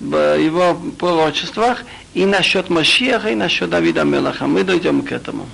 в 0.00 0.38
его 0.38 0.80
пророчествах 0.98 1.84
и 2.14 2.24
насчет 2.24 2.70
Машиаха, 2.70 3.30
и 3.30 3.34
насчет 3.34 3.70
Давида 3.70 4.04
Мелаха. 4.04 4.46
Мы 4.46 4.64
дойдем 4.64 5.02
к 5.02 5.12
этому. 5.12 5.46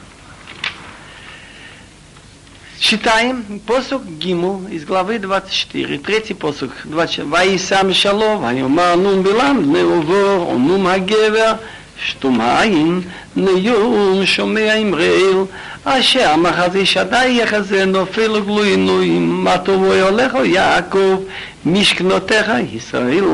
Читаем 2.79 3.61
посук 3.67 4.05
Гиму 4.05 4.69
из 4.71 4.85
главы 4.85 5.19
24, 5.19 5.99
третий 5.99 6.35
посук, 6.35 6.71
24. 6.85 7.29
Ваисам 7.29 7.93
шалом, 7.93 8.45
ויאמר 8.45 8.95
נון 8.97 9.23
בלם 9.23 9.63
בני 9.63 9.81
עבור, 9.81 10.49
ונום 10.49 10.87
הגבר, 10.87 11.53
שתום 12.05 12.41
העין, 12.41 13.01
נאום 13.37 14.27
שומע 14.27 14.75
אמראל, 14.75 15.45
אשר 15.85 16.37
מחזי 16.37 16.87
שדי 16.87 17.29
יחזה 17.29 17.85
נופל 17.85 18.41
גלוינוים, 18.41 19.45
מה 19.45 19.59
טובו 19.59 19.93
הולך 19.93 20.33
יעקב, 20.45 21.17
משכנותיך 21.67 22.51
ישראל. 22.73 23.25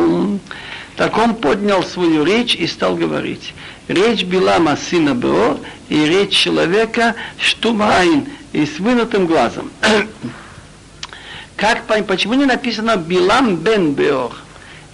Так 0.97 1.15
он 1.19 1.35
поднял 1.35 1.83
свою 1.83 2.25
речь 2.25 2.55
и 2.55 2.65
стал 2.65 2.95
говорить. 2.95 3.53
Речь 3.87 4.23
Билама 4.23 4.75
сына 4.75 5.13
Беор 5.13 5.59
и 5.89 6.05
речь 6.05 6.35
человека 6.35 7.13
Штумайн 7.39 8.27
и 8.51 8.65
с 8.65 8.79
вынутым 8.79 9.27
глазом. 9.27 9.71
Как, 11.55 11.83
почему 12.07 12.33
не 12.33 12.45
написано 12.45 12.97
Билам 12.97 13.57
бен 13.57 13.93
Беор? 13.93 14.35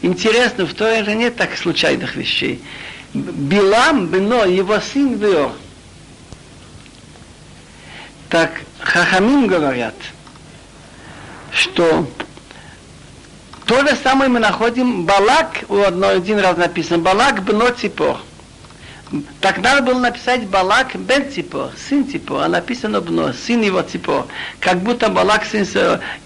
Интересно, 0.01 0.65
в 0.65 0.73
Торе 0.73 1.05
же 1.05 1.15
нет 1.15 1.37
так 1.37 1.55
случайных 1.55 2.17
вещей. 2.17 2.61
Билам 3.13 4.07
бено, 4.07 4.43
его 4.43 4.81
сын 4.81 5.15
Беор. 5.15 5.53
Так 8.27 8.51
Хахамим 8.79 9.47
говорят, 9.47 9.95
что 11.53 12.09
то 13.73 13.87
же 13.87 13.95
самое 13.95 14.29
мы 14.29 14.39
находим 14.39 15.03
Балак, 15.03 15.63
у 15.67 15.79
одного 15.79 16.13
один 16.13 16.37
раз 16.37 16.57
написано, 16.57 16.99
Балак 16.99 17.43
бно 17.43 17.71
Ципор. 17.71 18.17
Так 19.41 19.63
надо 19.63 19.81
было 19.81 19.97
написать 19.97 20.45
Балак 20.45 20.95
бен 20.95 21.31
Ципор, 21.31 21.71
сын 21.75 22.07
Ципор, 22.07 22.43
а 22.43 22.47
написано 22.49 23.01
бно, 23.01 23.33
сын 23.33 23.63
его 23.63 23.81
Ципор. 23.81 24.27
Как 24.59 24.77
будто 24.83 25.09
Балак 25.09 25.43
сын, 25.45 25.65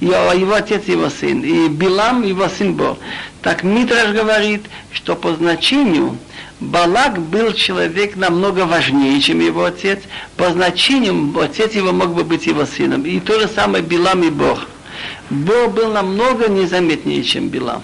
его, 0.01 0.33
его 0.33 0.55
отец 0.55 0.83
его 0.87 1.09
сын, 1.09 1.41
и 1.41 1.69
Билам 1.69 2.23
его 2.23 2.49
сын 2.49 2.73
Бор. 2.73 2.97
Так 3.41 3.63
Митраш 3.63 4.09
говорит, 4.09 4.65
что 4.91 5.15
по 5.15 5.33
значению 5.33 6.17
Балак 6.59 7.17
был 7.17 7.53
человек 7.53 8.17
намного 8.17 8.65
важнее, 8.65 9.21
чем 9.21 9.39
его 9.39 9.63
отец. 9.63 9.99
По 10.35 10.51
значению 10.51 11.33
отец 11.39 11.73
его 11.75 11.93
мог 11.93 12.13
бы 12.13 12.25
быть 12.25 12.45
его 12.45 12.65
сыном. 12.65 13.05
И 13.05 13.21
то 13.21 13.39
же 13.39 13.47
самое 13.47 13.85
Билам 13.85 14.21
и 14.23 14.31
Бог. 14.31 14.67
Бог 15.29 15.73
был 15.73 15.91
намного 15.91 16.47
незаметнее, 16.47 17.23
чем 17.23 17.49
Билам. 17.49 17.83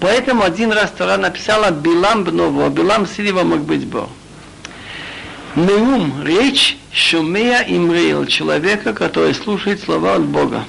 Поэтому 0.00 0.42
один 0.42 0.72
раз 0.72 0.90
Тора 0.90 1.16
написала 1.16 1.70
Билам 1.70 2.24
Бново, 2.24 2.68
Билам 2.68 3.06
Силива 3.06 3.42
мог 3.42 3.60
быть 3.60 3.86
Бог. 3.86 4.08
Неум, 5.54 6.22
речь 6.24 6.76
Шумея 6.92 7.64
Имреил, 7.66 8.26
человека, 8.26 8.92
который 8.92 9.34
слушает 9.34 9.82
слова 9.82 10.14
от 10.14 10.24
Бога. 10.24 10.64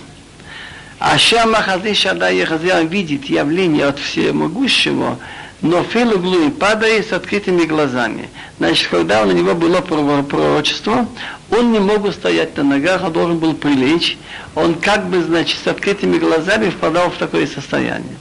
А 0.99 1.17
Шама 1.17 1.61
Хази 1.61 1.93
Шада 1.93 2.29
Ехазия 2.29 2.81
видит 2.81 3.25
явление 3.25 3.85
от 3.85 3.99
всемогущего, 3.99 5.17
но 5.61 5.83
Филуглу 5.83 6.51
падает 6.51 7.09
с 7.09 7.13
открытыми 7.13 7.65
глазами. 7.65 8.29
Значит, 8.59 8.87
когда 8.89 9.23
у 9.23 9.31
него 9.31 9.55
было 9.55 9.81
пророчество, 9.81 11.07
он 11.51 11.71
не 11.71 11.79
мог 11.79 12.11
стоять 12.13 12.55
на 12.57 12.63
ногах, 12.63 13.03
он 13.03 13.11
должен 13.11 13.39
был 13.39 13.53
прилечь. 13.53 14.17
Он 14.55 14.75
как 14.75 15.07
бы, 15.07 15.21
значит, 15.21 15.57
с 15.63 15.67
открытыми 15.67 16.17
глазами 16.17 16.69
впадал 16.69 17.09
в 17.09 17.17
такое 17.17 17.45
состояние. 17.45 18.15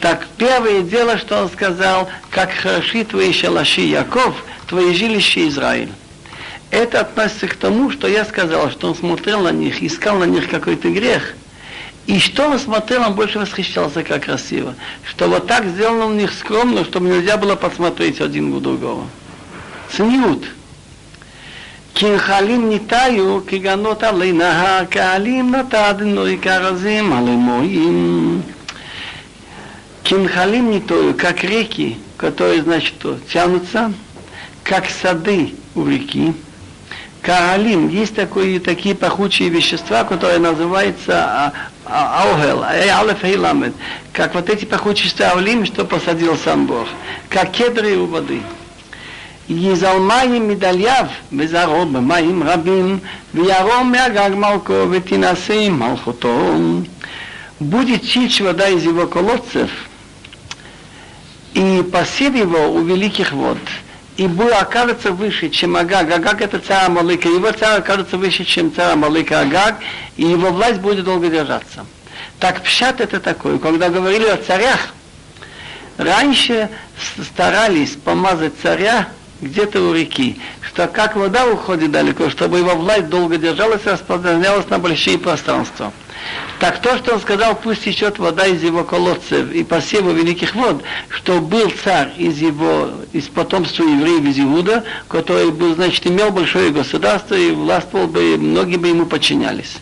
Так 0.00 0.26
первое 0.38 0.82
дело, 0.82 1.18
что 1.18 1.42
он 1.42 1.50
сказал, 1.50 2.08
как 2.30 2.52
хороши 2.52 3.04
твои 3.04 3.32
шалаши 3.32 3.82
Яков, 3.82 4.34
твои 4.66 4.94
жилища 4.94 5.46
Израиль. 5.48 5.90
Это 6.70 7.00
относится 7.00 7.48
к 7.48 7.54
тому, 7.54 7.90
что 7.90 8.08
я 8.08 8.24
сказал, 8.24 8.70
что 8.70 8.88
он 8.88 8.94
смотрел 8.94 9.40
на 9.40 9.52
них, 9.52 9.82
искал 9.82 10.18
на 10.18 10.24
них 10.24 10.48
какой-то 10.48 10.88
грех– 10.88 11.34
и 12.07 12.19
что 12.19 12.49
он 12.49 12.59
смотрел, 12.59 13.03
он 13.03 13.13
больше 13.13 13.39
восхищался, 13.39 14.03
как 14.03 14.23
красиво. 14.25 14.75
Что 15.03 15.27
вот 15.27 15.47
так 15.47 15.65
сделано 15.65 16.07
у 16.07 16.13
них 16.13 16.33
скромно, 16.33 16.83
чтобы 16.83 17.09
нельзя 17.09 17.37
было 17.37 17.55
посмотреть 17.55 18.19
один 18.21 18.53
у 18.53 18.59
другого. 18.59 19.05
Цниют. 19.91 20.45
כנחלים 21.93 22.69
ניתאיו 22.69 23.39
כגנות 23.47 24.03
עלי 24.03 24.31
נהר, 24.31 24.83
כעלים 24.91 25.55
נתדנו 25.55 26.25
כרזים 26.41 27.13
עלי 27.13 27.35
מועים. 27.35 28.41
Кинхалим 30.03 30.71
не 30.71 30.81
то, 30.81 31.13
как 31.13 31.43
реки, 31.43 31.97
которые, 32.17 32.63
значит, 32.63 32.95
тянутся, 33.31 33.93
как 34.63 34.89
сады 34.89 35.53
у 35.75 35.85
реки. 35.85 36.33
Каалим, 37.21 37.87
есть 37.87 38.15
такое, 38.15 38.59
такие 38.59 38.95
пахучие 38.95 39.49
вещества, 39.49 40.03
которые 40.03 40.39
называются 40.39 41.53
Аухел, 41.85 42.63
Алеф 42.63 43.23
Ламед, 43.23 43.73
как 44.13 44.35
вот 44.35 44.49
эти 44.49 44.65
пахучие 44.65 45.09
ставлим, 45.09 45.65
что 45.65 45.85
посадил 45.85 46.37
сам 46.37 46.67
Бог, 46.67 46.87
как 47.29 47.51
кедры 47.51 47.97
у 47.97 48.05
воды. 48.05 48.41
יזל 49.49 49.99
מים 49.99 50.47
מדלייו 50.47 51.05
וזרעו 51.37 51.85
במים 51.85 52.43
רבים 52.43 52.99
וירום 53.33 53.91
מהגג 53.91 54.31
מלכו 54.35 54.73
ותנשא 54.91 55.69
מלכותו. 55.69 56.55
Будет 57.59 58.03
чище 58.03 58.43
вода 58.43 58.69
из 58.69 58.83
его 58.83 59.05
колодцев, 59.05 59.69
и 61.53 61.83
посев 61.91 62.33
его 62.33 62.71
у 62.73 62.81
великих 62.81 63.33
вод – 63.33 63.84
и 64.16 64.26
был 64.26 64.52
окажется 64.52 65.12
выше, 65.12 65.50
чем 65.50 65.76
Агаг. 65.76 66.10
Агаг 66.10 66.40
это 66.40 66.58
царь 66.58 66.86
Амалыка. 66.86 67.28
Его 67.28 67.52
царь 67.52 67.78
окажется 67.78 68.16
выше, 68.16 68.44
чем 68.44 68.74
царь 68.74 68.92
Амалыка 68.92 69.40
Агаг, 69.40 69.76
и 70.16 70.24
его 70.24 70.50
власть 70.50 70.80
будет 70.80 71.04
долго 71.04 71.28
держаться. 71.28 71.84
Так 72.38 72.62
пшат 72.62 73.00
это 73.00 73.20
такое. 73.20 73.58
Когда 73.58 73.90
говорили 73.90 74.26
о 74.26 74.36
царях, 74.36 74.94
раньше 75.98 76.70
старались 77.22 77.96
помазать 77.96 78.54
царя 78.62 79.08
где-то 79.40 79.82
у 79.82 79.92
реки, 79.92 80.40
что 80.62 80.86
как 80.86 81.16
вода 81.16 81.46
уходит 81.46 81.90
далеко, 81.90 82.30
чтобы 82.30 82.58
его 82.58 82.74
власть 82.74 83.08
долго 83.08 83.36
держалась 83.36 83.82
и 83.84 83.90
распространялась 83.90 84.68
на 84.70 84.78
большие 84.78 85.18
пространства. 85.18 85.92
Так 86.58 86.80
то, 86.80 86.96
что 86.96 87.14
он 87.14 87.20
сказал, 87.20 87.54
пусть 87.54 87.84
течет 87.84 88.18
вода 88.18 88.46
из 88.46 88.62
его 88.62 88.82
колодцев 88.82 89.52
и 89.52 89.62
посеву 89.62 90.10
великих 90.10 90.54
вод, 90.54 90.82
что 91.10 91.40
был 91.40 91.70
царь 91.84 92.12
из 92.16 92.38
его, 92.38 92.90
из 93.12 93.24
потомства 93.24 93.82
евреев 93.84 94.24
из 94.24 94.38
Иуда, 94.38 94.84
который 95.08 95.50
был, 95.50 95.74
значит, 95.74 96.06
имел 96.06 96.30
большое 96.30 96.70
государство 96.70 97.34
и 97.34 97.50
властвовал 97.50 98.06
бы, 98.06 98.34
и 98.34 98.36
многие 98.38 98.76
бы 98.76 98.88
ему 98.88 99.04
подчинялись. 99.04 99.76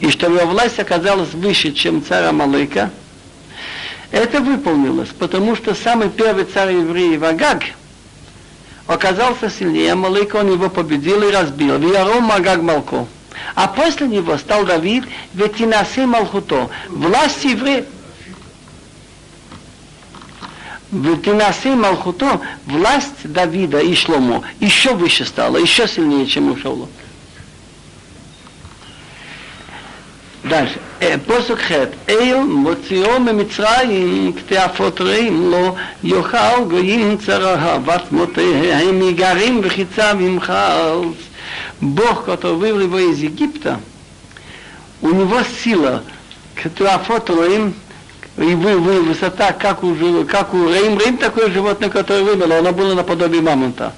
И 0.00 0.10
что 0.10 0.26
его 0.26 0.46
власть 0.46 0.78
оказалась 0.78 1.32
выше, 1.34 1.72
чем 1.72 2.02
царь 2.02 2.24
Амалыка, 2.24 2.90
это 4.10 4.40
выполнилось, 4.40 5.10
потому 5.18 5.56
что 5.56 5.74
самый 5.74 6.08
первый 6.08 6.44
царь 6.44 6.72
евреев 6.72 7.22
Агаг 7.22 7.62
оказался 8.86 9.50
сильнее 9.50 9.92
Амалыка, 9.92 10.36
он 10.36 10.52
его 10.52 10.70
победил 10.70 11.22
и 11.28 11.32
разбил. 11.32 11.76
Виаром 11.78 12.30
Агаг 12.32 12.62
Малко. 12.62 13.06
А 13.55 13.67
после 13.67 14.07
него 14.07 14.37
стал 14.37 14.65
Давид, 14.65 15.05
ведь 15.33 15.59
и 15.59 15.65
насы 15.65 16.05
Малхуто. 16.05 16.69
Власть 16.89 17.43
евреев, 17.43 17.85
в 20.91 21.21
Тинасе 21.21 21.73
Малхуто 21.75 22.41
власть 22.65 23.23
Давида 23.23 23.79
и 23.79 23.95
Шломо 23.95 24.43
еще 24.59 24.93
выше 24.93 25.25
стала, 25.25 25.57
еще 25.57 25.87
сильнее, 25.87 26.27
чем 26.27 26.51
у 26.51 26.57
Шаула. 26.57 26.87
דש, 30.49 30.69
פוסק 31.25 31.59
ח' 31.59 31.71
אל 32.09 32.43
מוציאו 32.43 33.19
ממצרים 33.19 34.33
כתעפות 34.33 35.01
רעים 35.01 35.51
לא 35.51 35.75
יאכל 36.03 36.63
גויים 36.69 37.17
צרה 37.17 37.77
ועצמותיהם 37.85 38.99
מגרים 38.99 39.61
וחיצה 39.63 40.13
ממחלץ 40.13 41.24
Бог, 41.80 42.24
который 42.24 42.56
вывел 42.56 42.80
его 42.80 42.98
из 42.98 43.18
Египта, 43.18 43.80
у 45.02 45.10
него 45.10 45.40
сила, 45.62 46.02
которая 46.54 46.98
фотоим, 46.98 47.74
и 48.38 48.54
вы, 48.54 48.78
вы, 48.78 49.02
высота, 49.02 49.52
как 49.52 49.82
у, 49.82 49.94
как 50.24 50.54
у 50.54 50.68
Рейм. 50.68 50.98
Рейм 50.98 51.16
такое 51.16 51.50
животное, 51.50 51.88
которое 51.88 52.22
выбило, 52.22 52.58
оно 52.58 52.72
было 52.72 52.94
наподобие 52.94 53.42
мамонта. 53.42 53.94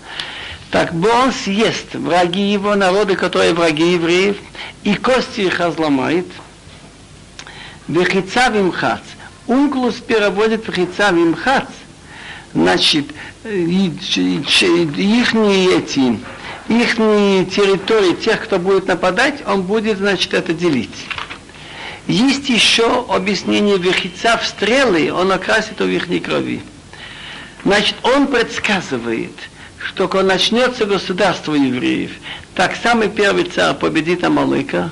Так 0.71 0.93
он 0.93 1.33
съест 1.33 1.95
враги 1.95 2.53
его, 2.53 2.75
народы, 2.75 3.17
которые 3.17 3.55
враги 3.55 3.95
евреев, 3.95 4.37
и 4.85 4.95
кости 4.95 5.43
их 5.43 5.59
разломает. 5.61 6.27
Вехица 7.89 8.49
вимхац. 8.49 9.01
Унклус 9.47 9.95
переводит 9.97 10.69
вехица 10.69 11.11
вимхац. 11.11 11.69
Значит, 12.53 13.07
их 13.45 15.35
эти 15.35 16.21
их 16.69 16.97
территории, 16.97 18.15
тех, 18.15 18.43
кто 18.45 18.59
будет 18.59 18.87
нападать, 18.87 19.43
он 19.47 19.63
будет, 19.63 19.99
значит, 19.99 20.35
это 20.35 20.53
делить. 20.53 21.07
Есть 22.07 22.49
еще 22.49 23.05
объяснение 23.09 23.79
вехица 23.79 24.39
в 24.39 24.47
стрелы, 24.47 25.13
он 25.13 25.33
окрасит 25.33 25.81
у 25.81 25.87
их 25.87 26.07
крови. 26.23 26.63
Значит, 27.65 27.97
он 28.03 28.29
предсказывает, 28.29 29.33
что 29.79 30.09
когда 30.09 30.35
начнется 30.35 30.87
государство 30.87 31.55
евреев, 31.55 32.13
так 32.55 32.77
самый 32.83 33.09
первый 33.09 33.45
царь 33.45 33.75
победит 33.75 34.25
Амалыка, 34.25 34.91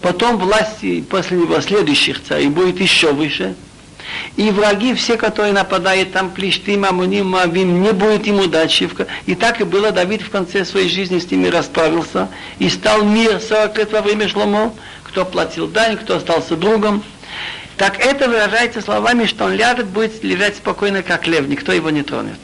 потом 0.00 0.38
власти 0.38 1.02
после 1.02 1.38
него 1.38 1.60
следующих 1.60 2.22
царей 2.22 2.48
будет 2.48 2.80
еще 2.80 3.12
выше, 3.12 3.54
и 4.35 4.51
враги 4.51 4.93
все, 4.93 5.17
которые 5.17 5.53
нападают, 5.53 6.11
там 6.11 6.29
Плештим, 6.29 6.85
Амуним, 6.85 7.27
Мавим, 7.27 7.81
не 7.81 7.93
будет 7.93 8.27
им 8.27 8.39
удачи. 8.39 8.89
И 9.25 9.35
так 9.35 9.61
и 9.61 9.63
было, 9.63 9.91
Давид 9.91 10.21
в 10.21 10.29
конце 10.29 10.65
своей 10.65 10.89
жизни 10.89 11.19
с 11.19 11.31
ними 11.31 11.47
расправился, 11.47 12.27
и 12.59 12.69
стал 12.69 13.03
мир 13.03 13.39
40 13.39 13.77
лет 13.77 13.91
во 13.91 14.01
время 14.01 14.27
Шломо, 14.27 14.73
кто 15.03 15.25
платил 15.25 15.67
дань, 15.67 15.97
кто 15.97 16.17
остался 16.17 16.55
другом. 16.55 17.03
Так 17.77 17.99
это 17.99 18.27
выражается 18.29 18.81
словами, 18.81 19.25
что 19.25 19.45
он 19.45 19.53
ляжет, 19.53 19.87
будет 19.87 20.23
лежать 20.23 20.57
спокойно, 20.57 21.01
как 21.01 21.27
лев, 21.27 21.47
никто 21.47 21.71
его 21.71 21.89
не 21.89 22.03
тронет. 22.03 22.39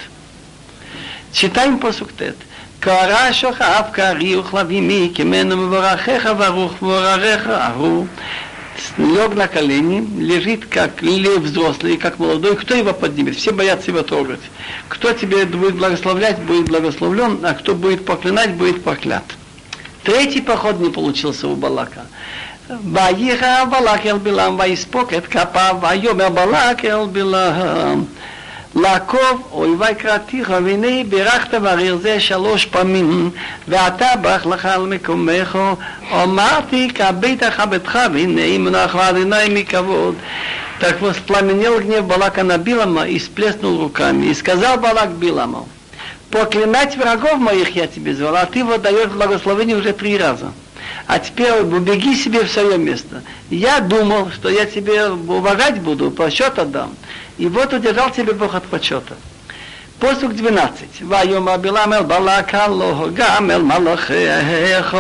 Читаем 1.32 1.80
по 1.80 1.92
Тет. 1.92 2.36
קרא 2.82 3.32
שוכב 3.32 3.82
כריוך 3.94 4.54
לבימי 4.54 5.12
כמנו 5.16 5.58
מברכך 5.58 6.30
ברוך 6.38 6.82
מברכך 6.82 7.48
אהוב 7.48 8.08
лег 8.98 9.36
на 9.36 9.48
колени, 9.48 10.08
лежит 10.20 10.66
как 10.66 11.02
лев 11.02 11.40
взрослый, 11.40 11.98
как 11.98 12.20
молодой, 12.20 12.56
кто 12.56 12.76
его 12.76 12.94
поднимет? 12.94 13.36
Все 13.36 13.52
боятся 13.52 13.92
его 13.92 14.02
трогать. 14.02 14.42
Кто 14.90 15.14
тебе 15.14 15.46
будет 15.46 15.76
благословлять, 15.76 16.40
будет 16.40 16.68
благословлен, 16.68 17.40
а 17.44 17.54
кто 17.54 17.76
будет 17.76 18.06
проклинать, 18.06 18.56
будет 18.56 18.84
проклят. 18.84 19.24
Третий 20.04 20.42
поход 20.42 20.80
не 20.80 20.90
получился 20.90 21.48
у 21.48 21.56
Балака. 21.56 22.06
ויחר 22.94 23.64
בלק 23.70 24.06
אל 24.06 24.18
בלעם 24.18 24.60
ויספוק 24.60 25.14
את 25.14 25.28
כפיו 25.28 25.76
ויאמר 25.82 26.30
בלק 26.30 26.86
אל 26.86 27.06
בלעם 27.12 28.06
לעקוב 28.76 29.48
אויבי 29.52 29.96
קראתיך 29.98 30.54
והנה 30.64 31.04
בירכת 31.10 31.54
בריר 31.54 31.98
זה 32.02 32.20
שלוש 32.20 32.66
פעמים 32.66 33.30
ואתה 33.68 34.08
ברח 34.22 34.46
לך 34.46 34.66
על 34.66 34.82
מקומך 34.82 35.60
אמרתי 36.24 36.90
כביתך 36.96 37.64
ביתך 37.70 38.00
והנה 38.14 38.58
מנח 38.58 38.96
לאדוני 38.96 39.50
מכבוד 39.50 40.16
Так 40.82 41.00
воспламенел 41.00 41.80
гнев 41.80 42.08
Балака 42.08 42.42
на 42.42 42.58
Билама 42.58 43.08
и 43.08 43.20
сплеснул 43.20 43.80
руками. 43.80 44.26
И 44.26 44.34
сказал 44.34 44.80
Балак 44.80 45.12
Биламу, 45.12 45.70
проклинать 46.32 46.98
врагов 46.98 47.38
моих 47.38 47.76
я 47.76 47.86
тебе 47.86 48.16
звал, 48.16 48.36
а 48.36 48.48
ты 48.48 48.64
вот 48.64 48.82
даешь 48.82 49.12
благословение 49.12 49.78
уже 49.78 49.94
три 49.94 50.18
раза. 50.18 50.52
А 51.06 51.20
теперь 51.20 51.62
убеги 51.62 52.16
себе 52.16 52.46
в 52.46 52.52
свое 52.52 52.80
место. 52.80 53.22
Я 53.52 53.80
думал, 53.80 54.32
что 54.32 54.50
я 54.50 54.66
тебе 54.66 55.08
уважать 55.10 55.80
буду, 55.82 56.10
по 56.10 56.32
счету 56.32 56.62
отдам. 56.62 56.96
И 57.38 57.48
вот 57.48 57.74
удержал 57.74 58.12
тебе 58.12 58.34
Бог 58.34 58.56
от 58.56 58.66
почета. 58.66 59.16
פוסוק 60.02 60.32
12, 60.38 60.88
ויאמר 61.10 61.58
בלעם 61.58 61.94
אל 61.94 62.04
בלק 62.04 62.56
הלא 62.56 63.08
גם 63.14 63.52
אל 63.52 63.62
מלאכיך 63.62 64.98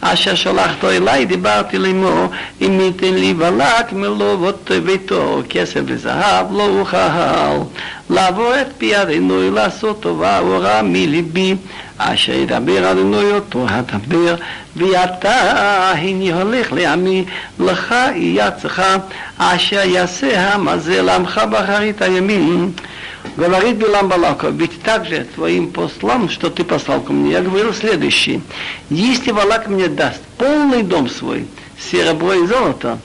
אשר 0.00 0.34
שלחתו 0.34 0.90
אליי 0.90 1.26
דיברתי 1.26 1.78
לאמו 1.78 2.28
אם 2.60 2.80
ייתן 2.80 3.14
לי 3.14 3.34
בלק 3.34 3.92
מלוות 3.92 4.70
ביתו 4.84 5.42
כסף 5.48 5.80
וזהב 5.86 6.52
לא 6.52 6.68
אוכל 6.80 6.96
לעבור 8.10 8.52
את 8.60 8.66
פי 8.78 9.02
אדינוי 9.02 9.50
לעשות 9.50 10.00
טובה 10.00 10.40
ורע 10.48 10.82
מליבי 10.82 11.54
אשר 12.00 12.32
ידבר 12.32 12.92
אדינוי 12.92 13.32
אותו 13.32 13.66
הדבר 13.68 14.34
ואתה 14.76 15.90
הנה 15.90 16.42
הולך 16.42 16.72
לעמי 16.72 17.24
לך 17.58 17.94
יהיה 18.14 18.50
צחה 18.50 18.96
אשר 19.38 19.80
יעשה 19.84 20.54
המזה 20.54 21.02
לעמך 21.02 21.40
באחרית 21.50 22.02
הימין 22.02 22.72
Говорит 23.36 23.76
Билам 23.76 24.08
Балака, 24.08 24.48
ведь 24.50 24.80
также 24.82 25.26
твоим 25.34 25.70
послам, 25.70 26.28
что 26.30 26.48
ты 26.48 26.64
послал 26.64 27.00
ко 27.02 27.12
мне, 27.12 27.32
я 27.32 27.42
говорил 27.42 27.74
следующее. 27.74 28.40
Если 28.88 29.32
Балак 29.32 29.68
мне 29.68 29.88
даст 29.88 30.22
полный 30.38 30.82
дом 30.82 31.08
свой, 31.10 31.46
серебро 31.78 32.32
и 32.32 32.46
золото, 32.46 32.98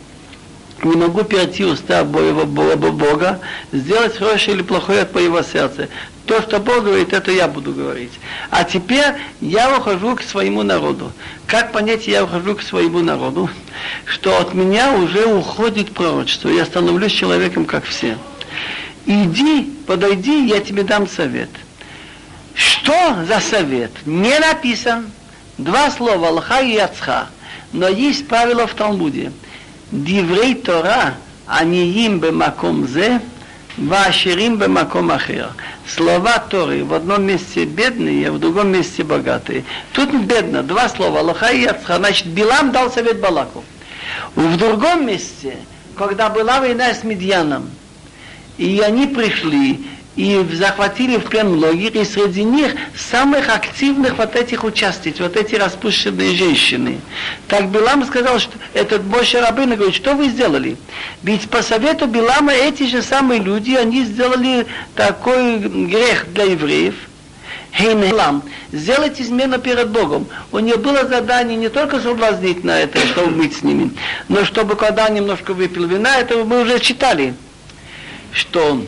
не 0.84 0.96
могу 0.96 1.24
перейти 1.24 1.66
уста 1.66 2.04
Бога, 2.04 2.46
Бога, 2.46 3.40
сделать 3.72 4.18
хорошее 4.18 4.56
или 4.56 4.64
плохое 4.64 5.02
от 5.02 5.14
моего 5.14 5.42
сердца. 5.42 5.90
То, 6.27 6.43
что 6.43 6.59
Бог 6.59 6.85
говорит, 6.85 7.13
это 7.13 7.31
я 7.31 7.47
буду 7.47 7.73
говорить. 7.73 8.13
А 8.51 8.65
теперь 8.65 9.15
я 9.41 9.79
ухожу 9.79 10.17
к 10.17 10.23
своему 10.23 10.65
народу. 10.65 11.13
Как 11.47 11.71
понять, 11.73 12.09
я 12.09 12.25
ухожу 12.25 12.57
к 12.57 12.63
своему 12.63 12.99
народу? 12.99 13.49
Что 14.05 14.41
от 14.41 14.53
меня 14.53 14.93
уже 14.93 15.25
уходит 15.25 15.95
пророчество. 15.95 16.49
Я 16.49 16.65
становлюсь 16.65 17.13
человеком, 17.13 17.65
как 17.65 17.85
все. 17.85 18.19
Иди, 19.07 19.73
подойди, 19.87 20.47
я 20.49 20.61
тебе 20.61 20.83
дам 20.83 21.09
совет. 21.09 21.51
Что 22.55 23.25
за 23.25 23.39
совет? 23.39 23.93
Не 24.05 24.37
написан. 24.41 25.07
Два 25.59 25.93
слова 25.93 26.29
Алха 26.29 26.61
и 26.61 26.75
Яцха. 26.75 27.29
Но 27.73 27.89
есть 27.89 28.27
правило 28.27 28.67
в 28.67 28.75
Талмуде. 28.75 29.31
Диврей 29.93 30.57
Тора, 30.57 31.15
а 31.47 31.63
не 31.63 31.89
им 32.05 32.19
бы 32.19 32.33
маком 32.33 32.89
зе, 32.89 33.21
Ваширим 33.77 34.57
бемаком 34.57 35.11
ахир. 35.11 35.49
Слова 35.87 36.39
Торы 36.39 36.83
в 36.83 36.95
одном 36.95 37.25
месте 37.25 37.67
бедные, 37.67 38.29
а 38.29 38.33
в 38.33 38.39
другом 38.39 38.69
месте 38.69 39.05
богатые. 39.05 39.65
Тут 39.93 40.15
бедно, 40.15 40.63
два 40.63 40.89
слова, 40.89 41.21
лоха 41.21 41.49
и 41.49 41.61
яцха. 41.63 41.97
Значит, 41.97 42.27
Билам 42.29 42.73
дал 42.73 42.91
совет 42.91 43.21
Балаку. 43.21 43.63
В 44.35 44.57
другом 44.57 45.07
месте, 45.07 45.59
когда 45.97 46.31
была 46.31 46.61
война 46.61 46.95
с 46.95 47.05
Медьяном, 47.05 47.71
и 48.57 48.81
они 48.81 49.07
пришли, 49.07 49.85
и 50.17 50.43
захватили 50.53 51.19
в 51.19 51.25
плен 51.25 51.49
многих, 51.51 51.95
и 51.95 52.05
среди 52.05 52.43
них 52.43 52.75
самых 52.97 53.49
активных 53.51 54.17
вот 54.17 54.35
этих 54.35 54.65
участниц, 54.65 55.21
вот 55.21 55.37
эти 55.37 55.55
распущенные 55.55 56.35
женщины. 56.35 57.01
Так 57.49 57.71
Билам 57.71 58.05
сказал, 58.07 58.39
что 58.39 58.53
этот 58.73 59.03
Боша 59.03 59.43
Рабына 59.43 59.77
говорит, 59.77 59.95
что 59.95 60.15
вы 60.15 60.29
сделали? 60.29 60.77
Ведь 61.23 61.49
по 61.51 61.63
совету 61.63 62.07
Билама 62.07 62.53
эти 62.53 62.85
же 62.85 63.03
самые 63.03 63.41
люди, 63.41 63.73
они 63.73 64.05
сделали 64.05 64.67
такой 64.95 65.59
грех 65.59 66.33
для 66.33 66.45
евреев, 66.45 66.95
Хейнелам, 67.75 68.43
сделать 68.73 69.21
измену 69.21 69.59
перед 69.59 69.91
Богом. 69.91 70.27
У 70.51 70.59
нее 70.61 70.77
было 70.77 71.07
задание 71.07 71.59
не 71.59 71.69
только 71.69 72.01
соблазнить 72.01 72.65
на 72.65 72.81
это, 72.81 72.99
чтобы 73.07 73.33
быть 73.33 73.59
с 73.59 73.63
ними, 73.63 73.91
но 74.29 74.47
чтобы 74.47 74.77
когда 74.77 75.07
немножко 75.11 75.53
выпил 75.53 75.87
вина, 75.87 76.17
это 76.17 76.37
мы 76.43 76.63
уже 76.63 76.81
читали 76.81 77.35
что 78.37 78.83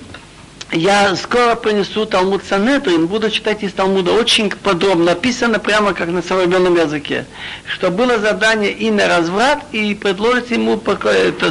я 0.72 1.16
скоро 1.16 1.54
принесу 1.54 2.04
Талмуд 2.04 2.42
Санедрин, 2.44 3.06
буду 3.06 3.30
читать 3.30 3.62
из 3.62 3.72
Талмуда, 3.72 4.12
очень 4.12 4.50
подробно 4.50 5.06
написано, 5.06 5.58
прямо 5.58 5.94
как 5.94 6.08
на 6.08 6.20
современном 6.20 6.76
языке, 6.76 7.24
что 7.66 7.90
было 7.90 8.18
задание 8.18 8.72
и 8.72 8.90
на 8.90 9.08
разврат, 9.08 9.64
и 9.72 9.94
предложить 9.94 10.50
ему 10.50 10.80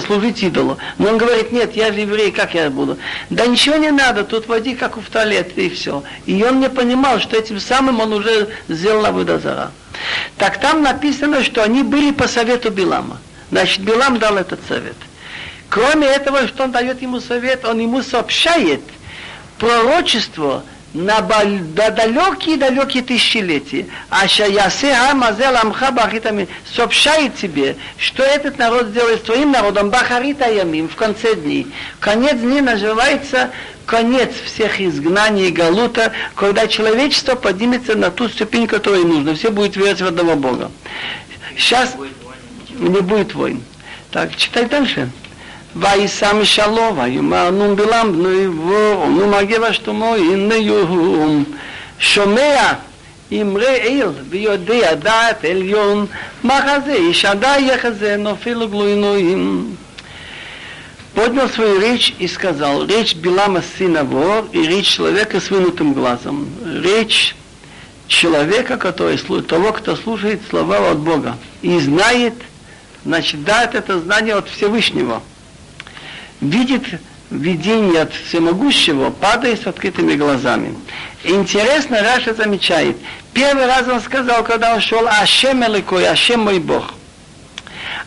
служить 0.06 0.44
идолу. 0.44 0.78
Но 1.00 1.10
он 1.10 1.18
говорит, 1.18 1.52
нет, 1.52 1.76
я 1.76 1.92
же 1.92 2.02
еврей, 2.02 2.32
как 2.32 2.54
я 2.54 2.70
буду? 2.70 2.98
Да 3.32 3.48
ничего 3.48 3.78
не 3.78 3.90
надо, 3.90 4.24
тут 4.24 4.48
води, 4.48 4.76
как 4.76 4.98
в 4.98 5.10
туалет, 5.10 5.58
и 5.58 5.70
все. 5.70 6.04
И 6.28 6.44
он 6.44 6.60
не 6.60 6.70
понимал, 6.70 7.20
что 7.20 7.38
этим 7.38 7.60
самым 7.60 8.00
он 8.00 8.14
уже 8.14 8.50
сделал 8.68 9.06
Авудазара. 9.06 9.72
Так 10.38 10.60
там 10.60 10.84
написано, 10.84 11.44
что 11.44 11.64
они 11.64 11.82
были 11.82 12.12
по 12.12 12.28
совету 12.28 12.70
Билама. 12.70 13.18
Значит, 13.50 13.80
Билам 13.80 14.20
дал 14.20 14.38
этот 14.38 14.60
совет. 14.68 14.96
Кроме 15.70 16.08
этого, 16.08 16.48
что 16.48 16.64
он 16.64 16.72
дает 16.72 17.02
ему 17.02 17.20
совет, 17.20 17.66
он 17.66 17.80
ему 17.80 18.02
сообщает 18.04 18.82
пророчество 19.58 20.64
на 20.94 21.22
далекие-далекие 21.22 23.04
тысячелетия. 23.04 23.88
А 24.10 24.28
Шаясе 24.28 24.94
Амазел 24.94 25.56
Амха 25.56 25.92
Бахитами 25.92 26.48
сообщает 26.74 27.36
тебе, 27.36 27.76
что 27.98 28.24
этот 28.24 28.58
народ 28.58 28.88
сделает 28.88 29.26
своим 29.26 29.52
народом 29.52 29.90
Бахарита 29.90 30.50
Ямим 30.50 30.90
в 30.90 30.96
конце 30.96 31.36
дней. 31.36 31.68
Конец 32.00 32.38
дней 32.38 32.62
называется 32.62 33.52
конец 33.86 34.32
всех 34.46 34.82
изгнаний 34.82 35.48
и 35.48 35.52
галута, 35.52 36.12
когда 36.36 36.68
человечество 36.68 37.36
поднимется 37.36 37.96
на 37.96 38.12
ту 38.12 38.28
ступень, 38.30 38.68
которую 38.68 39.08
нужно. 39.08 39.36
Все 39.36 39.52
будет 39.52 39.76
верить 39.76 40.02
в 40.02 40.08
одного 40.08 40.36
Бога. 40.36 40.72
Сейчас 41.58 41.96
не 42.70 43.02
будет 43.02 43.34
войн. 43.34 43.64
Так, 44.12 44.36
читай 44.36 44.66
дальше. 44.66 45.10
ויישא 45.77 46.33
משלו, 46.35 46.97
ויאמר 46.97 47.51
נום 47.51 47.77
בלם 47.77 48.13
בנו 48.13 48.29
עבור, 48.29 49.07
נום 49.09 49.35
הגב 49.35 49.63
אשתומו, 49.63 50.15
הנה 50.15 50.55
יהום. 50.55 51.45
שומע 51.99 52.73
אמרי 53.33 53.81
אל 53.81 54.09
ויודע 54.29 54.95
דעת 54.95 55.45
עליון, 55.45 56.07
מחזה 56.45 56.93
איש 56.93 57.25
עדי 57.25 57.59
יחזה 57.61 58.17
נופל 58.17 58.67
גלוינויים. 58.67 59.75
поднял 61.15 61.49
свою 61.51 61.79
речь 61.79 62.15
и 62.19 62.27
сказал, 62.27 62.87
речь 62.87 63.15
Билама 63.15 63.63
сына 63.77 64.03
вор 64.03 64.47
и 64.53 64.63
речь 64.63 64.89
человека 64.89 65.41
с 65.41 65.51
вынутым 65.51 65.93
глазом. 65.93 66.49
Речь 66.65 67.37
человека, 68.07 68.77
который, 68.79 69.19
того, 69.43 69.73
кто 69.73 69.95
слушает 69.97 70.41
слова 70.49 70.91
от 70.91 70.99
Бога 70.99 71.37
и 71.61 71.79
знает, 71.81 72.35
значит, 73.05 73.45
дает 73.45 73.75
это 73.75 74.01
знание 74.01 74.37
от 74.37 74.49
Всевышнего 74.49 75.23
видит 76.42 76.84
видение 77.30 78.02
от 78.02 78.14
всемогущего, 78.14 79.10
падает 79.10 79.62
с 79.62 79.68
открытыми 79.68 80.16
глазами. 80.16 80.76
Интересно, 81.24 82.02
Раша 82.02 82.34
замечает, 82.34 82.98
первый 83.34 83.66
раз 83.66 83.88
он 83.88 84.02
сказал, 84.02 84.44
когда 84.44 84.74
он 84.74 84.82
шел 84.82 85.08
Ашем 85.08 85.64
Эликой, 85.64 86.08
Ашем 86.08 86.42
мой 86.42 86.60
Бог. 86.60 86.94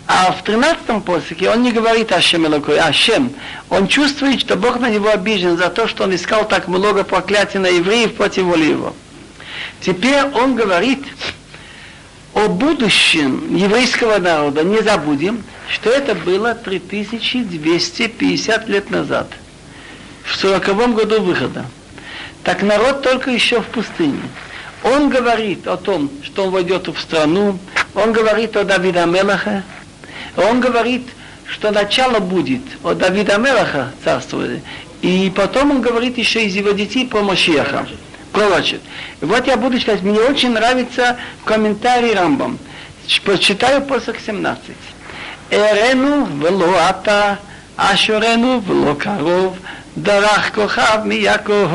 А 0.07 0.33
в 0.33 0.43
13-м 0.43 1.03
посоке 1.03 1.51
он 1.51 1.63
не 1.63 1.71
говорит 1.71 2.11
Ашем 2.11 2.47
Элокой, 2.47 2.79
Ашем. 2.79 3.33
Он 3.69 3.87
чувствует, 3.87 4.41
что 4.41 4.57
Бог 4.57 4.81
на 4.81 4.91
него 4.91 5.09
обижен 5.09 5.57
за 5.57 5.69
то, 5.69 5.87
что 5.87 6.05
он 6.05 6.15
искал 6.15 6.49
так 6.49 6.67
много 6.67 7.05
проклятий 7.05 7.61
на 7.61 7.69
евреев 7.69 8.15
против 8.15 8.45
воли 8.45 8.65
его. 8.65 8.95
Теперь 9.81 10.25
он 10.25 10.57
говорит 10.57 11.05
о 12.35 12.49
будущем 12.49 13.55
еврейского 13.55 14.19
народа. 14.19 14.63
Не 14.63 14.83
забудем, 14.83 15.43
что 15.69 15.91
это 15.91 16.15
было 16.15 16.55
3250 16.55 18.69
лет 18.69 18.91
назад, 18.91 19.29
в 20.25 20.37
40 20.37 20.95
году 20.95 21.23
выхода. 21.23 21.67
Так 22.45 22.63
народ 22.63 23.03
только 23.03 23.31
еще 23.31 23.61
в 23.61 23.67
пустыне. 23.67 24.23
Он 24.83 25.11
говорит 25.11 25.67
о 25.67 25.77
том, 25.77 26.11
что 26.23 26.45
он 26.45 26.51
войдет 26.51 26.89
в 26.89 26.99
страну, 26.99 27.59
он 27.95 28.13
говорит 28.13 28.57
о 28.57 28.65
Давида 28.65 29.05
Мелаха, 29.05 29.63
он 30.37 30.61
говорит, 30.61 31.07
что 31.47 31.71
начало 31.71 32.21
будет 32.21 32.63
от 32.83 32.99
Давида 32.99 33.37
Мелаха 33.37 33.93
царствовали, 34.03 34.63
и 35.03 35.31
потом 35.35 35.71
он 35.71 35.83
говорит 35.83 36.17
еще 36.17 36.45
из 36.45 36.55
его 36.55 36.71
детей 36.71 37.07
про 37.07 37.23
Машиаха, 37.23 37.87
пророчит. 38.32 38.82
И 39.22 39.26
вот 39.26 39.48
я 39.48 39.58
буду 39.58 39.80
читать, 39.80 40.02
мне 40.02 40.20
очень 40.20 40.52
нравится 40.52 41.18
комментарий 41.44 42.14
Рамбам. 42.14 42.58
Прочитаю 43.24 43.82
посох 43.82 44.18
17. 44.20 44.62
Эрену 45.52 46.26
велоата, 46.26 47.40
ашорену 47.78 48.60
вело 48.60 48.96
каров, 48.96 49.54
דרך 49.98 50.56
כוכב 50.56 51.00
מיעקב, 51.06 51.70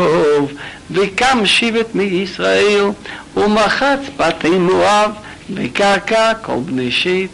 וקם 0.91 1.47
שבט 1.47 1.95
מישראל, 1.95 2.91
ומחץ 3.37 4.01
בתי 4.17 4.49
מואב, 4.49 5.11
וקרקע 5.55 6.33
כל 6.43 6.59
בני 6.67 6.91
שית. 6.91 7.31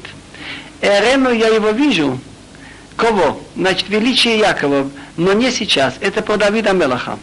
Эрену 0.82 1.30
я 1.30 1.48
его 1.48 1.70
вижу. 1.70 2.18
Кого? 2.96 3.40
Значит, 3.56 3.88
величие 3.88 4.38
Якова, 4.38 4.88
но 5.16 5.32
не 5.32 5.50
сейчас. 5.50 5.94
Это 6.00 6.22
по 6.22 6.36
Давида 6.36 6.72
Мелаха. 6.72 7.18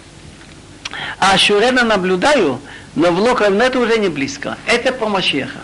А 1.18 1.36
Шурена 1.36 1.84
наблюдаю, 1.84 2.60
но 2.94 3.10
в 3.12 3.20
Локрон 3.20 3.60
это 3.60 3.78
уже 3.78 3.98
не 3.98 4.08
близко. 4.08 4.56
Это 4.66 4.92
по 4.92 5.08
Машеха. 5.08 5.60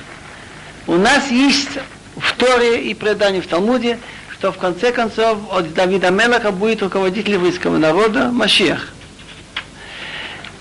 У 0.86 0.96
нас 0.96 1.30
есть 1.30 1.78
в 2.16 2.32
Торе 2.36 2.82
и 2.82 2.94
предании 2.94 3.40
в 3.40 3.46
Талмуде, 3.46 3.98
что 4.32 4.52
в 4.52 4.58
конце 4.58 4.92
концов 4.92 5.38
от 5.50 5.72
Давида 5.72 6.10
Мелаха 6.10 6.50
будет 6.50 6.82
руководитель 6.82 7.32
еврейского 7.32 7.78
народа 7.78 8.30
Машех. 8.30 8.92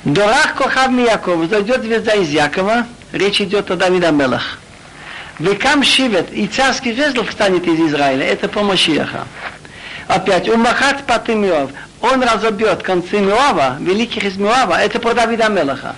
Дорах 0.03 0.55
Кохав 0.55 0.91
Яков, 0.91 1.49
зайдет 1.49 1.83
звезда 1.83 2.13
из 2.15 2.29
Якова, 2.29 2.85
речь 3.11 3.41
идет 3.41 3.71
о 3.71 3.75
Давида 3.75 4.11
Мелах. 4.11 4.59
Векам 5.39 5.83
Шивет, 5.83 6.31
и 6.31 6.47
царский 6.47 6.93
жезл 6.93 7.23
встанет 7.23 7.65
из 7.67 7.79
Израиля, 7.79 8.25
это 8.25 8.47
по 8.47 8.61
Машиаха. 8.61 9.27
Опять, 10.07 10.47
Умахат 10.47 11.05
Патымиов, 11.05 11.71
он 12.03 12.21
разобьет 12.21 12.83
концы 12.83 13.19
Миова, 13.19 13.77
великих 13.79 14.25
из 14.25 14.35
Миова, 14.35 14.73
это 14.73 14.99
по 14.99 15.13
Давида 15.13 15.47
Мелаха. 15.47 15.95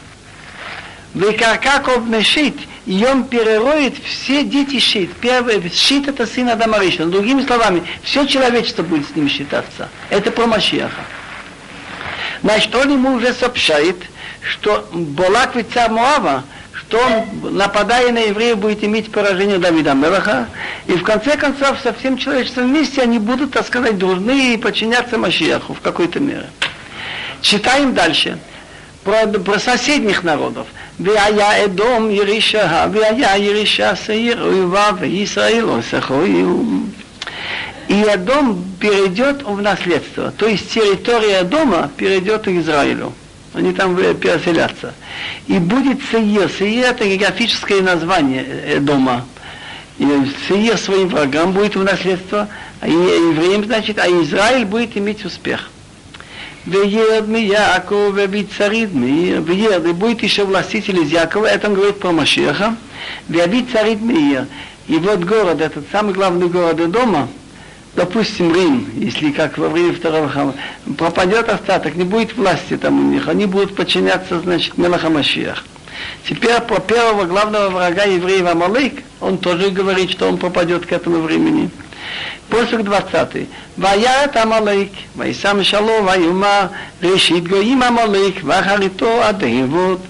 Векаркаков 1.15 2.05
Мешит, 2.05 2.55
и 2.85 3.03
он 3.03 3.23
перероет 3.23 3.95
все 4.03 4.43
дети 4.43 4.77
Шит. 4.77 5.11
Первый, 5.15 5.67
Шит 5.71 6.07
это 6.07 6.27
сын 6.27 6.47
Адама. 6.49 6.77
Другими 6.77 7.43
словами, 7.43 7.81
все 8.03 8.27
человечество 8.27 8.83
будет 8.83 9.09
с 9.09 9.15
ним 9.15 9.27
считаться. 9.27 9.89
Это 10.11 10.29
про 10.29 10.45
Машиаха. 10.45 11.01
Значит, 12.43 12.75
он 12.75 12.91
ему 12.91 13.13
уже 13.13 13.33
сообщает, 13.33 13.97
что 14.41 14.87
Болак 14.91 15.55
ведь 15.55 15.71
царь 15.73 15.89
Моава, 15.89 16.43
что 16.84 16.98
он, 16.98 17.56
нападая 17.56 18.12
на 18.12 18.18
евреев, 18.18 18.58
будет 18.58 18.82
иметь 18.84 19.12
поражение 19.12 19.58
Давида 19.58 19.94
Мелаха, 19.94 20.48
и 20.86 20.92
в 20.92 21.02
конце 21.02 21.36
концов 21.36 21.78
со 21.82 21.92
всем 21.92 22.16
человечеством 22.16 22.68
вместе 22.68 23.02
они 23.02 23.18
будут, 23.18 23.52
так 23.52 23.66
сказать, 23.66 23.98
должны 23.98 24.54
и 24.54 24.56
подчиняться 24.56 25.18
Машиаху 25.18 25.74
в 25.74 25.80
какой-то 25.80 26.20
мере. 26.20 26.48
Читаем 27.40 27.94
дальше 27.94 28.38
про, 29.04 29.26
про 29.26 29.58
соседних 29.58 30.22
народов. 30.22 30.66
והיה 31.00 31.64
אדום 31.64 32.10
ירישה, 32.10 32.86
והיה 32.92 33.36
ירישה 33.38 33.96
שעיר 33.96 34.42
אויבה, 34.42 34.90
וישראל 35.00 35.64
עושכו 35.64 36.24
И 37.88 38.04
Адом 38.04 38.62
перейдет 38.78 39.42
в 39.42 39.60
наследство, 39.60 40.30
то 40.30 40.46
есть 40.46 40.70
территория 40.72 41.42
дома 41.42 41.90
перейдет 41.96 42.44
к 42.44 42.48
Израилю 42.48 43.12
они 43.55 43.73
там 43.73 43.95
переселятся. 43.95 44.93
И 45.47 45.57
будет 45.57 45.99
Сеир. 46.11 46.49
Сеир 46.49 46.91
это 46.91 47.05
географическое 47.05 47.81
название 47.81 48.45
э, 48.45 48.79
дома. 48.79 49.25
И 49.97 50.05
Сеир 50.47 50.77
своим 50.77 51.07
врагам 51.07 51.53
будет 51.53 51.75
в 51.75 51.83
наследство, 51.83 52.49
а 52.81 52.87
евреям, 52.87 53.63
значит, 53.63 53.97
а 53.97 54.07
Израиль 54.07 54.65
будет 54.65 54.97
иметь 54.97 55.23
успех. 55.23 55.69
Веед 56.65 57.27
Яков, 57.27 58.15
ведь 58.15 58.51
царит 58.57 58.93
мир, 58.93 59.41
Веед, 59.41 59.85
и 59.85 59.93
будет 59.93 60.23
еще 60.23 60.43
властитель 60.45 60.99
из 60.99 61.11
Якова, 61.11 61.45
это 61.45 61.67
он 61.67 61.75
говорит 61.75 61.99
про 61.99 62.11
Машеха, 62.11 62.75
Веобит 63.29 63.71
царит 63.71 64.01
мир. 64.01 64.47
И 64.87 64.95
вот 64.97 65.19
город, 65.21 65.61
этот 65.61 65.85
самый 65.91 66.13
главный 66.13 66.47
город 66.47 66.91
дома, 66.91 67.29
допустим, 67.95 68.53
Рим, 68.53 68.89
если 68.95 69.31
как 69.31 69.57
во 69.57 69.69
время 69.69 69.93
второго 69.93 70.29
храма, 70.29 70.53
пропадет 70.97 71.49
остаток, 71.49 71.95
не 71.95 72.03
будет 72.03 72.35
власти 72.35 72.77
там 72.77 72.99
у 72.99 73.11
них, 73.11 73.27
они 73.27 73.45
будут 73.45 73.75
подчиняться, 73.75 74.39
значит, 74.39 74.77
Мелахамашиях. 74.77 75.63
Теперь 76.27 76.59
про 76.61 76.79
первого 76.79 77.25
главного 77.25 77.69
врага 77.69 78.03
евреев 78.03 78.45
Амалык, 78.45 79.03
он 79.21 79.37
тоже 79.37 79.69
говорит, 79.69 80.11
что 80.11 80.27
он 80.27 80.37
попадет 80.37 80.85
к 80.85 80.91
этому 80.91 81.21
времени. 81.21 81.69
Посук 82.49 82.83
20. 82.83 83.47
Ваят 83.77 84.35
Амалык, 84.35 84.91
Вайсам 85.15 85.63
Шало, 85.63 86.01
Ваюма, 86.01 86.71
Решит 87.01 87.47
Гоим 87.47 87.81
Амалык, 87.81 88.43
Вахарито 88.43 89.27
Адевот. 89.27 90.01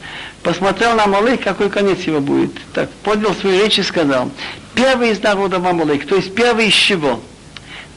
Посмотрел 0.44 0.96
на 0.96 1.06
Амалык, 1.06 1.44
какой 1.44 1.70
конец 1.70 2.00
его 2.02 2.20
будет. 2.20 2.52
Так, 2.74 2.90
поднял 3.04 3.34
свою 3.36 3.64
речь 3.64 3.80
и 3.80 3.84
сказал, 3.84 4.32
первый 4.74 5.12
из 5.12 5.22
народов 5.22 5.66
Амалык, 5.66 6.06
то 6.06 6.16
есть 6.16 6.34
первый 6.36 6.68
из 6.68 6.74
чего? 6.74 7.20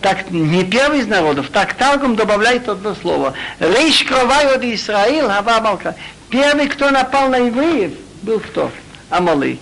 Так 0.00 0.30
не 0.30 0.64
первый 0.64 1.00
из 1.00 1.06
народов, 1.06 1.50
так 1.50 1.74
Талгум 1.74 2.14
добавляет 2.14 2.68
одно 2.68 2.94
слово. 2.94 3.34
Рейш 3.58 4.04
кровай 4.04 4.54
от 4.54 4.62
Израил, 4.62 5.28
Хава 5.28 5.60
Малка. 5.60 5.96
Первый, 6.30 6.68
кто 6.68 6.90
напал 6.90 7.28
на 7.28 7.36
евреев, 7.36 7.92
был 8.22 8.38
кто? 8.38 8.70
Амалык. 9.10 9.58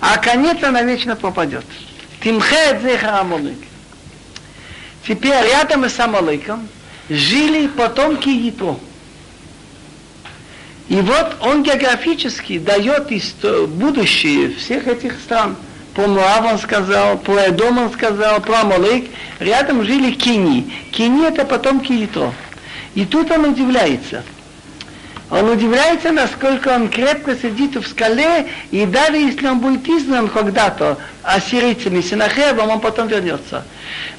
А 0.00 0.18
конец 0.18 0.62
она 0.62 0.82
вечно 0.82 1.16
попадет. 1.16 1.64
Тимхет 2.22 2.82
зеха 2.82 3.20
Амалык. 3.20 3.58
Теперь 5.06 5.46
рядом 5.46 5.84
с 5.88 5.98
Амалыком 5.98 6.68
жили 7.08 7.68
потомки 7.68 8.28
Ятро. 8.28 8.78
И 10.88 10.96
вот 10.96 11.36
он 11.40 11.62
географически 11.62 12.58
дает 12.58 13.08
будущее 13.68 14.54
всех 14.54 14.86
этих 14.86 15.14
стран– 15.14 15.56
по 15.98 16.06
Муав 16.06 16.52
он 16.52 16.58
сказал, 16.60 17.18
по 17.18 17.32
Эдом 17.32 17.76
он 17.78 17.92
сказал, 17.92 18.40
про 18.40 18.60
Амалык. 18.60 19.06
Рядом 19.40 19.82
жили 19.82 20.12
Кини. 20.12 20.72
Кини 20.92 21.26
это 21.26 21.44
потомки 21.44 22.04
Итро. 22.04 22.32
И 22.94 23.04
тут 23.04 23.32
он 23.32 23.46
удивляется. 23.46 24.22
Он 25.28 25.50
удивляется, 25.50 26.12
насколько 26.12 26.68
он 26.68 26.88
крепко 26.88 27.34
сидит 27.34 27.74
в 27.74 27.84
скале, 27.84 28.46
и 28.70 28.86
даже 28.86 29.16
если 29.16 29.48
он 29.48 29.58
будет 29.58 29.88
изгнан 29.88 30.28
когда-то 30.28 30.98
ассирийцами, 31.24 32.00
синахевом, 32.00 32.70
он 32.70 32.80
потом 32.80 33.08
вернется. 33.08 33.64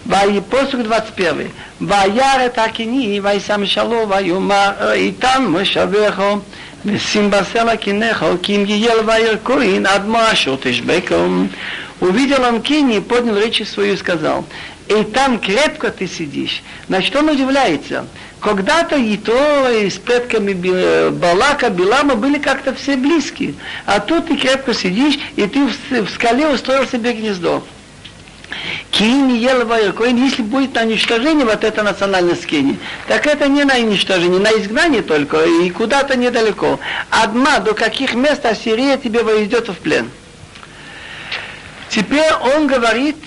Вай 0.03 0.41
Посух 0.41 0.83
21. 0.83 1.49
Ваяре 1.79 2.49
такини, 2.49 3.21
вайсам 3.21 3.63
вай 4.05 4.27
юма, 4.27 4.75
э, 4.77 4.99
и 4.99 5.11
там 5.13 5.53
мы 5.53 5.63
шавехом. 5.63 6.43
Симбасела 6.83 7.75
кинехо, 7.75 8.37
ким 8.37 8.63
ел 8.63 9.03
вайеркоин, 9.03 9.85
адмашо 9.85 10.57
тешбеком. 10.57 11.49
Увидел 11.99 12.43
он 12.43 12.61
Кини, 12.61 12.99
поднял 12.99 13.37
речи 13.37 13.63
свою 13.63 13.93
и 13.93 13.97
сказал, 13.97 14.45
и 14.87 15.03
там 15.03 15.37
крепко 15.37 15.91
ты 15.91 16.07
сидишь. 16.07 16.63
Значит, 16.87 17.13
он 17.15 17.27
удивляется. 17.27 18.05
Когда-то 18.39 18.95
и 18.95 19.17
то, 19.17 19.69
и 19.69 19.89
с 19.89 19.97
предками 19.97 21.09
Балака, 21.09 21.69
Билама 21.69 22.15
были 22.15 22.39
как-то 22.39 22.73
все 22.73 22.95
близки. 22.95 23.55
А 23.85 23.99
тут 23.99 24.27
ты 24.27 24.37
крепко 24.37 24.73
сидишь, 24.73 25.19
и 25.35 25.45
ты 25.45 25.65
в 25.65 26.09
скале 26.09 26.47
устроил 26.47 26.87
себе 26.87 27.11
гнездо. 27.11 27.63
Кини 28.91 29.37
ел 29.37 29.65
Коин, 29.93 30.23
если 30.23 30.41
будет 30.41 30.73
на 30.73 30.81
уничтожение 30.81 31.45
вот 31.45 31.63
это 31.63 31.83
национальность 31.83 32.45
Кини, 32.45 32.79
так 33.07 33.27
это 33.27 33.47
не 33.47 33.63
на 33.63 33.75
уничтожение, 33.75 34.39
на 34.39 34.51
изгнание 34.51 35.01
только, 35.01 35.43
и 35.43 35.69
куда-то 35.69 36.17
недалеко. 36.17 36.79
Одна, 37.09 37.59
до 37.59 37.73
каких 37.73 38.13
мест 38.13 38.45
Ассирия 38.45 38.97
тебе 38.97 39.23
войдет 39.23 39.69
в 39.69 39.75
плен. 39.75 40.09
Теперь 41.89 42.31
он 42.55 42.67
говорит, 42.67 43.17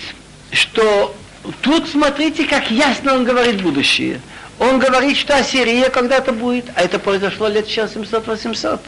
что 0.51 1.15
тут 1.61 1.89
смотрите, 1.89 2.45
как 2.45 2.71
ясно 2.71 3.13
он 3.13 3.23
говорит 3.23 3.61
будущее. 3.61 4.21
Он 4.59 4.79
говорит, 4.79 5.17
что 5.17 5.35
Ассирия 5.35 5.89
когда-то 5.89 6.31
будет, 6.31 6.65
а 6.75 6.81
это 6.81 6.99
произошло 6.99 7.47
лет 7.47 7.67
700-800. 7.67 8.79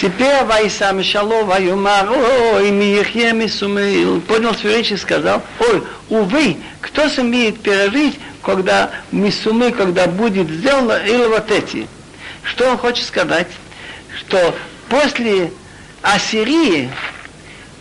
Теперь 0.00 0.44
Вайсам 0.44 1.02
Шало 1.02 1.42
Ваюмар, 1.42 2.08
ой, 2.08 2.70
Михе 2.70 3.32
Мисумеил, 3.32 4.20
поднял 4.20 4.54
свою 4.54 4.76
речь 4.76 4.92
и 4.92 4.96
сказал, 4.96 5.42
ой, 5.58 5.82
увы, 6.08 6.56
кто 6.80 7.08
сумеет 7.08 7.60
пережить, 7.60 8.20
когда 8.44 8.92
Мисумы, 9.10 9.72
когда 9.72 10.06
будет 10.06 10.48
сделано, 10.48 10.98
или 11.04 11.26
вот 11.26 11.50
эти. 11.50 11.88
Что 12.44 12.70
он 12.70 12.78
хочет 12.78 13.08
сказать? 13.08 13.48
Что 14.20 14.54
после 14.88 15.50
Ассирии 16.02 16.90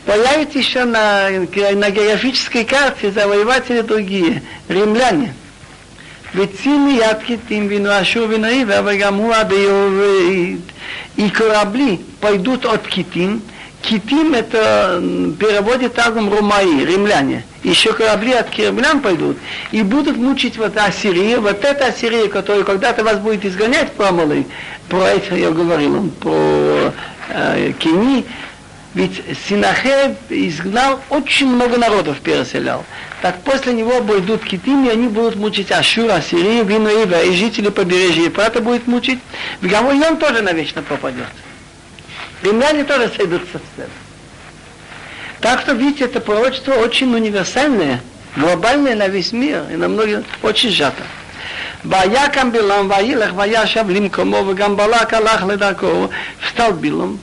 появится 0.07 0.57
еще 0.57 0.85
на, 0.85 1.29
на 1.29 1.91
географической 1.91 2.65
карте 2.65 3.11
завоеватели 3.11 3.81
другие, 3.81 4.41
римляне. 4.67 5.35
וציני 6.34 6.92
יד 6.92 7.16
כתים 7.26 7.66
ונואשו 7.70 8.26
ונאיבה 8.28 8.80
וגם 8.84 9.14
הוא 9.14 9.34
עד 9.34 9.52
יורד. 9.52 10.58
И 11.16 11.28
корабли 11.30 12.00
пойдут 12.20 12.64
от 12.64 12.86
китим. 12.86 13.42
Китим 13.82 14.32
это 14.32 15.02
переводит 15.38 15.94
таком 15.94 16.32
румаи, 16.32 16.84
римляне. 16.84 17.44
Еще 17.64 17.92
корабли 17.92 18.32
от 18.32 18.48
кирмлян 18.48 19.00
пойдут 19.00 19.36
и 19.72 19.82
будут 19.82 20.16
мучить 20.16 20.56
вот 20.56 20.76
Ассирию. 20.76 21.40
Вот 21.40 21.64
эта 21.64 21.86
Ассирия, 21.86 22.28
которая 22.28 22.64
когда-то 22.64 23.04
вас 23.04 23.18
будет 23.18 23.44
изгонять 23.44 23.92
по 23.92 24.08
Амалы, 24.08 24.46
про 24.88 25.08
это 25.08 25.34
я 25.36 25.50
говорил, 25.50 26.10
про 26.20 26.92
э, 27.28 27.72
Кини, 27.78 28.24
ведь 28.96 29.22
Синахеб 29.48 30.18
изгнал 30.28 31.00
очень 31.08 31.46
много 31.46 31.78
народов, 31.78 32.20
переселял. 32.20 32.84
Так 33.22 33.42
после 33.42 33.72
него 33.72 34.02
будут 34.02 34.44
китим, 34.44 34.84
и 34.86 34.90
они 34.90 35.08
будут 35.08 35.36
мучить 35.36 35.72
Ашура, 35.72 36.16
Ассирию, 36.16 36.64
Винуива, 36.64 37.22
и 37.22 37.34
жители 37.34 37.70
побережья 37.70 38.24
Ефрата 38.24 38.60
будет 38.60 38.86
мучить. 38.86 39.20
В 39.62 39.66
Гамой 39.66 39.98
он 40.06 40.18
тоже 40.18 40.42
навечно 40.42 40.82
пропадет. 40.82 41.28
Римляне 42.42 42.84
тоже 42.84 43.10
сойдутся 43.16 43.58
в 43.58 43.62
сцену. 43.72 43.90
Так 45.40 45.60
что, 45.60 45.72
видите, 45.72 46.04
это 46.04 46.20
пророчество 46.20 46.72
очень 46.74 47.14
универсальное, 47.14 48.00
глобальное 48.36 48.94
на 48.94 49.08
весь 49.08 49.32
мир, 49.32 49.64
и 49.72 49.76
на 49.76 49.88
многие, 49.88 50.22
очень 50.42 50.70
сжато. 50.70 51.02
ויקם 51.84 52.52
בלעם 52.52 52.90
וילך 52.90 53.32
וישב 53.36 53.84
למקומו 53.90 54.36
וגם 54.36 54.76
בלק 54.76 55.14
הלך 55.14 55.44
לדרכו, 55.48 56.08
встал 56.46 56.72
Билам, 56.72 57.18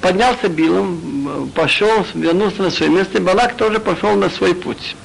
поднялся 0.00 0.48
Билом, 0.48 1.50
пошел, 1.54 2.06
вернулся 2.14 2.62
на 2.62 2.70
свое 2.70 2.90
место, 2.90 3.18
и 3.18 3.20
Балак 3.20 3.56
тоже 3.56 3.80
пошел 3.80 4.14
на 4.16 4.30
свой 4.30 4.54
путь. 4.54 4.96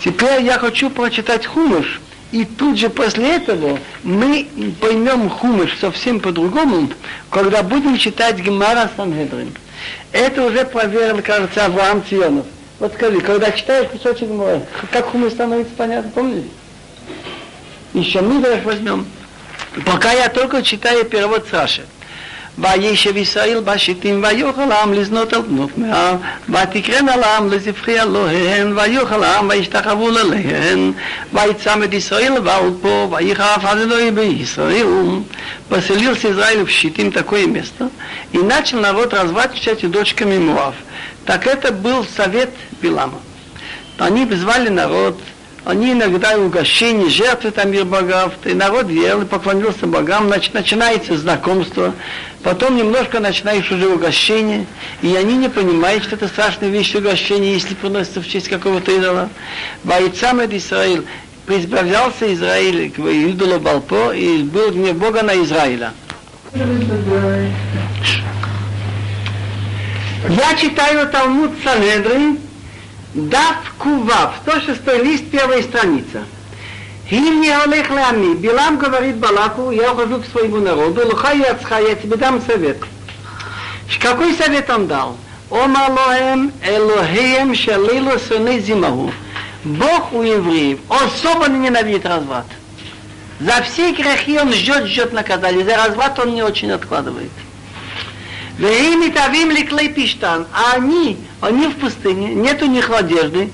Теперь 0.00 0.42
я 0.42 0.58
хочу 0.58 0.90
прочитать 0.90 1.46
Хумыш, 1.46 2.00
и 2.32 2.44
тут 2.44 2.78
же 2.78 2.90
после 2.90 3.36
этого 3.36 3.78
мы 4.02 4.48
поймем 4.80 5.30
Хумыш 5.30 5.78
совсем 5.78 6.20
по-другому, 6.20 6.90
когда 7.30 7.62
будем 7.62 7.96
читать 7.96 8.38
Гемара 8.38 8.90
Санхедрин. 8.96 9.52
Это 10.12 10.42
уже 10.42 10.64
проверил, 10.64 11.22
кажется, 11.22 11.64
Авраам 11.64 12.02
Ционов. 12.04 12.46
Вот 12.80 12.92
скажи, 12.94 13.20
когда 13.20 13.50
читаешь 13.52 13.88
кусочек 13.88 14.28
Гемара, 14.28 14.62
как 14.90 15.06
Хумыш 15.06 15.32
становится 15.32 15.72
понятно, 15.76 16.10
помните? 16.10 16.48
Еще 17.94 18.20
Мидраш 18.20 18.64
возьмем. 18.64 19.06
Пока 19.86 20.12
я 20.12 20.28
только 20.28 20.62
читаю 20.62 21.04
перевод 21.04 21.46
Саши. 21.50 21.84
וישב 22.57 23.17
ישראל 23.17 23.59
בשיטים 23.65 24.23
ויאכל 24.23 24.71
העם 24.71 24.93
לזנות 24.93 25.33
על 25.33 25.41
בנות 25.41 25.77
מהעם 25.77 26.17
ותקרן 26.49 27.09
על 27.09 27.23
העם 27.23 27.51
לזבחי 27.51 28.01
אלוהיהן 28.01 28.77
ויאכל 28.77 29.23
העם 29.23 29.49
וישתחוו 29.49 30.09
אליהן 30.09 30.91
ויצמד 31.33 31.93
ישראל 31.93 32.33
ועל 32.43 32.69
פה 32.81 33.07
ויחרף 33.11 33.65
עד 33.65 33.77
אלוהי 33.77 34.11
בישראל 34.11 34.87
поселился 35.69 36.31
Израиль 36.31 36.65
в 36.65 36.69
Щитим 36.69 37.11
такое 37.11 37.45
место 37.45 37.91
и 38.33 38.39
начал 38.39 38.79
народ 38.79 39.13
разворачивать 39.13 39.89
дочками 39.89 40.37
Муав. 40.37 40.73
Так 41.25 41.45
это 41.45 41.71
был 41.71 42.03
совет 42.03 42.49
Билама. 42.81 43.19
Они 43.99 44.25
звали 44.33 44.69
народ 44.69 45.19
они 45.65 45.91
иногда 45.91 46.37
угощения, 46.37 47.09
жертвы 47.09 47.51
там 47.51 47.71
мир 47.71 47.85
богов, 47.85 48.33
и 48.45 48.53
народ 48.53 48.89
ел 48.89 49.21
и 49.21 49.25
поклонился 49.25 49.85
богам, 49.85 50.27
значит, 50.27 50.53
начинается 50.53 51.15
знакомство, 51.17 51.93
потом 52.44 52.76
немножко 52.76 53.18
начинаешь 53.18 53.72
уже 53.72 53.88
угощение, 53.88 54.66
и 55.02 55.16
они 55.16 55.36
не 55.36 55.48
понимают, 55.48 56.04
что 56.04 56.14
это 56.14 56.28
страшная 56.28 56.68
вещь 56.68 56.94
угощение, 56.94 57.54
если 57.54 57.74
приносится 57.74 58.20
в 58.20 58.28
честь 58.28 58.48
какого-то 58.48 58.92
идола. 58.92 59.30
Бойцам 59.82 60.44
Израиль, 60.44 61.04
избавлялся 61.48 62.32
Израиль 62.32 62.92
к 62.92 62.98
идолу 63.00 63.58
Балпо, 63.58 64.12
и 64.12 64.42
был 64.42 64.70
гнев 64.70 64.96
Бога 64.96 65.22
на 65.22 65.34
Израиля. 65.42 65.92
Я 70.28 70.54
читаю 70.56 71.08
Талмуд 71.08 71.50
Санедрин, 71.64 72.38
Дав 73.14 73.74
Кував, 73.78 74.34
106 74.42 74.86
лист, 75.02 75.24
первая 75.30 75.62
страница. 75.62 76.24
Им 77.14 77.42
не 77.42 77.50
олег 77.50 77.90
лами. 77.90 78.34
Билам 78.34 78.76
говорит 78.76 79.18
Балаку, 79.18 79.70
я 79.70 79.92
ухожу 79.92 80.18
к 80.20 80.26
своему 80.26 80.56
народу, 80.56 81.06
лухай 81.06 81.38
яцха, 81.38 81.78
я 81.78 81.94
тебе 81.94 82.16
дам 82.16 82.42
совет. 82.42 82.78
Какой 84.00 84.34
совет 84.34 84.68
он 84.68 84.88
дал? 84.88 85.16
Ома 85.48 85.86
лоем 85.90 86.52
Элохеем 86.66 87.54
шалилу 87.54 88.18
суны 88.18 88.58
зимаху. 88.58 89.12
Бог 89.62 90.12
у 90.12 90.22
евреев 90.22 90.80
особо 90.88 91.46
ненавидит 91.48 92.04
разврат. 92.04 92.46
За 93.38 93.62
все 93.62 93.92
грехи 93.92 94.36
он 94.36 94.52
ждет, 94.52 94.86
ждет 94.86 95.12
наказания. 95.12 95.64
За 95.64 95.76
разврат 95.76 96.18
он 96.18 96.34
не 96.34 96.42
очень 96.42 96.72
откладывает. 96.72 97.30
Веими 98.58 99.10
тавим 99.10 99.50
ликлей 99.50 99.88
пиштан. 99.88 100.46
А 100.52 100.74
они, 100.74 101.18
они 101.40 101.66
в 101.66 101.76
пустыне, 101.76 102.34
нет 102.34 102.62
у 102.62 102.66
них 102.66 102.90
одежды. 102.90 103.50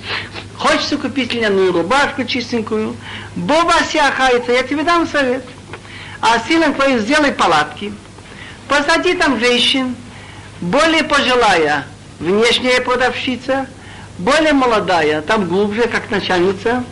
Хочется 0.56 0.98
купить 0.98 1.32
льняную 1.32 1.72
рубашку 1.72 2.24
чистенькую. 2.24 2.96
Боба 3.34 3.74
сяхается, 3.90 4.52
я 4.52 4.62
тебе 4.62 4.82
дам 4.82 5.08
совет. 5.08 5.44
А 6.20 6.38
силам 6.46 6.74
твоим 6.74 6.98
сделай 6.98 7.32
палатки. 7.32 7.92
Посади 8.68 9.14
там 9.14 9.40
женщин, 9.40 9.96
более 10.60 11.02
пожилая, 11.02 11.86
внешняя 12.20 12.80
продавщица, 12.82 13.66
более 14.18 14.52
молодая, 14.52 15.22
там 15.22 15.48
глубже, 15.48 15.88
как 15.88 16.10
начальница, 16.10 16.84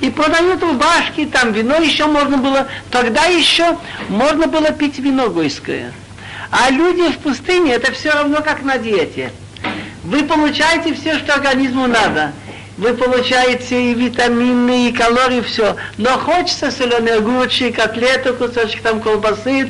и 0.00 0.10
продают 0.10 0.62
рубашки, 0.62 1.24
там 1.24 1.52
вино 1.52 1.76
еще 1.76 2.06
можно 2.06 2.36
было, 2.36 2.68
тогда 2.90 3.24
еще 3.24 3.78
можно 4.08 4.46
было 4.46 4.70
пить 4.70 4.98
вино 4.98 5.30
гойское. 5.30 5.92
А 6.56 6.70
люди 6.70 7.10
в 7.10 7.18
пустыне, 7.18 7.72
это 7.72 7.90
все 7.90 8.12
равно 8.12 8.40
как 8.40 8.62
на 8.62 8.78
диете. 8.78 9.32
Вы 10.04 10.22
получаете 10.22 10.94
все, 10.94 11.18
что 11.18 11.34
организму 11.34 11.88
надо. 11.88 12.32
Вы 12.76 12.94
получаете 12.94 13.90
и 13.90 13.94
витамины, 13.94 14.88
и 14.88 14.92
калории, 14.92 15.40
все. 15.40 15.74
Но 15.98 16.10
хочется 16.10 16.70
соленые 16.70 17.16
огурчи, 17.16 17.72
котлету, 17.72 18.34
кусочек 18.34 18.82
там 18.82 19.00
колбасы. 19.00 19.68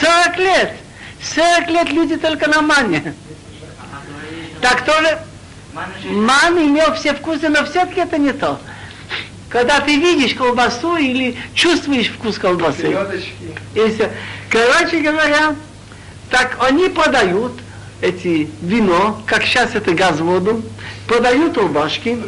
40 0.00 0.38
лет. 0.38 0.72
40 1.34 1.70
лет 1.70 1.90
люди 1.90 2.16
только 2.16 2.48
на 2.48 2.62
мане. 2.62 3.12
Так 4.60 4.84
тоже 4.84 5.18
ман 6.04 6.56
имел 6.56 6.94
все 6.94 7.14
вкусы, 7.14 7.48
но 7.48 7.64
все-таки 7.64 7.98
это 7.98 8.16
не 8.16 8.32
то. 8.32 8.60
Когда 9.48 9.80
ты 9.80 9.96
видишь 9.96 10.34
колбасу 10.34 10.96
или 10.98 11.36
чувствуешь 11.52 12.10
вкус 12.10 12.38
колбасы. 12.38 12.96
И 13.74 13.90
все. 13.90 14.12
Короче 14.48 15.00
говоря, 15.00 15.56
так 16.30 16.56
они 16.60 16.88
продают 16.88 17.52
эти 18.00 18.50
вино, 18.60 19.22
как 19.26 19.44
сейчас 19.44 19.74
это 19.74 19.92
газ 19.92 20.20
воду, 20.20 20.62
продают 21.06 21.56
рубашки. 21.56 22.18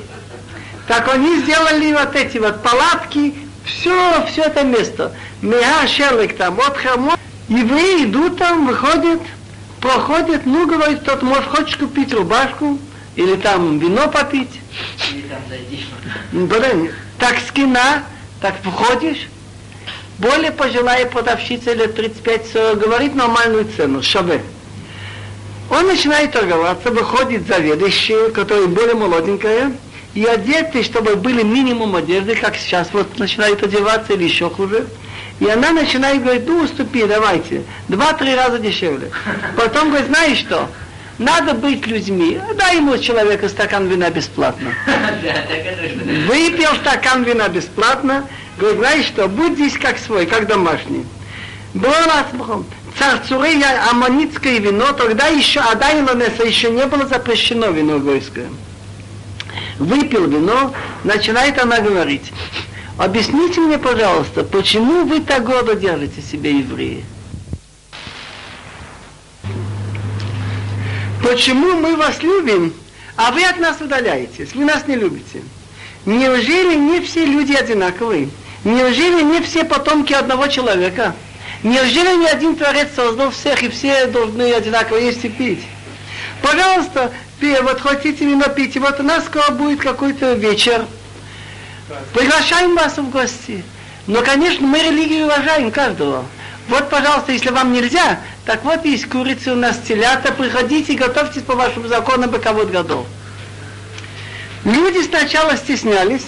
Так 0.86 1.12
они 1.12 1.40
сделали 1.40 1.92
вот 1.92 2.14
эти 2.16 2.38
вот 2.38 2.62
палатки, 2.62 3.34
все, 3.64 4.26
все 4.26 4.44
это 4.44 4.62
место. 4.62 5.12
Мега 5.42 5.86
шерлик 5.86 6.36
там, 6.36 6.54
вот 6.54 6.76
хамо. 6.76 7.16
Евреи 7.48 8.04
идут 8.04 8.38
там, 8.38 8.66
выходят, 8.66 9.20
проходят, 9.80 10.46
ну, 10.46 10.66
говорит, 10.66 11.04
тот, 11.04 11.22
может, 11.22 11.46
хочешь 11.46 11.76
купить 11.76 12.12
рубашку, 12.12 12.78
или 13.16 13.36
там 13.36 13.78
вино 13.78 14.08
попить. 14.08 14.60
Или 15.12 15.22
там 15.22 15.40
зайди. 15.48 15.86
Так 17.18 17.36
скина, 17.48 18.04
так 18.40 18.54
входишь, 18.62 19.28
более 20.18 20.50
пожилая 20.50 21.06
продавщица 21.06 21.72
лет 21.72 21.98
35-40 21.98 22.76
говорит 22.76 23.14
нормальную 23.14 23.66
цену, 23.76 24.02
шабе. 24.02 24.42
Он 25.70 25.86
начинает 25.86 26.32
торговаться, 26.32 26.90
выходит 26.90 27.46
заведующий, 27.46 28.30
который 28.32 28.66
более 28.66 28.94
молоденькая, 28.94 29.72
и 30.14 30.24
одеты, 30.24 30.82
чтобы 30.82 31.16
были 31.16 31.42
минимум 31.42 31.94
одежды, 31.94 32.34
как 32.34 32.56
сейчас 32.56 32.88
вот 32.92 33.18
начинают 33.18 33.62
одеваться 33.62 34.14
или 34.14 34.24
еще 34.24 34.50
хуже. 34.50 34.86
И 35.38 35.46
она 35.46 35.70
начинает 35.70 36.22
говорить, 36.22 36.48
ну 36.48 36.62
уступи, 36.64 37.04
давайте, 37.04 37.62
два-три 37.86 38.34
раза 38.34 38.58
дешевле. 38.58 39.10
Потом 39.56 39.90
говорит, 39.90 40.08
знаешь 40.08 40.38
что, 40.38 40.68
надо 41.18 41.54
быть 41.54 41.86
людьми. 41.86 42.40
Дай 42.56 42.76
ему 42.76 42.96
человеку 42.98 43.48
стакан 43.48 43.86
вина 43.86 44.10
бесплатно. 44.10 44.72
Выпил 46.26 46.74
стакан 46.80 47.22
вина 47.22 47.48
бесплатно, 47.48 48.24
говорит, 48.58 48.78
знаешь 48.78 49.06
что, 49.06 49.28
будь 49.28 49.54
здесь 49.54 49.78
как 49.78 49.98
свой, 49.98 50.26
как 50.26 50.46
домашний. 50.46 51.06
Было 51.74 52.26
царцуры 52.98 53.62
аммонитское 53.90 54.58
вино, 54.58 54.92
тогда 54.92 55.26
еще 55.26 55.60
Адай 55.60 56.02
Ланеса 56.02 56.42
еще 56.42 56.70
не 56.70 56.84
было 56.86 57.06
запрещено 57.06 57.70
вино 57.70 57.98
гойское. 57.98 58.48
Выпил 59.78 60.26
вино, 60.26 60.74
начинает 61.04 61.58
она 61.58 61.80
говорить, 61.80 62.32
объясните 62.96 63.60
мне, 63.60 63.78
пожалуйста, 63.78 64.42
почему 64.42 65.04
вы 65.04 65.20
так 65.20 65.44
гордо 65.44 65.74
держите 65.74 66.20
себя 66.20 66.50
евреи? 66.50 67.04
Почему 71.22 71.74
мы 71.74 71.96
вас 71.96 72.22
любим, 72.22 72.72
а 73.16 73.30
вы 73.30 73.44
от 73.44 73.58
нас 73.58 73.80
удаляетесь, 73.80 74.54
вы 74.54 74.64
нас 74.64 74.86
не 74.86 74.96
любите? 74.96 75.42
Неужели 76.06 76.74
не 76.74 77.00
все 77.00 77.24
люди 77.24 77.52
одинаковые? 77.52 78.30
Неужели 78.64 79.22
не 79.22 79.40
все 79.40 79.64
потомки 79.64 80.12
одного 80.12 80.48
человека? 80.48 81.14
Неужели 81.62 82.16
ни 82.16 82.26
один 82.26 82.56
Творец 82.56 82.88
создал 82.94 83.30
всех, 83.30 83.62
и 83.62 83.68
все 83.68 84.06
должны 84.06 84.52
одинаково 84.52 84.98
есть 84.98 85.24
и 85.24 85.28
пить? 85.28 85.64
Пожалуйста, 86.42 87.12
вот 87.62 87.80
хотите 87.80 88.24
вино 88.24 88.48
пить, 88.48 88.76
вот 88.76 89.00
у 89.00 89.02
нас 89.02 89.24
скоро 89.26 89.50
будет 89.50 89.80
какой-то 89.80 90.34
вечер. 90.34 90.84
Приглашаем 92.12 92.74
вас 92.74 92.98
в 92.98 93.10
гости. 93.10 93.64
Но, 94.06 94.22
конечно, 94.22 94.66
мы 94.66 94.80
религию 94.82 95.26
уважаем 95.26 95.70
каждого. 95.70 96.24
Вот, 96.68 96.90
пожалуйста, 96.90 97.32
если 97.32 97.50
вам 97.50 97.72
нельзя, 97.72 98.20
так 98.44 98.64
вот 98.64 98.84
есть 98.84 99.08
курицы 99.08 99.52
у 99.52 99.54
нас 99.54 99.78
телята, 99.86 100.32
приходите, 100.32 100.94
готовьтесь 100.94 101.42
по 101.42 101.54
вашим 101.54 101.88
законам 101.88 102.30
боковод 102.30 102.70
годов. 102.70 103.06
Люди 104.64 105.02
сначала 105.02 105.56
стеснялись, 105.56 106.26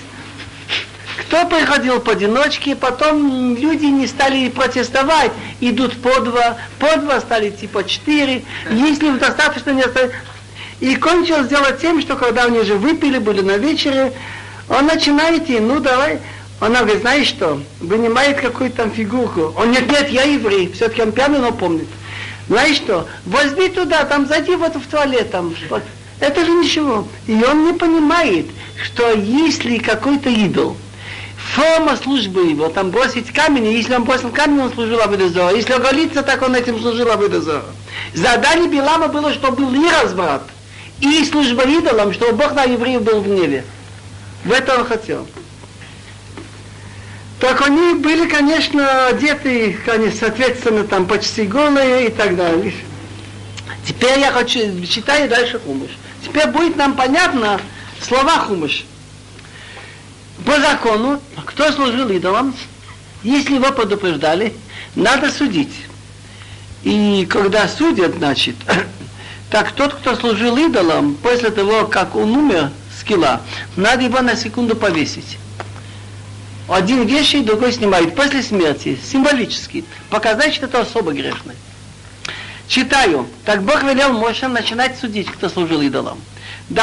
кто 1.21 1.47
приходил 1.47 2.01
поодиночке, 2.01 2.75
потом 2.75 3.55
люди 3.55 3.87
не 3.87 4.07
стали 4.07 4.49
протестовать, 4.49 5.33
идут 5.61 6.01
по 6.01 6.21
два, 6.21 6.57
по 6.79 6.97
два 6.97 7.21
стали 7.21 7.51
типа 7.51 7.85
четыре, 7.85 8.43
если 8.71 9.11
достаточно 9.19 9.71
не 9.71 9.83
осталось. 9.83 10.13
И 10.81 10.97
кончилось 10.97 11.49
дело 11.49 11.73
тем, 11.73 12.01
что 12.01 12.17
когда 12.17 12.45
они 12.45 12.59
уже 12.59 12.75
выпили, 12.77 13.19
были 13.19 13.43
на 13.43 13.59
вечере, 13.59 14.13
он 14.69 14.87
начинает 14.87 15.43
идти, 15.43 15.61
ну 15.61 15.79
давай, 15.81 16.21
она 16.59 16.81
говорит, 16.81 17.03
знаешь 17.03 17.27
что, 17.27 17.61
вынимает 17.81 18.41
какую-то 18.41 18.79
там 18.79 18.91
фигурку. 18.91 19.53
Он, 19.59 19.71
нет, 19.71 19.91
нет, 19.91 20.09
я 20.09 20.23
еврей, 20.23 20.73
все-таки 20.73 21.03
он 21.03 21.13
пьяный, 21.13 21.39
но 21.39 21.53
помнит. 21.53 21.89
Знаешь 22.49 22.77
что, 22.77 23.07
возьми 23.27 23.69
туда, 23.69 24.05
там 24.05 24.27
зайди 24.27 24.57
вот 24.57 24.75
в 24.75 24.87
туалет, 24.87 25.31
там, 25.31 25.55
вот. 25.69 25.83
Это 26.19 26.45
же 26.45 26.51
ничего. 26.51 27.07
И 27.27 27.43
он 27.45 27.67
не 27.67 27.73
понимает, 27.73 28.47
что 28.83 29.13
если 29.13 29.79
какой-то 29.79 30.29
идол, 30.29 30.77
форма 31.55 31.97
службы 31.97 32.47
его, 32.47 32.69
там 32.69 32.91
бросить 32.91 33.33
камень, 33.33 33.73
если 33.73 33.95
он 33.95 34.05
бросил 34.05 34.31
камень, 34.31 34.61
он 34.63 34.73
служил 34.73 35.01
Абидозора. 35.01 35.55
Если 35.55 35.73
оголиться, 35.73 36.23
так 36.23 36.43
он 36.43 36.55
этим 36.55 36.81
служил 36.81 37.11
Абидозора. 37.11 37.65
Задание 38.15 38.69
Билама 38.69 39.09
было, 39.09 39.33
чтобы 39.33 39.65
был 39.65 39.75
и 39.75 39.91
разврат, 39.91 40.43
и 41.01 41.25
служба 41.25 41.65
идолам, 41.65 42.13
чтобы 42.13 42.33
Бог 42.33 42.55
на 42.55 42.65
евреев 42.65 43.03
был 43.03 43.21
в 43.21 43.25
гневе. 43.25 43.65
В 44.45 44.53
это 44.53 44.79
он 44.79 44.87
хотел. 44.87 45.27
Так 47.41 47.67
они 47.67 47.95
были, 47.95 48.29
конечно, 48.29 49.07
одеты, 49.07 49.77
конечно, 49.85 50.19
соответственно, 50.21 50.85
там 50.85 51.07
почти 51.07 51.45
голые 51.45 52.09
и 52.09 52.11
так 52.11 52.37
далее. 52.37 52.75
Теперь 53.87 54.19
я 54.19 54.31
хочу, 54.31 54.85
читаю 54.87 55.29
дальше 55.29 55.59
хумыш. 55.59 55.91
Теперь 56.23 56.49
будет 56.49 56.77
нам 56.77 56.95
понятно 56.95 57.61
слова 58.03 58.39
хумыш. 58.41 58.85
По 60.45 60.59
закону, 60.61 61.21
кто 61.45 61.71
служил 61.73 62.09
идолам, 62.09 62.55
если 63.23 63.55
его 63.55 63.73
предупреждали, 63.73 64.55
надо 64.95 65.31
судить. 65.31 65.73
И 66.83 67.27
когда 67.29 67.69
судят, 67.69 68.17
значит, 68.17 68.57
так 69.51 69.73
тот, 69.73 69.95
кто 69.95 70.17
служил 70.17 70.57
идолам, 70.57 71.15
после 71.15 71.51
того, 71.51 71.87
как 71.87 72.17
он 72.17 72.37
умер 72.37 72.71
с 72.99 73.05
кила, 73.05 73.43
надо 73.77 74.05
его 74.05 74.21
на 74.23 74.37
секунду 74.37 74.75
повесить. 74.75 75.39
Один 76.69 77.05
вешает, 77.07 77.47
другой 77.47 77.73
снимает 77.73 78.15
после 78.15 78.43
смерти, 78.43 78.99
символически, 79.05 79.85
показать, 80.09 80.55
что 80.55 80.67
это 80.67 80.81
особо 80.81 81.13
грешно. 81.13 81.55
Читаю. 82.69 83.27
Так 83.45 83.65
Бог 83.65 83.83
велел 83.83 84.13
Моше 84.13 84.47
начинать 84.47 84.97
судить, 84.97 85.27
кто 85.27 85.49
служил 85.49 85.83
идолам. 85.83 86.21
ד' 86.74 86.80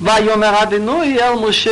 ויאמר 0.00 0.62
אדינוי 0.62 1.16
אל 1.22 1.48
משה 1.48 1.70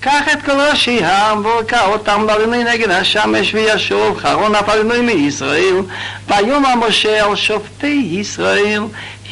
קח 0.00 0.28
את 0.32 0.42
כל 0.42 0.52
ראשי 0.52 1.04
העם 1.04 1.44
והוכה 1.44 1.86
אותם 1.86 2.26
לאדינוי 2.26 2.64
נגד 2.64 2.90
השמש 2.90 3.54
וישוב 3.54 4.18
חרון 4.18 4.54
אף 4.54 4.68
אדינוי 4.68 5.00
מישראל 5.00 5.76
ויאמר 6.28 6.74
משה 6.74 7.26
אל 7.26 7.36
שופטי 7.36 8.08
ישראל 8.12 8.82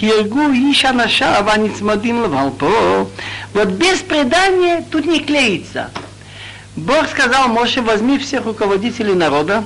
הרגו 0.03 0.47
איש 0.53 0.85
אנשיו 0.85 1.45
הנצמדים 1.51 2.23
לבלפו 2.23 3.07
вот 3.55 3.69
без 3.69 4.03
предания 4.03 4.85
тут 4.91 5.07
не 5.07 5.21
клеится 5.21 5.91
Бог 6.77 7.09
сказал 7.09 7.49
Моше, 7.49 7.83
возьми 7.83 8.19
всех 8.19 8.45
руководителей 8.45 9.15
народа 9.15 9.65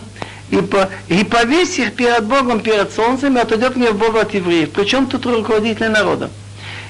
и, 0.51 0.57
по, 0.57 0.89
и 1.09 1.25
повесь 1.25 1.79
их 1.79 1.95
перед 1.95 2.25
Богом, 2.25 2.61
перед 2.61 2.91
солнцем, 2.91 3.37
и 3.37 3.41
отойдет 3.41 3.77
мне 3.77 3.91
в 3.91 3.99
Бога 3.99 4.23
от 4.23 4.33
евреев. 4.33 4.71
Причем 4.71 5.07
тут 5.07 5.27
руководители 5.27 5.89
народа. 5.89 6.31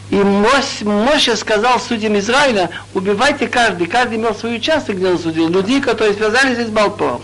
И 0.09 0.15
Моше, 0.15 0.85
Моше 0.85 1.35
сказал 1.35 1.79
судьям 1.79 2.17
Израиля, 2.17 2.69
убивайте 2.93 3.47
каждый, 3.47 3.87
каждый 3.87 4.17
имел 4.17 4.33
свой 4.33 4.55
участок, 4.55 4.95
где 4.95 5.07
он 5.07 5.19
судил, 5.19 5.49
людей, 5.49 5.81
которые 5.81 6.15
связались 6.15 6.65
с 6.65 6.69
Балпором. 6.69 7.21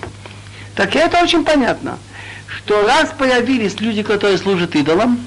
Так 0.76 0.96
это 0.96 1.24
очень 1.24 1.46
понятно, 1.46 1.98
что 2.48 2.86
раз 2.86 3.12
появились 3.18 3.80
люди, 3.80 4.04
которые 4.04 4.38
служат 4.38 4.76
идолам, 4.76 5.20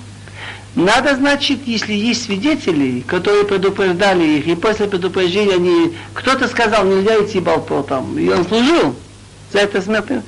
надо, 0.75 1.17
значит, 1.17 1.61
если 1.65 1.95
есть 1.95 2.25
свидетели, 2.25 3.01
которые 3.01 3.45
предупреждали 3.45 4.25
их, 4.25 4.47
и 4.47 4.55
после 4.55 4.87
предупреждения 4.87 5.55
они, 5.55 5.97
кто-то 6.13 6.49
сказал, 6.49 6.85
нельзя 6.85 7.25
идти 7.25 7.41
Балпо 7.41 7.83
там, 7.83 8.19
и 8.19 8.29
он 8.29 8.47
служил 8.47 8.95
за 9.53 9.61
это 9.61 9.81
смертное. 9.81 10.23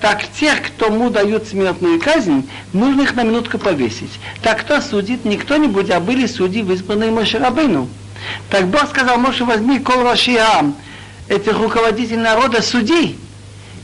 Так 0.00 0.26
тех, 0.32 0.58
кому 0.78 1.10
дают 1.10 1.46
смертную 1.46 2.00
казнь, 2.00 2.48
нужно 2.72 3.02
их 3.02 3.14
на 3.14 3.22
минутку 3.22 3.58
повесить. 3.58 4.10
Так 4.42 4.60
кто 4.60 4.80
судит? 4.80 5.26
Не 5.26 5.36
кто-нибудь, 5.36 5.90
а 5.90 6.00
были 6.00 6.26
судьи, 6.26 6.62
вызванные 6.62 7.10
Мошерабыну. 7.10 7.88
Так 8.48 8.66
Бог 8.68 8.88
сказал, 8.88 9.18
Моше, 9.18 9.44
возьми 9.44 9.78
кол 9.78 10.02
Рашиам, 10.02 10.74
этих 11.28 11.58
руководителей 11.58 12.16
народа, 12.16 12.62
суди, 12.62 13.18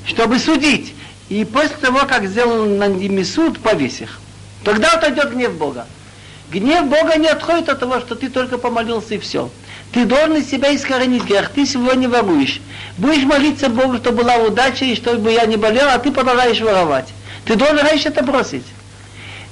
чтобы 0.07 0.39
судить. 0.39 0.95
И 1.29 1.45
после 1.45 1.77
того, 1.77 2.01
как 2.07 2.27
сделал 2.27 2.65
на 2.65 2.87
ними 2.87 3.23
суд, 3.23 3.59
повесь 3.59 4.01
их. 4.01 4.19
Тогда 4.65 4.93
отойдет 4.93 5.33
гнев 5.33 5.55
Бога. 5.55 5.87
Гнев 6.51 6.87
Бога 6.87 7.17
не 7.17 7.29
отходит 7.29 7.69
от 7.69 7.81
того, 7.81 8.01
что 8.01 8.15
ты 8.15 8.31
только 8.31 8.57
помолился 8.57 9.17
и 9.17 9.19
все. 9.19 9.51
Ты 9.93 10.05
должен 10.05 10.37
из 10.37 10.51
себя 10.51 10.75
искоренить 10.75 11.25
грех, 11.25 11.51
ты 11.51 11.65
сегодня 11.65 12.09
воруешь. 12.09 12.61
Будешь 12.99 13.25
молиться 13.25 13.69
Богу, 13.69 13.97
чтобы 13.97 14.25
была 14.25 14.37
удача 14.37 14.85
и 14.85 14.95
чтобы 14.95 15.33
я 15.33 15.47
не 15.47 15.57
болел, 15.57 15.89
а 15.89 15.99
ты 15.99 16.13
продолжаешь 16.13 16.61
воровать. 16.61 17.09
Ты 17.45 17.57
должен 17.57 17.79
раньше 17.79 18.09
это 18.09 18.23
бросить. 18.23 18.65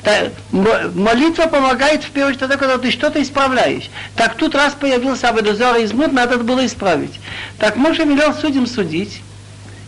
Та, 0.02 0.28
молитва 0.50 1.46
помогает 1.46 2.04
в 2.04 2.10
первую 2.10 2.34
очередь 2.34 2.40
тогда, 2.40 2.56
когда 2.58 2.76
ты 2.76 2.90
что-то 2.90 3.22
исправляешь. 3.22 3.88
Так 4.16 4.34
тут 4.34 4.54
раз 4.54 4.74
появился 4.74 5.30
Абедозор 5.30 5.76
и 5.76 5.84
Измут, 5.84 6.12
надо 6.12 6.36
было 6.38 6.66
исправить. 6.66 7.18
Так 7.58 7.76
Моше 7.76 8.04
велел 8.04 8.34
судим 8.34 8.66
судить, 8.66 9.22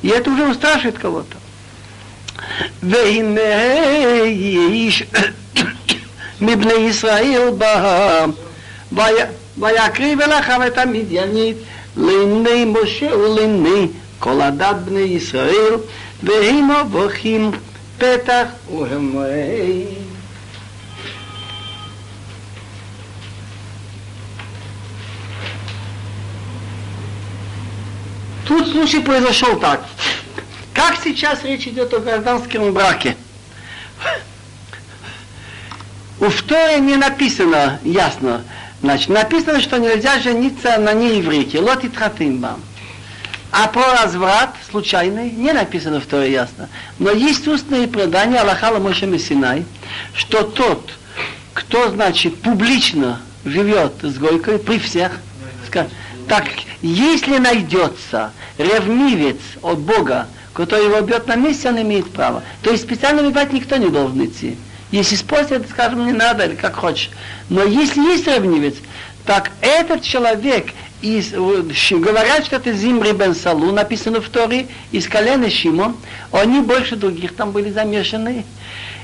и 0.00 0.08
это 0.08 0.30
уже 0.30 0.48
устрашит 0.48 0.98
кого-то. 0.98 1.36
Мибне 6.40 6.90
Исраил 6.90 7.52
Бая 7.52 9.32
ויקריב 9.59 10.21
אליכם 10.21 10.63
את 10.67 10.77
המדיינית 10.77 11.57
לעיני 11.97 12.65
משה 12.65 13.17
ולעיני 13.17 13.87
כל 14.19 14.41
הדת 14.41 14.75
בני 14.85 14.99
ישראל, 14.99 15.75
והם 16.23 16.71
אבוכים 16.71 17.51
פתח 17.97 18.45
ומועד. 18.71 20.01
Тут 28.51 28.67
случай 28.67 28.99
произошел 28.99 29.59
так. 29.59 29.85
Как 30.73 30.95
сейчас 31.01 31.43
речь 31.43 31.67
идет 31.67 31.93
о 31.93 31.99
гражданском 31.99 32.73
браке? 32.73 33.15
У 36.19 36.29
Торе 36.29 36.79
не 36.79 36.97
написано 36.97 37.79
ясно. 37.83 38.43
Значит, 38.82 39.08
написано, 39.08 39.60
что 39.60 39.78
нельзя 39.78 40.18
жениться 40.20 40.78
на 40.78 40.92
нееврейке. 40.92 41.60
Лот 41.60 41.84
и 41.84 41.88
тратимбам. 41.88 42.60
А 43.50 43.68
про 43.68 44.02
разврат 44.02 44.54
случайный 44.70 45.30
не 45.30 45.52
написано 45.52 46.00
в 46.00 46.06
Торе 46.06 46.30
ясно. 46.30 46.68
Но 46.98 47.10
есть 47.10 47.46
устные 47.48 47.88
предания 47.88 48.40
Аллаха 48.40 48.78
Моше 48.78 49.18
Синай, 49.18 49.64
что 50.12 50.42
тот, 50.42 50.92
кто, 51.54 51.90
значит, 51.90 52.40
публично 52.42 53.20
живет 53.44 53.94
с 54.02 54.18
Гойкой 54.18 54.58
при 54.58 54.78
всех, 54.78 55.12
так, 56.28 56.44
если 56.82 57.38
найдется 57.38 58.32
ревнивец 58.58 59.36
от 59.62 59.78
Бога, 59.78 60.26
который 60.52 60.86
его 60.86 61.00
бьет 61.02 61.26
на 61.26 61.36
месте, 61.36 61.68
он 61.68 61.80
имеет 61.80 62.10
право. 62.10 62.42
То 62.62 62.70
есть 62.70 62.84
специально 62.84 63.22
убивать 63.22 63.52
никто 63.52 63.76
не 63.76 63.88
должен 63.88 64.24
идти. 64.24 64.56
Если 64.90 65.16
спросят, 65.16 65.68
скажем, 65.68 66.06
не 66.06 66.12
надо, 66.12 66.46
или 66.46 66.54
как 66.54 66.76
хочешь. 66.76 67.10
Но 67.48 67.64
если 67.64 68.00
есть 68.00 68.26
ревнивец, 68.26 68.74
так 69.24 69.50
этот 69.60 70.02
человек, 70.02 70.66
из, 71.02 71.32
говорят, 71.32 72.46
что 72.46 72.56
это 72.56 72.72
Зимри 72.72 73.12
бен 73.12 73.34
Салу, 73.34 73.72
написано 73.72 74.20
в 74.20 74.28
Торе, 74.28 74.68
из 74.92 75.08
колена 75.08 75.50
Шимон, 75.50 75.96
они 76.32 76.60
больше 76.60 76.96
других 76.96 77.34
там 77.34 77.50
были 77.50 77.70
замешаны. 77.70 78.44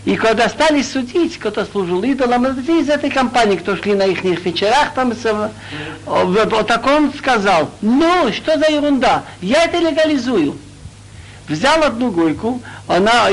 И 0.04 0.16
когда 0.16 0.48
стали 0.48 0.82
судить, 0.82 1.38
кто 1.38 1.64
служил 1.64 2.02
идолам, 2.02 2.44
это 2.44 2.60
из 2.72 2.88
этой 2.88 3.08
компании, 3.10 3.56
кто 3.56 3.76
шли 3.76 3.94
на 3.94 4.04
их 4.04 4.24
вечерах, 4.24 4.94
там, 4.94 5.12
вот 6.06 6.66
так 6.66 6.86
он 6.86 7.12
сказал, 7.16 7.70
ну, 7.82 8.32
что 8.32 8.58
за 8.58 8.68
ерунда, 8.68 9.22
я 9.40 9.64
это 9.64 9.78
легализую. 9.78 10.56
Взял 11.48 11.82
одну 11.84 12.10
гойку, 12.10 12.60
она, 12.88 13.28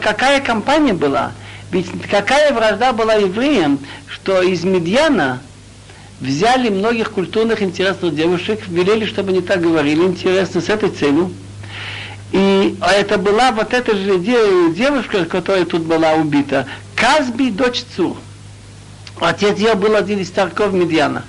какая 0.00 0.40
компания 0.40 0.94
была, 0.94 1.32
ведь 1.70 1.86
какая 2.08 2.52
вражда 2.52 2.92
была 2.92 3.14
евреям, 3.14 3.78
что 4.08 4.42
из 4.42 4.64
Медьяна 4.64 5.40
взяли 6.20 6.68
многих 6.68 7.10
культурных 7.12 7.62
интересных 7.62 8.14
девушек, 8.14 8.66
велели, 8.68 9.04
чтобы 9.04 9.30
они 9.30 9.40
так 9.40 9.60
говорили, 9.60 10.02
интересно, 10.02 10.60
с 10.60 10.68
этой 10.68 10.90
целью. 10.90 11.32
И 12.32 12.76
это 12.80 13.18
была 13.18 13.52
вот 13.52 13.72
эта 13.72 13.96
же 13.96 14.18
девушка, 14.18 15.24
которая 15.24 15.64
тут 15.64 15.82
была 15.82 16.14
убита, 16.14 16.66
Казби, 16.94 17.50
дочь 17.50 17.84
Цур. 17.94 18.16
Отец 19.20 19.58
ее 19.58 19.74
был 19.74 19.94
один 19.94 20.18
из 20.20 20.28
старков 20.28 20.72
Медьяна. 20.72 21.24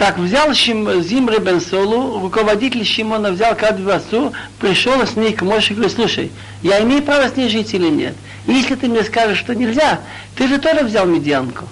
Так 0.00 0.16
взял 0.16 0.54
Шим, 0.54 1.02
Зимри 1.02 1.40
бен 1.40 1.60
Солу, 1.60 2.20
руководитель 2.20 2.86
Шимона 2.86 3.32
взял 3.32 3.54
Васу, 3.80 4.32
пришел 4.58 4.94
с 5.06 5.14
ней 5.14 5.34
к 5.34 5.42
Моше 5.42 5.74
и 5.74 5.76
говорит, 5.76 5.94
слушай, 5.94 6.32
я 6.62 6.80
имею 6.80 7.02
право 7.02 7.28
с 7.28 7.36
ней 7.36 7.50
жить 7.50 7.74
или 7.74 7.90
нет? 7.90 8.14
Если 8.46 8.76
ты 8.76 8.88
мне 8.88 9.04
скажешь, 9.04 9.36
что 9.36 9.54
нельзя, 9.54 10.00
ты 10.36 10.48
же 10.48 10.56
тоже 10.56 10.84
взял 10.84 11.04
медианку. 11.04 11.66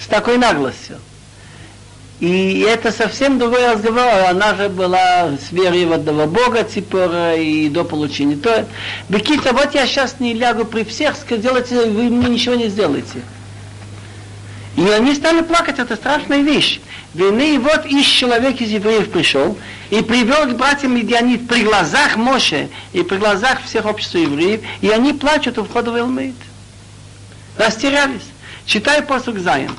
С 0.00 0.06
такой 0.06 0.38
наглостью. 0.38 0.96
И 2.20 2.60
это 2.66 2.90
совсем 2.90 3.38
другой 3.38 3.70
разговор. 3.70 4.06
Она 4.30 4.54
же 4.54 4.70
была 4.70 5.32
с 5.36 5.52
верой 5.52 5.84
в 5.84 5.92
одного 5.92 6.26
Бога 6.26 6.64
Ципора 6.64 7.36
и 7.36 7.68
до 7.68 7.84
получения. 7.84 8.36
То, 8.36 8.64
Бекита, 9.10 9.52
вот 9.52 9.74
я 9.74 9.86
сейчас 9.86 10.20
не 10.20 10.32
лягу 10.32 10.64
при 10.64 10.84
всех, 10.84 11.16
сделайте, 11.28 11.84
вы 11.84 12.04
мне 12.04 12.30
ничего 12.30 12.54
не 12.54 12.68
сделаете. 12.70 13.20
И 14.75 14.87
они 14.89 15.15
стали 15.15 15.41
плакать, 15.41 15.79
это 15.79 15.95
страшная 15.95 16.41
вещь. 16.41 16.79
Вины, 17.13 17.55
и 17.55 17.57
вот 17.57 17.85
ищ 17.85 18.19
человек 18.19 18.61
из 18.61 18.69
евреев 18.69 19.11
пришел 19.11 19.57
и 19.89 20.01
привел 20.01 20.45
к 20.45 20.55
братьям 20.55 20.95
Медианит 20.95 21.47
при 21.47 21.63
глазах 21.63 22.15
Моше 22.15 22.69
и 22.93 23.01
при 23.01 23.17
глазах 23.17 23.63
всех 23.63 23.85
общества 23.85 24.19
евреев, 24.19 24.61
и 24.81 24.89
они 24.89 25.13
плачут 25.13 25.57
у 25.57 25.63
входа 25.63 25.91
в 25.91 25.95
Элмейт. 25.95 26.35
Растерялись. 27.57 28.21
Читай 28.65 29.01
посук 29.01 29.39
Займ. 29.39 29.75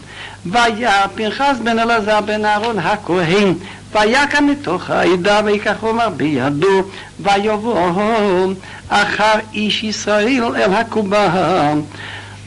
והיה 0.46 1.08
פנחס 1.14 1.56
בן 1.64 1.78
אלעזר 1.78 2.20
בן 2.20 2.44
אהרון 2.44 2.78
הכהן, 2.78 3.54
ויקע 3.92 4.40
מתוך 4.40 4.90
העדה 4.90 5.40
ויקחו 5.44 5.92
מר 5.92 6.08
בידו, 6.08 6.82
ויבוא 7.20 8.52
אחר 8.88 9.34
איש 9.54 9.84
ישראל 9.84 10.56
אל 10.56 10.72
הקובה, 10.74 11.72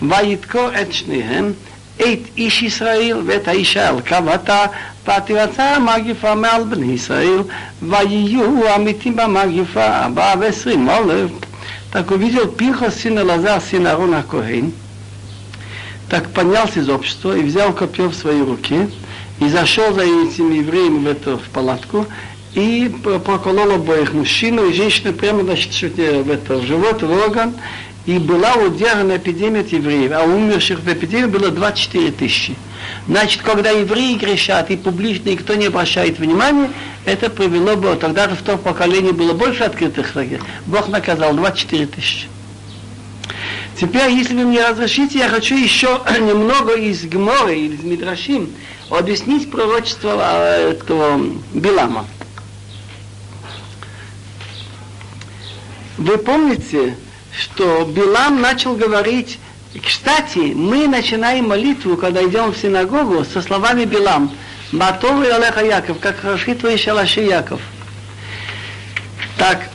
וידקור 0.02 0.70
את 0.82 0.94
שניהם, 0.94 1.54
את 2.00 2.20
איש 2.38 2.64
ישראל 2.64 3.22
ואת 3.26 3.48
האישה 3.48 3.90
על 3.90 4.02
קבתה, 4.02 4.66
ותרצה 5.04 5.76
המגיפה 5.76 6.36
מעל 6.36 6.64
בני 6.64 6.94
ישראל, 6.94 7.42
ויהיו 7.82 8.68
המתים 8.68 9.16
במגיפה 9.16 9.86
ארבעה 9.86 10.34
ועשרים 10.40 10.90
אלף. 10.90 11.32
Так 11.92 12.10
увидел 12.10 12.48
Пинхас, 12.48 13.02
сын 13.02 13.18
Лазар, 13.18 13.60
сын 13.60 13.86
Аарона 13.86 14.24
Коэн, 14.24 14.72
так 16.10 16.30
поднялся 16.32 16.80
из 16.80 16.90
общества 16.90 17.38
и 17.38 17.44
взял 17.44 17.74
копье 17.74 18.08
в 18.08 18.16
свои 18.16 18.42
руки 18.42 18.90
и 19.42 19.50
зашел 19.50 19.94
за 19.94 20.04
этими 20.04 20.60
евреями 20.60 21.00
в 21.00 21.08
эту 21.08 21.38
в 21.38 21.50
палатку 21.50 22.08
и 22.54 22.90
проколол 23.04 23.72
обоих 23.72 24.14
мужчину 24.14 24.70
и 24.70 24.74
женщину 24.74 25.12
прямо 25.14 25.44
значит, 25.44 25.96
в, 25.96 26.30
это, 26.30 26.58
в 26.58 26.66
живот, 26.66 27.02
в 27.02 27.12
орган, 27.12 27.56
и 28.07 28.19
была 28.19 28.55
удержана 28.55 29.17
эпидемия 29.17 29.61
от 29.61 29.69
евреев, 29.69 30.13
а 30.15 30.23
умерших 30.23 30.81
в 30.81 30.89
эпидемии 30.89 31.27
было 31.27 31.51
24 31.51 32.13
тысячи. 32.13 32.55
Значит, 33.09 33.43
когда 33.43 33.71
евреи 33.71 34.15
грешат 34.15 34.71
и 34.71 34.77
публично 34.77 35.31
никто 35.31 35.55
не 35.55 35.67
обращает 35.67 36.19
внимания, 36.19 36.71
это 37.05 37.29
привело 37.29 37.77
бы, 37.77 37.97
тогда 37.97 38.29
же 38.29 38.37
в 38.37 38.43
том 38.43 38.59
поколении 38.59 39.11
было 39.11 39.33
больше 39.33 39.65
открытых 39.65 40.15
лагерей. 40.15 40.41
Бог 40.67 40.89
наказал 40.89 41.35
24 41.35 41.87
тысячи. 41.87 42.29
Теперь, 43.79 44.11
если 44.11 44.35
вы 44.35 44.45
мне 44.45 44.67
разрешите, 44.67 45.19
я 45.19 45.29
хочу 45.29 45.57
еще 45.57 46.01
немного 46.21 46.77
из 46.77 47.05
Гморы 47.05 47.59
или 47.59 47.75
из 47.75 47.83
Мидрашим 47.83 48.51
объяснить 48.89 49.51
пророчество 49.51 50.17
э, 50.19 50.71
этого 50.71 51.21
Билама. 51.53 52.07
Вы 55.99 56.19
помните, 56.19 56.95
что 57.37 57.85
Билам 57.85 58.41
начал 58.41 58.75
говорить, 58.75 59.39
кстати, 59.85 60.53
мы 60.55 60.89
начинаем 60.89 61.49
молитву, 61.49 61.97
когда 61.97 62.25
идем 62.25 62.53
в 62.53 62.57
синагогу, 62.57 63.25
со 63.25 63.43
словами 63.43 63.85
Билам, 63.85 64.35
Батов 64.73 65.25
и 65.25 65.29
Алеха 65.29 65.65
Яков, 65.65 65.99
как 66.01 66.21
хороши 66.21 66.55
твои 66.55 66.77
шалаши 66.77 67.21
Яков. 67.21 67.61
Так, 69.37 69.69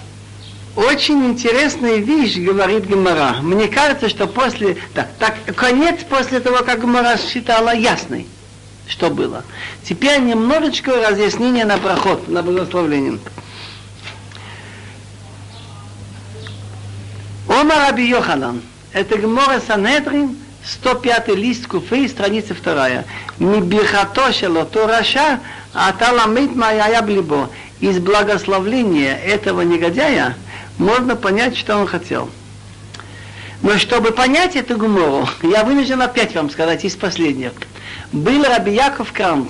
очень 0.75 1.25
интересная 1.25 1.97
вещь, 1.97 2.37
говорит 2.37 2.85
Гемора. 2.85 3.35
Мне 3.41 3.67
кажется, 3.67 4.09
что 4.09 4.25
после... 4.25 4.77
Так, 4.93 5.09
так, 5.19 5.35
конец 5.55 5.99
после 6.09 6.39
того, 6.39 6.63
как 6.63 6.81
Гемора 6.81 7.17
считала 7.17 7.75
ясный, 7.75 8.25
что 8.87 9.11
было. 9.11 9.43
Теперь 9.83 10.19
немножечко 10.21 10.93
разъяснение 11.07 11.65
на 11.65 11.77
проход, 11.77 12.27
на 12.27 12.41
благословление. 12.41 13.19
Омар 17.47 17.87
Раби 17.87 18.07
Йоханан. 18.07 18.61
Это 18.93 19.17
Гемора 19.17 19.59
Санедрин, 19.65 20.37
105 20.63 21.29
лист 21.29 21.67
Куфы, 21.67 22.07
страница 22.07 22.53
вторая. 22.53 23.05
Мибихато 23.39 24.31
шелото 24.31 24.85
раша, 24.85 25.39
а 25.73 25.91
таламит 25.93 26.55
моя 26.55 27.01
блибо. 27.01 27.49
Из 27.79 27.97
благословления 27.97 29.15
этого 29.15 29.61
негодяя 29.61 30.35
можно 30.77 31.15
понять, 31.15 31.57
что 31.57 31.77
он 31.77 31.87
хотел. 31.87 32.29
Но 33.63 33.77
чтобы 33.79 34.11
понять 34.11 34.55
эту 34.55 34.77
гумору, 34.77 35.27
я 35.41 35.63
вынужден 35.63 36.01
опять 36.01 36.35
вам 36.35 36.49
сказать 36.51 36.85
из 36.85 36.95
последних. 36.95 37.53
Был 38.11 38.43
Раби 38.43 38.73
Яков 38.73 39.11
Кранц, 39.11 39.49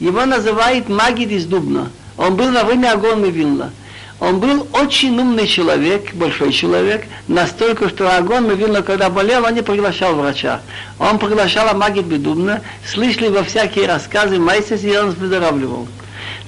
его 0.00 0.24
называют 0.24 0.88
Магид 0.88 1.30
из 1.30 1.44
Дубна. 1.44 1.90
Он 2.16 2.34
был 2.34 2.50
во 2.50 2.64
время 2.64 2.92
Агона 2.92 3.26
Вилна. 3.26 3.72
Он 4.20 4.40
был 4.40 4.66
очень 4.72 5.16
умный 5.18 5.46
человек, 5.46 6.12
большой 6.14 6.52
человек, 6.52 7.06
настолько, 7.28 7.88
что 7.88 8.16
Агон 8.16 8.50
Вилна, 8.50 8.82
когда 8.82 9.10
болел, 9.10 9.44
он 9.44 9.54
не 9.54 9.62
приглашал 9.62 10.16
врача. 10.16 10.60
Он 10.98 11.18
приглашал 11.18 11.72
Магид 11.76 12.06
Бедубна, 12.06 12.62
слышали 12.84 13.28
во 13.28 13.44
всякие 13.44 13.86
рассказы 13.86 14.38
Майсис, 14.38 14.82
и 14.82 14.96
он 14.96 15.10
выздоравливал. 15.12 15.86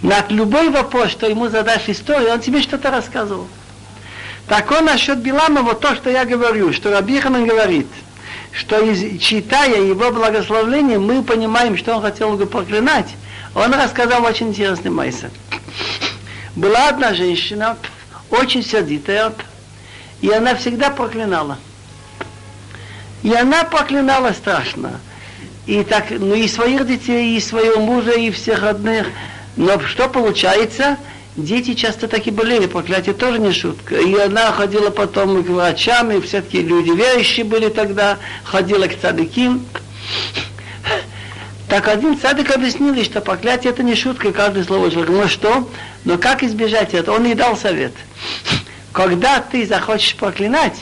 На 0.02 0.24
любой 0.30 0.70
вопрос, 0.70 1.10
что 1.10 1.28
ему 1.28 1.48
задашь 1.48 1.88
историю, 1.88 2.32
он 2.32 2.40
тебе 2.40 2.60
что-то 2.60 2.90
рассказывал. 2.90 3.46
Так 4.48 4.68
он 4.72 4.86
насчет 4.86 5.18
Билама, 5.18 5.62
вот 5.62 5.78
то, 5.78 5.94
что 5.94 6.10
я 6.10 6.24
говорю, 6.24 6.72
что 6.72 6.90
Рабиханан 6.90 7.46
говорит, 7.46 7.86
что 8.50 8.80
из, 8.80 9.20
читая 9.22 9.80
его 9.80 10.10
благословление, 10.10 10.98
мы 10.98 11.22
понимаем, 11.22 11.76
что 11.76 11.94
он 11.94 12.02
хотел 12.02 12.32
бы 12.32 12.46
проклинать. 12.46 13.14
Он 13.54 13.72
рассказал 13.72 14.24
очень 14.24 14.48
интересный 14.48 14.90
майсер. 14.90 15.30
Была 16.60 16.88
одна 16.88 17.14
женщина, 17.14 17.78
очень 18.28 18.62
сердитая, 18.62 19.32
и 20.20 20.30
она 20.30 20.54
всегда 20.54 20.90
проклинала. 20.90 21.56
И 23.22 23.32
она 23.32 23.64
проклинала 23.64 24.32
страшно. 24.32 25.00
И 25.64 25.82
так, 25.84 26.10
ну 26.10 26.34
и 26.34 26.46
своих 26.48 26.86
детей, 26.86 27.34
и 27.34 27.40
своего 27.40 27.80
мужа, 27.80 28.10
и 28.10 28.30
всех 28.30 28.60
родных. 28.60 29.06
Но 29.56 29.80
что 29.80 30.10
получается? 30.10 30.98
Дети 31.34 31.72
часто 31.72 32.08
так 32.08 32.26
и 32.26 32.30
болели, 32.30 32.66
проклятие 32.66 33.14
тоже 33.14 33.38
не 33.38 33.52
шутка. 33.52 33.96
И 33.96 34.14
она 34.18 34.52
ходила 34.52 34.90
потом 34.90 35.42
к 35.42 35.48
врачам, 35.48 36.10
и 36.10 36.20
все-таки 36.20 36.60
люди 36.60 36.90
верующие 36.90 37.46
были 37.46 37.70
тогда, 37.70 38.18
ходила 38.44 38.86
к 38.86 39.00
цадыким. 39.00 39.64
Так 41.70 41.86
один 41.86 42.18
цадык 42.18 42.50
объяснил, 42.50 43.00
что 43.04 43.20
проклятие 43.20 43.70
это 43.72 43.84
не 43.84 43.94
шутка, 43.94 44.32
каждое 44.32 44.64
слово 44.64 44.90
человека. 44.90 45.12
Ну 45.12 45.28
что? 45.28 45.70
Но 46.04 46.18
как 46.18 46.42
избежать 46.42 46.94
этого? 46.94 47.14
Он 47.14 47.24
ей 47.24 47.34
дал 47.34 47.56
совет. 47.56 47.92
Когда 48.92 49.38
ты 49.40 49.64
захочешь 49.64 50.16
проклинать, 50.16 50.76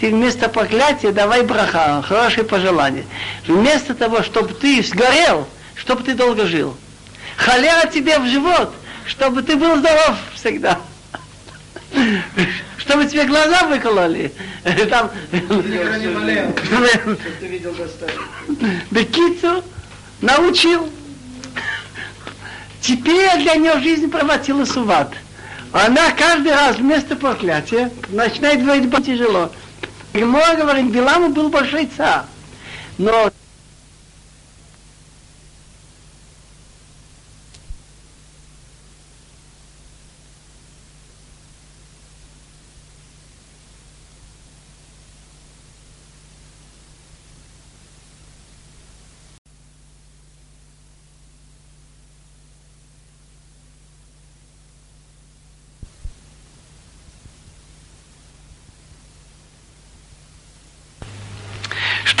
ты 0.00 0.10
вместо 0.10 0.48
проклятия 0.48 1.12
давай 1.12 1.42
браха, 1.42 2.02
хорошие 2.02 2.42
пожелания. 2.42 3.04
Вместо 3.46 3.94
того, 3.94 4.24
чтобы 4.24 4.54
ты 4.54 4.82
сгорел, 4.82 5.46
чтобы 5.76 6.02
ты 6.02 6.14
долго 6.14 6.46
жил. 6.46 6.76
Холера 7.36 7.88
тебе 7.88 8.18
в 8.18 8.26
живот, 8.26 8.74
чтобы 9.06 9.44
ты 9.44 9.54
был 9.54 9.76
здоров 9.76 10.16
всегда. 10.34 10.80
Чтобы 12.78 13.06
тебе 13.06 13.24
глаза 13.26 13.68
выкололи. 13.68 14.32
Там... 14.90 15.12
Бекицу 18.90 19.62
научил. 20.24 20.88
Теперь 22.80 23.42
для 23.42 23.54
нее 23.56 23.80
жизнь 23.80 24.10
превратилась 24.10 24.74
в 24.74 24.90
ад. 24.90 25.12
Она 25.72 26.10
каждый 26.12 26.52
раз 26.52 26.76
вместо 26.76 27.16
проклятия 27.16 27.90
начинает 28.08 28.62
говорить 28.62 29.04
тяжело. 29.04 29.50
Гемора 30.12 30.56
говорит, 30.56 30.86
Биламу 30.86 31.30
был 31.30 31.48
большой 31.48 31.88
царь. 31.96 32.22
Но 32.98 33.30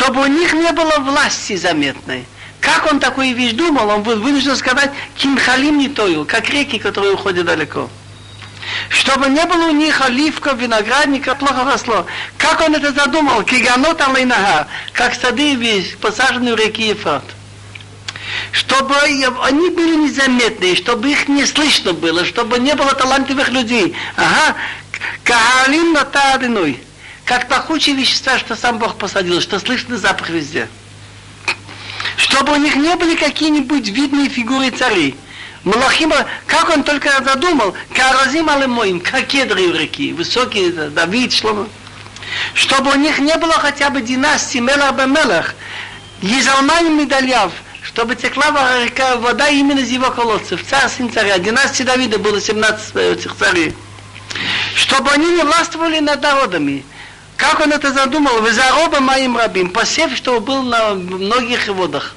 чтобы 0.04 0.20
у 0.20 0.26
них 0.26 0.52
не 0.52 0.70
было 0.72 0.98
власти 0.98 1.56
заметной. 1.56 2.26
Как 2.60 2.92
он 2.92 3.00
такую 3.00 3.34
вещь 3.34 3.52
думал, 3.52 3.88
он 3.88 4.02
был 4.02 4.20
вынужден 4.20 4.54
сказать 4.54 4.90
кинхалим 5.16 5.78
не 5.78 5.88
тою, 5.88 6.26
как 6.26 6.50
реки, 6.50 6.78
которые 6.78 7.14
уходят 7.14 7.46
далеко. 7.46 7.88
Чтобы 8.90 9.28
не 9.28 9.44
было 9.46 9.68
у 9.68 9.70
них 9.70 10.02
оливков, 10.02 10.58
виноградника, 10.58 11.34
плохо 11.34 11.64
росло. 11.64 12.04
Как 12.36 12.60
он 12.60 12.74
это 12.74 12.92
задумал? 12.92 13.42
Киганот 13.44 14.00
алейнага, 14.02 14.66
как 14.92 15.14
сады 15.14 15.56
посаженные 16.00 16.54
в 16.54 16.58
реке 16.58 16.88
Ефрат. 16.90 17.24
Чтобы 18.52 18.94
они 18.96 19.70
были 19.70 19.96
незаметны, 19.96 20.76
чтобы 20.76 21.10
их 21.10 21.28
не 21.28 21.46
слышно 21.46 21.94
было, 21.94 22.26
чтобы 22.26 22.58
не 22.58 22.74
было 22.74 22.92
талантливых 22.94 23.48
людей. 23.50 23.94
Ага, 24.16 24.54
каалим 25.24 25.94
на 25.94 26.02
одиной 26.34 26.82
как 27.24 27.48
пахучие 27.48 27.96
вещества, 27.96 28.38
что 28.38 28.54
сам 28.54 28.78
Бог 28.78 28.96
посадил, 28.96 29.40
что 29.40 29.58
слышно 29.58 29.96
запах 29.96 30.28
везде. 30.28 30.68
Чтобы 32.16 32.52
у 32.52 32.56
них 32.56 32.76
не 32.76 32.94
были 32.96 33.16
какие-нибудь 33.16 33.88
видные 33.88 34.28
фигуры 34.28 34.70
царей. 34.70 35.16
Малахима, 35.64 36.26
как 36.46 36.68
он 36.68 36.84
только 36.84 37.10
задумал, 37.24 37.74
каразим 37.94 38.50
алемоим, 38.50 39.00
как 39.00 39.26
кедры 39.26 39.68
в 39.68 39.74
реки, 39.74 40.12
высокие, 40.12 40.70
Давид, 40.70 41.32
Шлома. 41.32 41.66
Чтобы 42.52 42.90
у 42.90 42.96
них 42.96 43.18
не 43.18 43.36
было 43.36 43.54
хотя 43.54 43.88
бы 43.88 44.02
династии 44.02 44.58
Мелах 44.58 44.94
Бемелах, 44.94 45.54
Езалмани 46.20 46.90
Медальяв, 46.90 47.52
чтобы 47.82 48.14
текла 48.14 48.50
река, 48.84 49.16
вода 49.16 49.48
именно 49.48 49.78
из 49.78 49.90
его 49.90 50.10
колодцев, 50.10 50.60
царь 50.68 50.88
сын 50.88 51.10
царя. 51.10 51.38
Династии 51.38 51.82
Давида 51.82 52.18
было 52.18 52.40
17 52.40 52.96
этих 52.96 53.34
царей. 53.36 53.74
Чтобы 54.74 55.10
они 55.12 55.26
не 55.26 55.42
властвовали 55.42 56.00
над 56.00 56.22
народами, 56.22 56.84
как 57.36 57.60
он 57.60 57.72
это 57.72 57.92
задумал? 57.92 58.40
Вы 58.40 58.52
зароба 58.52 59.00
моим 59.00 59.36
рабим, 59.36 59.70
посев, 59.70 60.14
чтобы 60.16 60.40
был 60.40 60.62
на 60.62 60.94
многих 60.94 61.66
водах. 61.68 62.14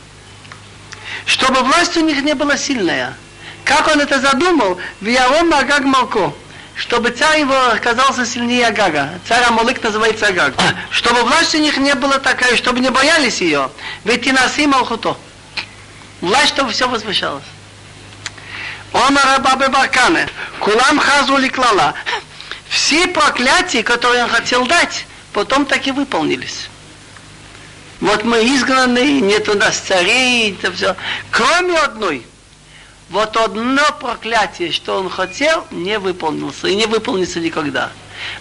Чтобы 1.25 1.61
власть 1.61 1.97
у 1.97 2.01
них 2.01 2.21
не 2.23 2.33
была 2.33 2.57
сильная. 2.57 3.15
Как 3.63 3.87
он 3.87 3.99
это 3.99 4.19
задумал? 4.19 4.77
В 5.01 5.05
Яром 5.05 5.53
Агаг 5.53 5.81
Малко. 5.81 6.33
Чтобы 6.75 7.09
царь 7.09 7.39
его 7.39 7.71
оказался 7.71 8.25
сильнее 8.25 8.67
Агага. 8.67 9.09
Царь 9.27 9.43
Амалык 9.43 9.81
называется 9.83 10.27
Агаг. 10.27 10.53
Чтобы 10.91 11.23
власть 11.23 11.55
у 11.55 11.57
них 11.57 11.77
не 11.77 11.95
была 11.95 12.19
такая, 12.19 12.55
чтобы 12.55 12.79
не 12.79 12.91
боялись 12.91 13.41
ее. 13.41 13.71
Ведь 14.03 14.27
и 14.27 14.31
наси 14.31 14.67
Малхуто. 14.67 15.17
Власть, 16.21 16.49
чтобы 16.49 16.71
все 16.71 16.87
возвышалось. 16.87 17.43
Он 18.93 19.17
Рабабе 19.17 19.69
Баркане. 19.69 20.29
Кулам 20.59 20.99
Хазу 20.99 21.37
Клала. 21.49 21.95
Все 22.69 23.07
проклятия, 23.07 23.83
которые 23.83 24.23
он 24.23 24.29
хотел 24.29 24.65
дать, 24.65 25.05
потом 25.33 25.65
так 25.65 25.87
и 25.87 25.91
выполнились. 25.91 26.69
Вот 27.99 28.23
мы 28.23 28.39
изгнаны, 28.55 29.21
нет 29.21 29.49
у 29.49 29.55
нас 29.55 29.77
царей, 29.77 30.53
это 30.53 30.71
все. 30.71 30.95
Кроме 31.31 31.77
одной. 31.79 32.25
Вот 33.09 33.37
одно 33.37 33.83
проклятие, 33.99 34.71
что 34.71 34.99
он 34.99 35.09
хотел, 35.09 35.65
не 35.71 35.97
выполнилось 35.97 36.63
и 36.63 36.75
не 36.75 36.85
выполнится 36.85 37.39
никогда. 37.39 37.91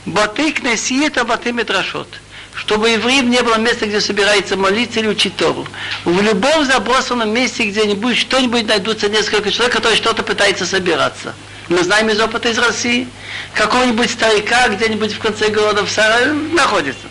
Боты 0.05 0.53
кнеси 0.53 1.05
это 1.05 1.25
боты 1.25 1.53
медрашот. 1.53 2.09
Чтобы 2.55 2.89
евреям 2.89 3.31
не 3.31 3.43
было 3.43 3.57
места, 3.57 3.87
где 3.87 4.01
собирается 4.01 4.57
молиться 4.57 5.01
или 5.01 5.09
учить 5.09 5.37
Тору. 5.37 5.67
В 6.05 6.21
любом 6.23 6.65
забросанном 6.65 7.31
месте 7.31 7.69
где-нибудь 7.69 8.17
что-нибудь 8.17 8.67
найдутся 8.67 9.11
несколько 9.11 9.53
человек, 9.53 9.75
которые 9.75 9.97
что-то 9.99 10.23
пытаются 10.23 10.65
собираться. 10.65 11.35
Мы 11.69 11.83
знаем 11.83 12.09
из 12.09 12.21
опыта 12.21 12.49
из 12.49 12.59
России, 12.59 13.09
какого-нибудь 13.55 14.11
старика 14.11 14.69
где-нибудь 14.69 15.15
в 15.15 15.19
конце 15.19 15.49
города 15.49 15.83
в 15.83 15.91
Сарае 15.91 16.33
находится. 16.33 17.09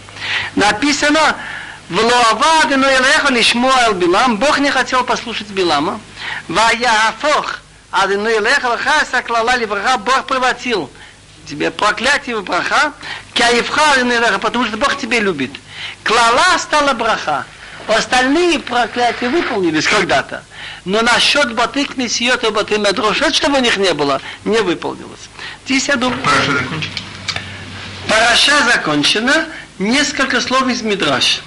Написано, 0.56 1.36
в 1.90 2.00
Лоава 2.00 2.66
но 2.78 2.90
Елеха 2.90 3.34
Лишмуа 3.34 3.92
Билам, 3.94 4.38
Бог 4.38 4.60
не 4.60 4.72
хотел 4.72 5.04
послушать 5.04 5.48
Билама. 5.50 6.00
Ваяфох, 6.48 7.60
Адыну 7.92 8.30
Елеха 8.30 8.68
Лахаса 8.68 9.22
Клала 9.22 9.58
Ливраха, 9.58 9.98
Бог 9.98 10.26
превратил 10.26 10.90
тебе 11.48 11.70
проклятие 11.70 12.38
в 12.38 12.44
браха, 12.44 12.94
Кяевха 13.34 14.40
потому 14.40 14.66
что 14.66 14.78
Бог 14.78 14.98
тебя 14.98 15.20
любит. 15.20 15.52
Клала 16.04 16.58
стала 16.60 16.94
браха. 16.94 17.46
Остальные 17.88 18.60
проклятия 18.60 19.30
выполнились 19.30 19.86
когда-то. 19.86 20.44
Но 20.86 21.02
насчет 21.02 21.54
баты 21.56 21.86
кнесиот 21.86 22.44
и 22.44 22.50
баты 22.52 22.78
медрошет, 22.78 23.36
чтобы 23.36 23.58
у 23.58 23.62
них 23.62 23.78
не 23.78 23.94
было, 23.94 24.22
не 24.46 24.62
выполнилось. 24.62 25.30
Здесь 25.66 25.88
я 25.88 25.96
думаю... 25.96 26.22
Параша 26.24 26.52
закончена. 26.52 26.92
Параша 28.08 28.66
закончена. 28.66 29.46
Несколько 29.80 30.40
слов 30.40 30.68
из 30.70 30.84
Мидраш. 30.84 31.42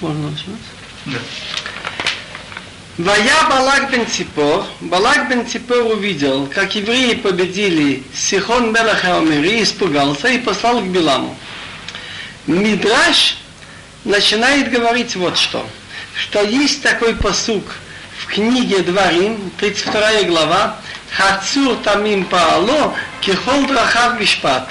Можно 0.00 0.30
начинать? 0.30 0.60
Да. 1.06 1.18
Вая 2.98 3.48
Балак 3.48 3.92
бен 3.92 4.06
Ципор, 4.08 4.66
Балак 4.80 5.28
бен 5.28 5.46
Ципор 5.46 5.86
увидел, 5.86 6.48
как 6.48 6.74
евреи 6.74 7.14
победили 7.14 8.02
Сихон 8.12 8.72
Мелаха 8.72 9.18
Омери, 9.18 9.62
испугался 9.62 10.26
и 10.28 10.38
послал 10.38 10.80
к 10.80 10.86
Биламу. 10.86 11.36
Мидраш 12.48 13.38
начинает 14.04 14.70
говорить 14.72 15.14
вот 15.14 15.38
что, 15.38 15.64
что 16.18 16.42
есть 16.42 16.82
такой 16.82 17.14
посук 17.14 17.64
в 18.18 18.26
книге 18.26 18.78
Дворим, 18.80 19.50
32 19.58 20.24
глава, 20.24 20.76
Хацур 21.10 21.76
Тамим 21.76 22.24
Паало, 22.24 22.94
Кихол 23.20 23.66
Драхав 23.66 24.18
Мишпат. 24.18 24.68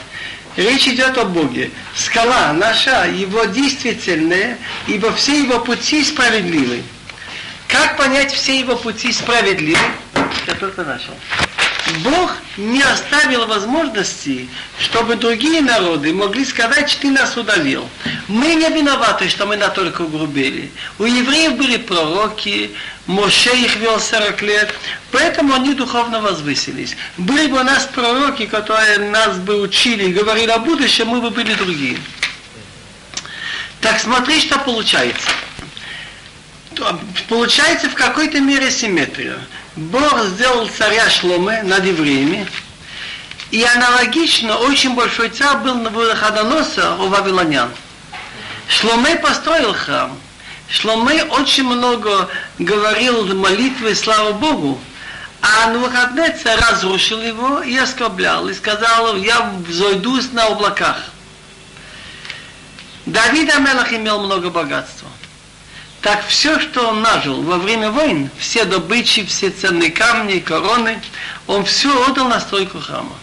Речь 0.58 0.88
идет 0.88 1.18
о 1.18 1.26
Боге. 1.26 1.72
Скала 1.96 2.52
наша, 2.52 3.08
его 3.08 3.46
действительная, 3.46 4.58
ибо 4.88 5.14
все 5.14 5.42
его 5.44 5.60
пути 5.60 6.04
справедливы. 6.04 6.84
Как 7.68 7.96
понять 7.96 8.34
все 8.34 8.60
его 8.60 8.76
пути 8.76 9.12
справедливы? 9.14 9.80
Я 10.48 10.56
только 10.56 10.84
начал. 10.84 11.14
Бог 12.04 12.36
не 12.58 12.82
оставил 12.82 13.46
возможности, 13.46 14.50
чтобы 14.80 15.16
другие 15.16 15.62
народы 15.62 16.14
могли 16.14 16.44
сказать, 16.46 16.90
что 16.90 17.02
ты 17.02 17.12
нас 17.12 17.38
удалил. 17.38 17.88
Мы 18.28 18.56
не 18.56 18.70
виноваты, 18.70 19.30
что 19.30 19.46
мы 19.46 19.56
настолько 19.56 20.02
угрубили. 20.02 20.72
У 21.00 21.06
евреев 21.06 21.56
были 21.56 21.78
пророки, 21.78 22.72
Моше 23.06 23.56
их 23.56 23.78
вел 23.78 24.00
40 24.00 24.42
лет, 24.42 24.74
поэтому 25.12 25.54
они 25.54 25.74
духовно 25.74 26.20
возвысились. 26.20 26.98
Были 27.18 27.48
бы 27.48 27.60
у 27.60 27.64
нас 27.64 27.86
пророки, 27.86 28.46
которые 28.46 28.98
нас 28.98 29.38
бы 29.38 29.62
учили, 29.62 30.12
говорили 30.12 30.52
о 30.52 30.60
будущем, 30.60 31.08
мы 31.08 31.22
бы 31.22 31.30
были 31.30 31.54
другие. 31.54 31.98
Так 33.80 34.00
смотри, 34.02 34.42
что 34.42 34.60
получается. 34.60 35.30
Получается 37.30 37.90
в 37.90 37.96
какой-то 37.96 38.42
мере 38.42 38.70
симметрия. 38.70 39.38
Бог 39.78 40.24
сделал 40.26 40.68
царя 40.76 41.08
Шломе 41.08 41.62
над 41.62 41.86
евреями, 41.86 42.48
и 43.52 43.64
аналогично 43.64 44.58
очень 44.58 44.96
большой 44.96 45.30
царь 45.30 45.58
был 45.58 45.76
на 45.76 45.92
Навуходоносор 45.92 47.00
у 47.00 47.08
Вавилонян. 47.10 47.70
Шломе 48.68 49.18
построил 49.18 49.74
храм. 49.74 50.18
Шломе 50.68 51.24
очень 51.26 51.66
много 51.66 52.28
говорил 52.58 53.24
молитвы, 53.36 53.94
слава 53.94 54.34
Богу, 54.34 54.80
а 55.44 55.68
Навуходоносор 55.68 56.60
разрушил 56.60 57.22
его 57.22 57.62
и 57.62 57.78
оскорблял, 57.78 58.50
и 58.50 58.56
сказал, 58.56 59.16
я 59.16 59.54
взойдусь 59.68 60.32
на 60.32 60.48
облаках. 60.48 61.04
Давид 63.06 63.54
Амелах 63.54 63.94
имел 63.94 64.24
много 64.24 64.50
богатства. 64.50 65.08
Так 66.02 66.26
все, 66.28 66.60
что 66.60 66.90
он 66.90 67.02
нажил 67.02 67.42
во 67.42 67.58
время 67.58 67.90
войн, 67.90 68.30
все 68.38 68.66
добычи, 68.66 69.26
все 69.26 69.50
ценные 69.50 69.92
камни, 69.92 70.40
короны, 70.40 71.02
он 71.48 71.66
все 71.66 71.90
отдал 72.06 72.28
на 72.28 72.40
стройку 72.40 72.80
храма. 72.80 73.16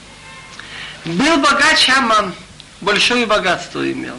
Был 1.05 1.37
богач 1.37 1.89
Аман, 1.91 2.35
большое 2.81 3.27
богатство 3.27 3.91
имел. 3.91 4.19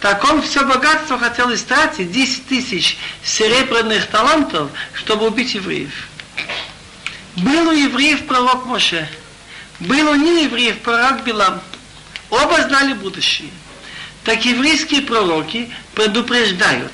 Так 0.00 0.24
он 0.24 0.42
все 0.42 0.64
богатство 0.64 1.18
хотел 1.18 1.52
истратить, 1.54 2.10
10 2.10 2.46
тысяч 2.46 2.96
серебряных 3.22 4.06
талантов, 4.06 4.70
чтобы 4.94 5.26
убить 5.26 5.54
евреев. 5.54 6.08
Был 7.36 7.68
у 7.68 7.72
евреев 7.72 8.26
пророк 8.26 8.66
Моше, 8.66 9.08
был 9.80 10.10
у 10.10 10.14
неевреев 10.14 10.80
пророк 10.80 11.22
Билам. 11.24 11.60
Оба 12.30 12.62
знали 12.62 12.94
будущее. 12.94 13.50
Так 14.24 14.44
еврейские 14.44 15.02
пророки 15.02 15.70
предупреждают, 15.94 16.92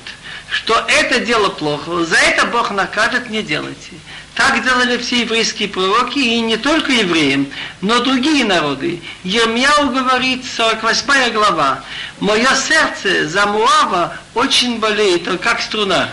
что 0.49 0.83
это 0.87 1.19
дело 1.19 1.49
плохо, 1.49 2.05
за 2.05 2.17
это 2.17 2.45
Бог 2.47 2.71
накажет, 2.71 3.29
не 3.29 3.43
делайте. 3.43 3.91
Так 4.35 4.63
делали 4.63 4.97
все 4.97 5.21
еврейские 5.21 5.67
пророки, 5.67 6.19
и 6.19 6.39
не 6.39 6.57
только 6.57 6.91
евреям, 6.91 7.47
но 7.81 7.99
другие 7.99 8.45
народы. 8.45 9.01
Ермияу 9.23 9.89
говорит, 9.89 10.45
48 10.45 11.31
глава, 11.33 11.83
«Мое 12.19 12.49
сердце 12.55 13.27
за 13.27 13.45
Муава 13.45 14.17
очень 14.33 14.79
болеет, 14.79 15.27
как 15.41 15.61
струна». 15.61 16.09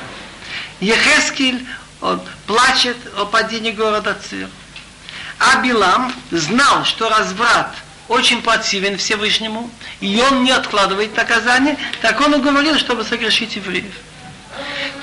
Ехескель, 0.80 1.64
он 2.00 2.20
плачет 2.46 2.96
о 3.16 3.24
падении 3.24 3.70
города 3.70 4.16
Цир. 4.28 4.48
А 5.38 5.62
Билам 5.62 6.12
знал, 6.30 6.84
что 6.84 7.08
разврат 7.08 7.74
очень 8.08 8.42
противен 8.42 8.98
Всевышнему, 8.98 9.70
и 10.00 10.20
он 10.30 10.44
не 10.44 10.50
откладывает 10.50 11.16
наказание, 11.16 11.76
так 12.02 12.20
он 12.20 12.34
уговорил, 12.34 12.78
чтобы 12.78 13.04
согрешить 13.04 13.56
евреев. 13.56 13.92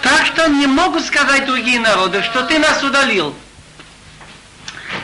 Так 0.01 0.25
что 0.25 0.47
не 0.47 0.67
могут 0.67 1.05
сказать 1.05 1.45
другие 1.45 1.79
народы, 1.79 2.21
что 2.23 2.43
ты 2.43 2.59
нас 2.59 2.83
удалил. 2.83 3.35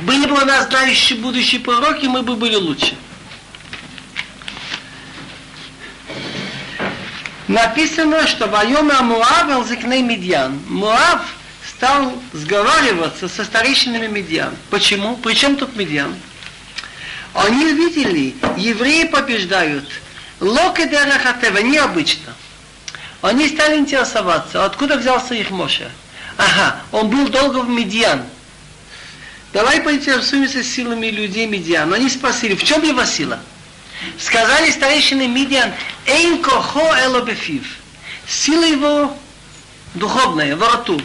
Были 0.02 0.26
бы 0.26 0.36
у 0.36 0.46
нас 0.46 0.68
знающие 0.68 1.20
будущие 1.20 1.62
пророки, 1.62 2.06
мы 2.06 2.22
бы 2.22 2.36
были 2.36 2.56
лучше. 2.56 2.96
Написано, 7.48 8.28
что 8.28 8.48
Вайома 8.48 9.02
Муав 9.02 9.50
Алзикней 9.50 10.04
Медьян. 10.04 10.60
Муав 10.68 11.22
стал 11.68 12.14
сговариваться 12.32 13.28
со 13.28 13.44
старейшинами 13.44 14.06
Медьян. 14.06 14.54
Почему? 14.70 15.18
Причем 15.18 15.56
тут 15.56 15.76
Медьян? 15.76 16.14
Они 17.34 17.66
увидели, 17.66 18.36
евреи 18.58 19.06
побеждают. 19.06 19.90
Локедерахатева, 20.40 21.58
необычно. 21.58 22.34
Они 23.22 23.50
стали 23.50 23.78
интересоваться, 23.78 24.66
откуда 24.66 24.98
взялся 24.98 25.34
их 25.34 25.50
Моше. 25.52 25.92
Ага, 26.38 26.78
он 26.92 27.10
был 27.10 27.28
долго 27.28 27.60
в 27.60 27.70
Медьян. 27.70 28.24
Давай 29.52 29.82
поинтересуемся 29.82 30.64
силами 30.64 31.08
людей 31.08 31.46
Медьян. 31.48 31.94
Они 31.94 32.10
спросили, 32.10 32.56
в 32.56 32.64
чем 32.64 32.84
его 32.84 33.04
сила? 33.04 33.40
Сказали 34.18 34.72
старейшины 34.72 35.28
Медьян, 35.28 35.74
«Эйн 36.06 36.42
кохо 36.42 36.98
элобефив». 37.04 37.66
Сила 38.26 38.64
его 38.64 39.18
духовная, 39.96 40.56
во 40.56 40.70
рту. 40.70 41.02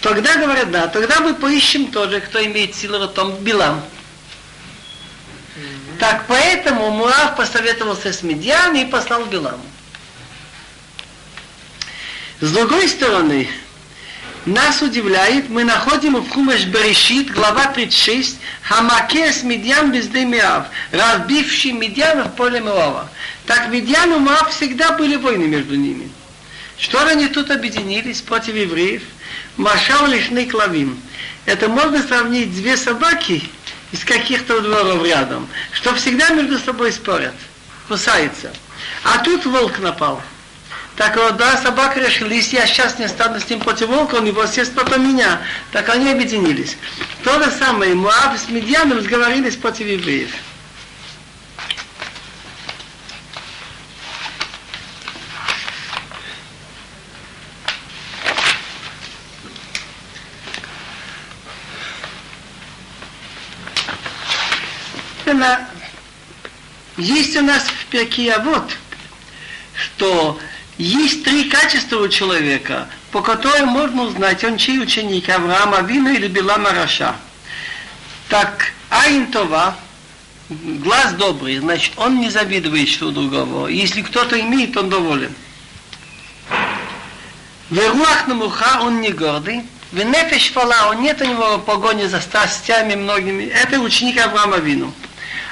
Тогда 0.00 0.36
говорят, 0.36 0.70
да, 0.70 0.86
тогда 0.86 1.18
мы 1.20 1.34
поищем 1.34 1.90
тоже, 1.90 2.20
кто 2.20 2.44
имеет 2.44 2.76
силу 2.76 2.98
в 2.98 3.08
том 3.08 3.34
Билам. 3.38 3.82
Так 5.98 6.26
поэтому 6.28 6.90
Муав 6.90 7.34
посоветовался 7.36 8.12
с 8.12 8.22
Медьян 8.22 8.76
и 8.76 8.84
послал 8.84 9.24
Биламу. 9.24 9.64
С 12.40 12.52
другой 12.52 12.88
стороны, 12.88 13.48
нас 14.46 14.80
удивляет, 14.80 15.48
мы 15.48 15.64
находим 15.64 16.14
в 16.14 16.30
Хумаш 16.30 16.66
Берешит, 16.66 17.32
глава 17.32 17.66
36, 17.72 18.38
Хамакес 18.62 19.42
Медьян 19.42 19.90
без 19.90 20.06
Демиав, 20.06 20.66
разбивший 20.92 21.72
Медьяна 21.72 22.24
в 22.24 22.36
поле 22.36 22.60
Муава. 22.60 23.08
Так 23.46 23.70
Медьян 23.70 24.12
и 24.14 24.18
Муав 24.18 24.54
всегда 24.54 24.92
были 24.92 25.16
войны 25.16 25.48
между 25.48 25.74
ними. 25.74 26.08
Что 26.78 27.04
они 27.04 27.26
тут 27.26 27.50
объединились 27.50 28.22
против 28.22 28.54
евреев? 28.54 29.02
Машал 29.56 30.06
лишний 30.06 30.46
клавим. 30.46 31.00
Это 31.44 31.68
можно 31.68 32.00
сравнить 32.00 32.54
две 32.54 32.76
собаки 32.76 33.42
из 33.90 34.04
каких-то 34.04 34.60
дворов 34.60 35.04
рядом, 35.04 35.48
что 35.72 35.92
всегда 35.96 36.28
между 36.28 36.60
собой 36.60 36.92
спорят, 36.92 37.34
кусаются. 37.88 38.52
А 39.02 39.18
тут 39.24 39.44
волк 39.44 39.80
напал. 39.80 40.22
Так 40.98 41.16
вот, 41.16 41.36
да, 41.36 41.56
собака 41.56 42.00
решила, 42.00 42.28
если 42.28 42.56
я 42.56 42.66
сейчас 42.66 42.98
не 42.98 43.06
стану 43.06 43.38
с 43.38 43.48
ним 43.48 43.60
против 43.60 43.86
волка, 43.86 44.16
он 44.16 44.26
его 44.26 44.44
съест 44.48 44.74
потом 44.74 45.08
меня. 45.08 45.40
Так 45.70 45.88
они 45.90 46.10
объединились. 46.10 46.76
То 47.22 47.40
же 47.40 47.52
самое, 47.52 47.94
Муав 47.94 48.36
с 48.36 48.48
Медьяном 48.48 49.00
сговорились 49.00 49.54
против 49.54 49.86
евреев. 49.86 50.30
Есть 66.96 67.36
у 67.36 67.42
нас 67.42 67.62
в 67.62 67.86
Перкия 67.86 68.40
вот, 68.40 68.76
что 69.76 70.40
есть 70.78 71.24
три 71.24 71.44
качества 71.44 71.98
у 71.98 72.08
человека, 72.08 72.88
по 73.10 73.20
которым 73.20 73.68
можно 73.68 74.02
узнать, 74.02 74.44
он 74.44 74.56
чей 74.56 74.80
ученик, 74.80 75.28
Авраама 75.28 75.80
Вина 75.80 76.12
или 76.12 76.28
Билама 76.28 76.70
Раша. 76.70 77.16
Так, 78.28 78.72
Айнтова, 78.88 79.76
глаз 80.48 81.14
добрый, 81.14 81.58
значит, 81.58 81.94
он 81.96 82.20
не 82.20 82.30
завидует 82.30 82.88
что 82.88 83.10
другого. 83.10 83.66
Если 83.66 84.02
кто-то 84.02 84.38
имеет, 84.40 84.76
он 84.76 84.88
доволен. 84.88 85.34
Веруах 87.70 88.28
намуха, 88.28 88.80
он 88.80 89.00
не 89.00 89.10
гордый. 89.10 89.62
В 89.90 90.00
нефеш 90.00 90.52
фала, 90.52 90.90
он 90.90 91.02
нет 91.02 91.20
у 91.20 91.24
него 91.24 91.58
погони 91.58 92.06
за 92.06 92.20
страстями 92.20 92.94
многими. 92.94 93.44
Это 93.44 93.80
ученик 93.80 94.24
Авраама 94.24 94.58
Вину. 94.58 94.92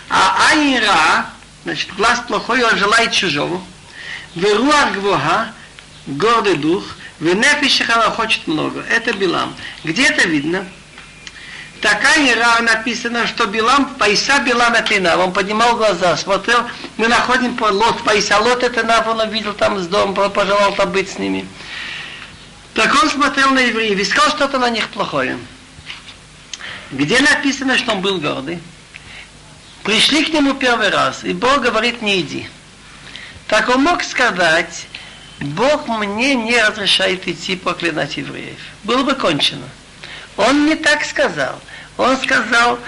А 0.08 0.50
Айра, 0.50 1.26
значит, 1.64 1.92
глаз 1.96 2.20
плохой, 2.28 2.62
он 2.62 2.76
желает 2.76 3.10
чужого. 3.12 3.60
Веруах 4.36 4.92
гвоха, 4.92 5.52
гордый 6.06 6.56
дух, 6.56 6.84
в 7.18 7.24
нефиш 7.24 7.80
хочет 8.14 8.46
много. 8.46 8.84
Это 8.90 9.14
Билам. 9.14 9.54
Где 9.82 10.08
это 10.08 10.28
видно? 10.28 10.66
Такая 11.80 12.32
ира 12.34 12.60
написано, 12.60 13.26
что 13.26 13.46
Билам, 13.46 13.94
Пайса 13.94 14.38
Билам 14.40 14.74
это 14.74 14.96
Инав. 14.98 15.18
Он 15.18 15.32
поднимал 15.32 15.76
глаза, 15.76 16.16
смотрел, 16.18 16.66
мы 16.98 17.08
находим 17.08 17.56
по 17.56 17.64
Лот, 17.64 18.02
Пайса 18.02 18.38
Лот 18.38 18.62
это 18.62 18.82
Инав, 18.82 19.06
он 19.08 19.26
видел 19.30 19.54
там 19.54 19.78
с 19.78 19.86
дома, 19.86 20.28
пожелал 20.28 20.74
там 20.74 20.92
быть 20.92 21.10
с 21.10 21.18
ними. 21.18 21.48
Так 22.74 22.94
он 23.02 23.08
смотрел 23.08 23.52
на 23.52 23.60
евреев 23.60 23.98
и 23.98 24.04
сказал 24.04 24.30
что-то 24.30 24.58
на 24.58 24.68
них 24.68 24.88
плохое. 24.88 25.38
Где 26.90 27.20
написано, 27.20 27.78
что 27.78 27.92
он 27.92 28.02
был 28.02 28.18
гордый? 28.18 28.58
Пришли 29.82 30.24
к 30.24 30.28
нему 30.28 30.52
первый 30.52 30.90
раз, 30.90 31.24
и 31.24 31.32
Бог 31.32 31.60
говорит, 31.60 32.02
не 32.02 32.20
иди. 32.20 32.46
Так 33.48 33.68
он 33.68 33.84
мог 33.84 34.02
сказать, 34.02 34.86
Бог 35.40 35.86
мне 35.86 36.34
не 36.34 36.60
разрешает 36.60 37.28
идти 37.28 37.56
проклинать 37.56 38.16
евреев. 38.16 38.58
Было 38.84 39.02
бы 39.02 39.14
кончено. 39.14 39.68
Он 40.36 40.66
не 40.66 40.74
так 40.74 41.04
сказал. 41.04 41.60
Он 41.96 42.16
сказал, 42.18 42.78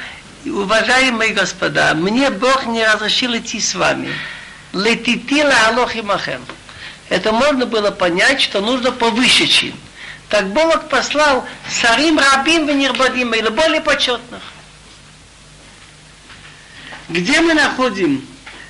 уважаемые 0.44 1.32
господа, 1.32 1.94
мне 1.94 2.30
Бог 2.30 2.66
не 2.66 2.84
разрешил 2.84 3.36
идти 3.36 3.60
с 3.60 3.74
вами. 3.74 4.12
Летитила 4.72 5.54
алохи 5.68 5.98
махем. 5.98 6.44
Это 7.08 7.32
можно 7.32 7.64
было 7.64 7.90
понять, 7.90 8.40
что 8.40 8.60
нужно 8.60 8.92
повыше 8.92 9.46
чин. 9.46 9.74
Так 10.28 10.48
Бог 10.48 10.88
послал 10.88 11.46
сарим 11.70 12.18
рабим 12.18 12.66
венербадим, 12.66 13.32
или 13.32 13.48
более 13.48 13.80
почетных. 13.80 14.42
Где 17.08 17.40
мы 17.40 17.54
находим, 17.54 18.26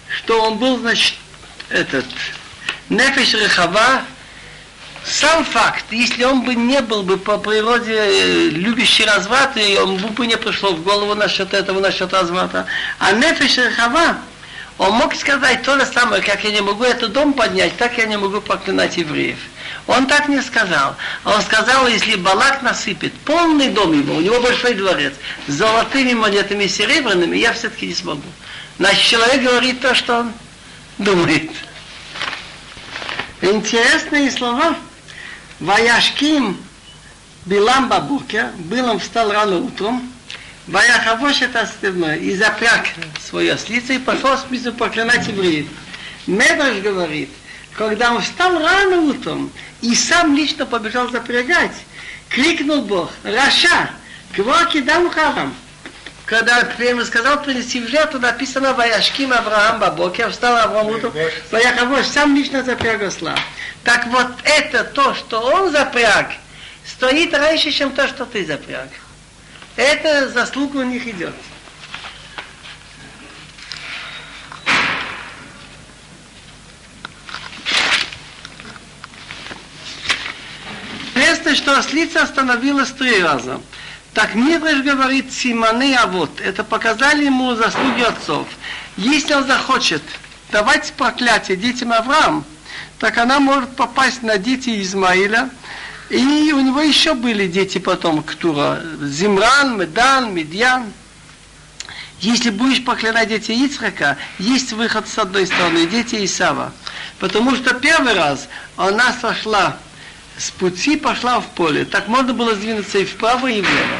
что 0.08 0.40
он 0.42 0.58
был, 0.58 0.78
значит, 0.78 1.14
этот 1.70 2.04
нефиш 2.88 3.34
рехава, 3.34 4.02
сам 5.04 5.44
факт, 5.44 5.84
если 5.90 6.24
он 6.24 6.42
бы 6.42 6.54
не 6.54 6.80
был 6.80 7.02
бы 7.02 7.16
по 7.16 7.38
природе 7.38 7.94
э, 7.94 8.48
любящий 8.50 9.04
разврат, 9.04 9.56
и 9.56 9.78
он 9.78 9.96
бы 9.96 10.26
не 10.26 10.36
пришло 10.36 10.72
в 10.72 10.82
голову 10.82 11.14
насчет 11.14 11.54
этого, 11.54 11.80
насчет 11.80 12.12
разврата, 12.12 12.66
а 12.98 13.12
нефиш 13.12 13.56
рехава, 13.56 14.18
он 14.76 14.92
мог 14.92 15.14
сказать 15.14 15.62
то 15.62 15.78
же 15.78 15.86
самое, 15.86 16.22
как 16.22 16.44
я 16.44 16.52
не 16.52 16.60
могу 16.60 16.84
этот 16.84 17.12
дом 17.12 17.32
поднять, 17.32 17.76
так 17.76 17.98
я 17.98 18.06
не 18.06 18.16
могу 18.16 18.40
проклинать 18.40 18.96
евреев. 18.96 19.38
Он 19.88 20.06
так 20.06 20.28
не 20.28 20.40
сказал. 20.40 20.94
Он 21.24 21.40
сказал, 21.42 21.88
если 21.88 22.14
Балак 22.14 22.62
насыпет 22.62 23.12
полный 23.24 23.70
дом 23.70 23.98
его, 23.98 24.14
у 24.14 24.20
него 24.20 24.40
большой 24.40 24.74
дворец, 24.74 25.14
с 25.48 25.52
золотыми 25.52 26.12
монетами 26.12 26.66
серебряными, 26.66 27.36
я 27.36 27.54
все-таки 27.54 27.86
не 27.86 27.94
смогу. 27.94 28.22
Значит, 28.78 29.02
человек 29.02 29.42
говорит 29.42 29.80
то, 29.80 29.94
что 29.94 30.20
он 30.20 30.32
думает. 30.98 31.50
Интересные 33.40 34.30
слова. 34.30 34.76
Ваяшким 35.60 36.56
Билам 37.46 37.88
Бабуке, 37.88 38.50
Билам 38.58 39.00
встал 39.00 39.32
рано 39.32 39.56
утром, 39.56 40.12
Ваяхавош 40.68 41.42
это 41.42 41.62
остальное, 41.62 42.16
и 42.16 42.36
запряг 42.36 42.86
свою 43.26 43.54
ослицу 43.54 43.94
и 43.94 43.98
пошел 43.98 44.36
с 44.36 44.48
мисью 44.50 44.74
проклинать 44.74 45.26
евреев. 45.26 45.66
Медраж 46.26 46.78
говорит, 46.78 47.30
когда 47.72 48.12
он 48.12 48.20
встал 48.20 48.60
рано 48.60 48.98
утром 48.98 49.50
и 49.80 49.94
сам 49.94 50.36
лично 50.36 50.66
побежал 50.66 51.10
запрягать, 51.10 51.74
крикнул 52.28 52.82
Бог, 52.82 53.10
Раша, 53.24 53.90
кого 54.36 54.64
кидам 54.66 55.10
харам? 55.10 55.54
Когда 56.28 56.58
ему 56.58 57.06
сказал 57.06 57.42
принести 57.42 57.80
в 57.80 57.88
жертву, 57.88 58.18
написано 58.18 58.74
Ваяшким 58.74 59.32
Авраам 59.32 59.80
Бабокер, 59.80 60.30
встал 60.30 60.58
Авраам 60.58 60.88
утром, 60.88 61.14
Ваяхавош 61.50 62.04
сам 62.04 62.36
лично 62.36 62.62
запряг 62.62 63.00
осла. 63.00 63.34
Так 63.82 64.06
вот 64.08 64.26
это 64.44 64.84
то, 64.84 65.14
что 65.14 65.40
он 65.40 65.72
запряг, 65.72 66.32
стоит 66.86 67.32
раньше, 67.32 67.70
чем 67.70 67.92
то, 67.92 68.06
что 68.06 68.26
ты 68.26 68.44
запряг. 68.44 68.90
Это 69.76 70.28
заслуга 70.28 70.76
у 70.76 70.82
них 70.82 71.06
идет. 71.06 71.32
Известно, 81.14 81.54
что 81.54 81.78
ослица 81.78 82.22
остановилась 82.22 82.90
три 82.90 83.22
раза. 83.22 83.62
Так 84.14 84.34
Мидриш 84.34 84.82
говорит, 84.82 85.32
Симаны, 85.32 85.94
а 85.94 86.06
вот, 86.06 86.40
это 86.40 86.64
показали 86.64 87.26
ему 87.26 87.54
заслуги 87.54 88.02
отцов. 88.02 88.48
Если 88.96 89.34
он 89.34 89.46
захочет 89.46 90.02
давать 90.50 90.92
проклятие 90.94 91.56
детям 91.56 91.92
Авраам, 91.92 92.44
так 92.98 93.18
она 93.18 93.38
может 93.38 93.76
попасть 93.76 94.22
на 94.22 94.38
дети 94.38 94.82
Измаиля, 94.82 95.50
и 96.10 96.52
у 96.52 96.60
него 96.60 96.80
еще 96.80 97.14
были 97.14 97.46
дети 97.46 97.78
потом, 97.78 98.22
Ктура, 98.22 98.82
Зимран, 99.02 99.78
Медан, 99.78 100.34
Медьян. 100.34 100.90
Если 102.20 102.50
будешь 102.50 102.84
проклинать 102.84 103.28
дети 103.28 103.52
Ицхака, 103.52 104.16
есть 104.38 104.72
выход 104.72 105.06
с 105.06 105.18
одной 105.18 105.46
стороны, 105.46 105.86
дети 105.86 106.24
Исава. 106.24 106.72
Потому 107.20 107.54
что 107.54 107.74
первый 107.74 108.14
раз 108.14 108.48
она 108.76 109.12
сошла 109.20 109.76
с 110.38 110.50
пути, 110.50 110.96
пошла 110.96 111.40
в 111.40 111.46
поле. 111.48 111.84
Так 111.84 112.08
можно 112.08 112.32
было 112.32 112.54
сдвинуться 112.54 112.98
и 112.98 113.04
вправо, 113.04 113.48
и 113.48 113.60
влево. 113.60 113.98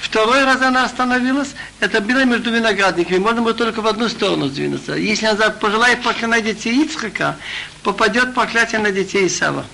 Второй 0.00 0.44
раз 0.44 0.60
она 0.60 0.84
остановилась, 0.84 1.54
это 1.80 2.00
было 2.00 2.24
между 2.24 2.50
виноградниками, 2.50 3.18
можно 3.18 3.40
было 3.40 3.54
только 3.54 3.80
в 3.80 3.86
одну 3.86 4.08
сторону 4.08 4.48
сдвинуться. 4.48 4.94
Если 4.94 5.26
она 5.26 5.50
пожелает 5.50 6.02
проклинать 6.02 6.44
детей 6.44 6.84
Ицхака, 6.84 7.36
попадет 7.82 8.34
проклятие 8.34 8.80
на 8.80 8.90
детей 8.90 9.26
Исава. 9.26 9.64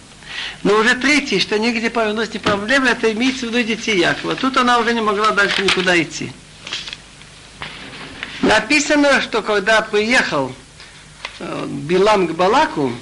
Но 0.63 0.77
уже 0.77 0.95
третий, 0.95 1.41
что 1.41 1.59
нигде 1.59 1.91
повернуть 1.91 2.33
не 2.33 2.39
проблема, 2.39 2.89
это 2.89 3.13
имеется 3.13 3.47
в 3.47 3.49
виду 3.51 3.63
детей 3.63 3.99
Якова. 3.99 4.37
Тут 4.37 4.57
она 4.57 4.79
уже 4.79 4.95
не 4.95 5.01
могла 5.01 5.31
дальше 5.31 5.63
никуда 5.63 6.01
идти. 6.01 6.33
Написано, 8.41 9.21
что 9.21 9.43
когда 9.43 9.83
приехал 9.83 10.55
э, 11.39 11.67
Билам 11.69 12.27
к 12.29 12.33
Балаку, 12.33 12.93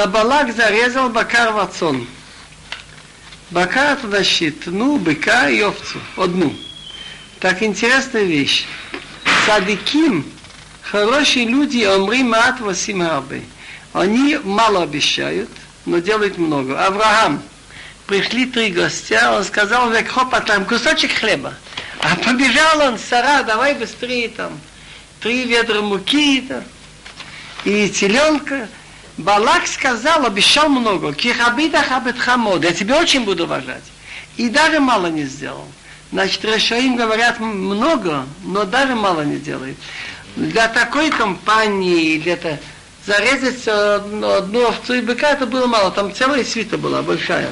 то 0.00 0.06
Балак 0.06 0.56
зарезал 0.56 1.10
Бакар 1.10 1.52
Вацон. 1.52 2.06
Бакар 3.50 3.98
значит, 4.02 4.62
ну, 4.64 4.96
быка 4.96 5.50
и 5.50 5.60
овцу, 5.60 5.98
одну. 6.16 6.54
Так 7.38 7.62
интересная 7.62 8.22
вещь. 8.22 8.64
Садиким, 9.44 10.24
хорошие 10.80 11.44
люди, 11.44 11.84
омри 11.84 12.22
мат 12.22 12.60
васим 12.60 13.02
арбей. 13.02 13.42
Они 13.92 14.38
мало 14.42 14.84
обещают, 14.84 15.50
но 15.84 15.98
делают 15.98 16.38
много. 16.38 16.82
Авраам, 16.82 17.42
пришли 18.06 18.46
три 18.46 18.72
гостя, 18.72 19.34
он 19.36 19.44
сказал, 19.44 19.90
векхопа 19.90 20.40
там 20.40 20.64
кусочек 20.64 21.12
хлеба. 21.12 21.52
А 21.98 22.16
побежал 22.16 22.80
он, 22.80 22.98
Сара, 22.98 23.42
давай 23.42 23.74
быстрее 23.74 24.30
там. 24.30 24.58
Три 25.20 25.44
ведра 25.44 25.82
муки 25.82 26.40
там, 26.48 26.64
и 27.66 27.90
теленка. 27.90 28.66
Балак 29.20 29.66
сказал, 29.66 30.24
обещал 30.24 30.68
много. 30.68 31.12
Кихабида 31.12 31.82
хабет 31.82 32.18
хамод. 32.18 32.64
Я 32.64 32.72
тебя 32.72 32.98
очень 32.98 33.24
буду 33.24 33.44
уважать. 33.44 33.84
И 34.36 34.48
даже 34.48 34.80
мало 34.80 35.06
не 35.08 35.24
сделал. 35.24 35.66
Значит, 36.10 36.44
Решаим 36.44 36.96
говорят 36.96 37.38
много, 37.38 38.24
но 38.42 38.64
даже 38.64 38.94
мало 38.94 39.22
не 39.22 39.36
делает. 39.36 39.76
Для 40.36 40.68
такой 40.68 41.10
компании, 41.10 42.18
для-то 42.18 42.58
зарезать 43.06 43.68
одну, 43.68 44.30
одну 44.30 44.68
овцу 44.68 44.94
и 44.94 45.00
быка, 45.02 45.32
это 45.32 45.46
было 45.46 45.66
мало. 45.66 45.90
Там 45.90 46.14
целая 46.14 46.42
свита 46.42 46.78
была, 46.78 47.02
большая. 47.02 47.50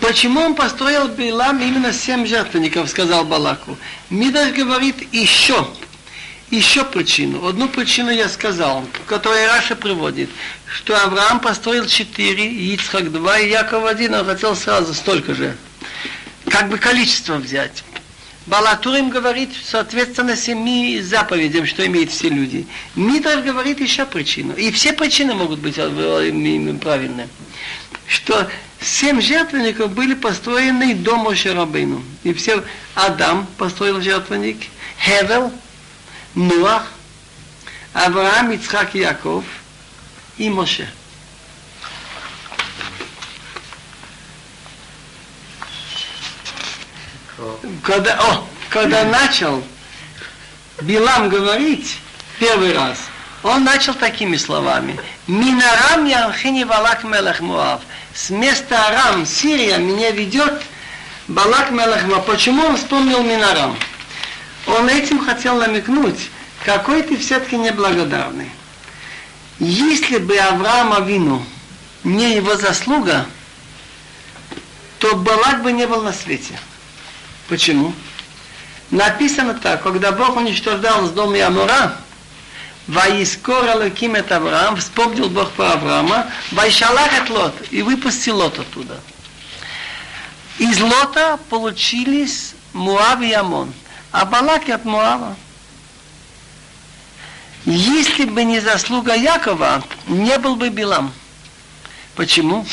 Почему 0.00 0.40
он 0.40 0.54
построил 0.54 1.08
Билам 1.08 1.60
именно 1.60 1.92
семь 1.92 2.26
жертвенников, 2.26 2.90
сказал 2.90 3.24
Балаку. 3.24 3.78
Мидаш 4.10 4.52
говорит 4.52 5.14
еще, 5.14 5.66
еще 6.52 6.84
причину. 6.84 7.46
Одну 7.46 7.68
причину 7.68 8.10
я 8.10 8.28
сказал, 8.28 8.84
которую 9.06 9.46
Раша 9.48 9.74
приводит, 9.74 10.28
что 10.66 10.96
Авраам 10.96 11.40
построил 11.40 11.86
четыре, 11.86 12.46
Ицхак 12.74 13.10
два, 13.10 13.38
и 13.38 13.50
Яков 13.50 13.84
один, 13.86 14.14
он 14.14 14.26
хотел 14.26 14.54
сразу 14.54 14.92
столько 14.92 15.34
же. 15.34 15.56
Как 16.48 16.68
бы 16.68 16.76
количество 16.76 17.36
взять. 17.36 17.82
Балатурим 18.46 19.08
говорит, 19.10 19.50
соответственно, 19.64 20.36
семи 20.36 21.00
заповедям, 21.00 21.64
что 21.64 21.86
имеют 21.86 22.10
все 22.10 22.28
люди. 22.28 22.66
Мидраш 22.96 23.44
говорит 23.44 23.80
еще 23.80 24.04
причину. 24.04 24.52
И 24.54 24.72
все 24.72 24.92
причины 24.92 25.32
могут 25.32 25.60
быть 25.60 25.76
правильные. 25.76 27.28
Что 28.08 28.50
семь 28.80 29.22
жертвенников 29.22 29.92
были 29.92 30.14
построены 30.14 30.94
до 30.94 31.16
Моше 31.16 31.54
Рабейну. 31.54 32.02
И 32.24 32.34
все, 32.34 32.64
Адам 32.94 33.46
построил 33.58 34.00
жертвенник, 34.00 34.58
Хевел, 34.98 35.52
Нуах, 36.34 36.86
Авраам, 37.92 38.52
Ицхак, 38.52 38.94
Яков 38.94 39.44
и 40.38 40.48
Моше. 40.48 40.88
когда, 47.82 48.18
о, 48.20 48.44
когда 48.68 49.04
начал 49.04 49.62
Билам 50.80 51.28
говорить 51.28 51.98
первый 52.38 52.72
раз, 52.72 52.98
он 53.42 53.64
начал 53.64 53.94
такими 53.94 54.36
словами. 54.36 54.98
Минарам 55.26 56.04
Янхини 56.04 56.64
Валак 56.64 57.04
Мелах 57.04 57.40
Муав. 57.40 57.80
С 58.14 58.30
места 58.30 58.86
Арам, 58.86 59.26
Сирия, 59.26 59.78
меня 59.78 60.10
ведет 60.10 60.62
Балак 61.28 61.70
Мелах 61.70 62.04
Муав. 62.04 62.24
Почему 62.26 62.64
он 62.64 62.76
вспомнил 62.76 63.22
Минарам? 63.22 63.76
Он 64.66 64.88
этим 64.88 65.24
хотел 65.24 65.56
намекнуть, 65.56 66.30
какой 66.64 67.02
ты 67.02 67.16
все-таки 67.16 67.56
неблагодарный. 67.56 68.50
Если 69.58 70.18
бы 70.18 70.36
Авраама 70.36 71.00
вину 71.00 71.44
не 72.04 72.34
его 72.36 72.56
заслуга, 72.56 73.26
то 74.98 75.16
Балак 75.16 75.62
бы 75.62 75.72
не 75.72 75.86
был 75.86 76.02
на 76.02 76.12
свете. 76.12 76.58
Почему? 77.48 77.92
Написано 78.90 79.54
так, 79.54 79.82
когда 79.82 80.12
Бог 80.12 80.36
уничтожал 80.36 81.06
с 81.06 81.10
дома 81.10 81.46
Амура, 81.46 81.96
Ваискор 82.88 83.68
Алаким 83.68 84.14
это 84.14 84.36
Авраам, 84.36 84.76
вспомнил 84.76 85.28
Бог 85.28 85.50
про 85.52 85.72
Авраама, 85.72 86.26
Вайшалах 86.50 87.20
от 87.20 87.30
Лот, 87.30 87.54
и 87.70 87.82
выпустил 87.82 88.38
Лот 88.38 88.58
оттуда. 88.58 89.00
Из 90.58 90.80
Лота 90.80 91.38
получились 91.48 92.54
Муав 92.72 93.20
и 93.22 93.32
Амон, 93.32 93.72
а 94.12 94.26
Балак 94.26 94.68
от 94.68 94.84
Муава. 94.84 95.36
Если 97.64 98.24
бы 98.24 98.44
не 98.44 98.60
заслуга 98.60 99.14
Якова, 99.14 99.82
не 100.06 100.38
был 100.38 100.56
бы 100.56 100.68
Билам. 100.68 101.12
Почему? 102.14 102.66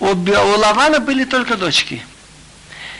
У, 0.00 0.06
у 0.06 0.58
Лавана 0.58 0.98
были 0.98 1.24
только 1.24 1.56
дочки. 1.56 2.02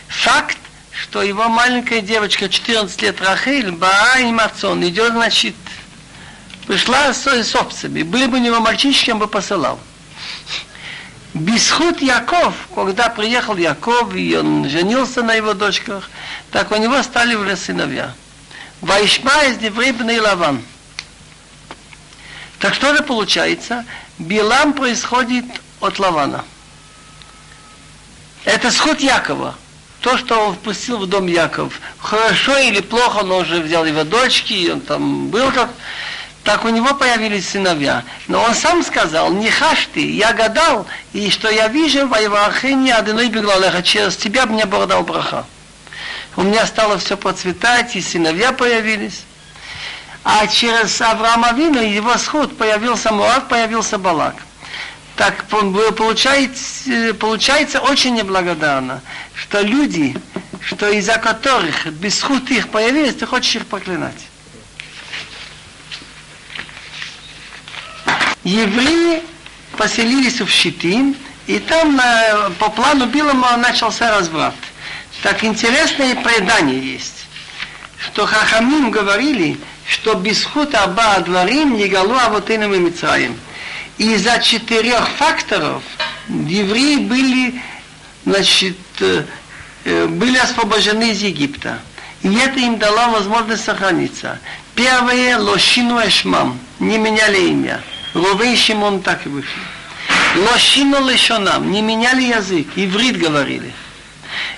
Факт, 0.09 0.59
что 0.93 1.23
его 1.23 1.49
маленькая 1.49 2.01
девочка, 2.01 2.49
14 2.49 3.03
лет, 3.03 3.21
Рахель, 3.21 3.73
Баа 3.73 4.21
Мацон, 4.31 4.87
идет, 4.87 5.13
значит, 5.13 5.57
пришла 6.67 7.13
с, 7.13 7.27
с 7.27 7.55
овцами. 7.57 8.03
Были 8.03 8.27
бы 8.27 8.37
у 8.37 8.41
него 8.41 8.61
мальчишки, 8.61 9.11
он 9.11 9.19
бы 9.19 9.27
посылал. 9.27 9.81
Бесхуд 11.35 12.03
Яков, 12.03 12.55
когда 12.75 13.09
приехал 13.09 13.57
Яков, 13.57 14.15
и 14.15 14.37
он 14.37 14.69
женился 14.69 15.23
на 15.23 15.33
его 15.35 15.55
дочках, 15.55 16.11
так 16.51 16.71
у 16.73 16.77
него 16.77 17.03
стали 17.03 17.35
уже 17.35 17.57
сыновья. 17.57 18.13
Вайшма 18.83 19.45
из 19.45 19.57
Деврибный 19.57 20.21
Лаван. 20.21 20.63
Так 22.59 22.75
что 22.75 22.95
же 22.95 23.03
получается? 23.03 23.85
Билам 24.19 24.75
происходит 24.75 25.47
от 25.81 25.99
Лавана. 25.99 26.45
Это 28.45 28.71
сход 28.71 29.01
Якова 29.01 29.55
то, 30.03 30.19
что 30.19 30.49
он 30.49 30.55
впустил 30.55 30.99
в 30.99 31.07
дом 31.07 31.27
Яков, 31.27 31.81
хорошо 31.99 32.59
или 32.59 32.81
плохо, 32.81 33.19
он 33.19 33.31
уже 33.31 33.61
взял 33.61 33.87
его 33.87 34.05
дочки, 34.05 34.53
и 34.53 34.71
он 34.71 34.81
там 34.81 35.29
был 35.29 35.51
как... 35.53 35.71
так 36.45 36.65
у 36.65 36.69
него 36.69 36.95
появились 36.95 37.51
сыновья. 37.51 38.05
Но 38.27 38.43
он 38.43 38.55
сам 38.55 38.83
сказал, 38.83 39.33
не 39.33 39.51
хашти, 39.51 40.01
я 40.01 40.33
гадал, 40.33 40.87
и 41.13 41.31
что 41.31 41.49
я 41.49 41.69
вижу, 41.69 42.07
воевахини 42.09 42.91
одной 42.91 43.29
беглалеха, 43.29 43.83
через 43.83 44.17
тебя 44.17 44.47
мне 44.47 44.67
Бог 44.67 44.87
дал 44.87 45.03
браха. 45.03 45.45
У 46.37 46.43
меня 46.43 46.67
стало 46.67 46.99
все 46.99 47.17
процветать, 47.17 47.95
и 47.95 48.01
сыновья 48.01 48.53
появились. 48.53 49.23
А 50.25 50.47
через 50.47 51.01
Авраама 51.01 51.53
Вину 51.53 51.81
его 51.81 52.17
сход 52.17 52.57
появился 52.57 53.13
Муав, 53.13 53.49
появился 53.49 53.99
Балак. 53.99 54.37
Так 55.17 55.45
получается, 55.45 57.15
получается 57.19 57.81
очень 57.81 58.15
неблагодарно, 58.15 59.03
что 59.35 59.61
люди, 59.61 60.17
что 60.61 60.89
из-за 60.89 61.19
которых 61.19 61.87
без 61.87 62.25
их 62.49 62.69
появились, 62.71 63.17
ты 63.17 63.27
хочешь 63.27 63.57
их 63.57 63.67
проклинать. 63.67 64.32
Евреи 68.45 69.23
поселились 69.77 70.41
в 70.41 70.49
Щитим, 70.49 71.17
и 71.47 71.59
там 71.59 72.01
по 72.59 72.69
плану 72.71 73.07
Билама 73.07 73.57
начался 73.57 74.11
разврат. 74.11 74.55
Так 75.23 75.45
интересное 75.45 76.17
предание 76.17 76.95
есть, 76.95 77.27
что 77.99 78.27
Хахамим 78.27 78.91
говорили, 78.91 79.59
что 79.87 80.15
без 80.15 80.45
хута 80.45 80.85
аба 80.85 81.21
дворим 81.21 81.77
не 81.77 81.87
галу 81.87 82.15
авотынам 82.15 82.75
и 82.75 82.79
Мицраим. 82.79 83.39
Из-за 83.99 84.39
четырех 84.41 85.09
факторов 85.11 85.83
евреи 86.29 86.97
были, 86.97 87.63
значит, 88.25 88.79
э, 89.01 90.07
были 90.07 90.39
освобождены 90.39 91.11
из 91.11 91.23
Египта. 91.23 91.79
И 92.23 92.35
это 92.35 92.59
им 92.59 92.79
дало 92.79 93.13
возможность 93.13 93.65
сохраниться. 93.65 94.39
Первое, 94.75 95.39
лошину 95.39 95.99
эшмам, 96.01 96.59
не 96.79 96.99
меняли 96.99 97.49
имя. 97.49 97.83
Ровей 98.15 98.57
Шимон 98.57 99.01
так 99.03 99.27
и 99.27 99.29
вышли. 99.29 99.51
Лошину 100.37 101.09
лишонам, 101.09 101.71
не 101.71 101.83
меняли 101.83 102.23
язык, 102.23 102.69
иврит 102.77 103.19
говорили. 103.19 103.73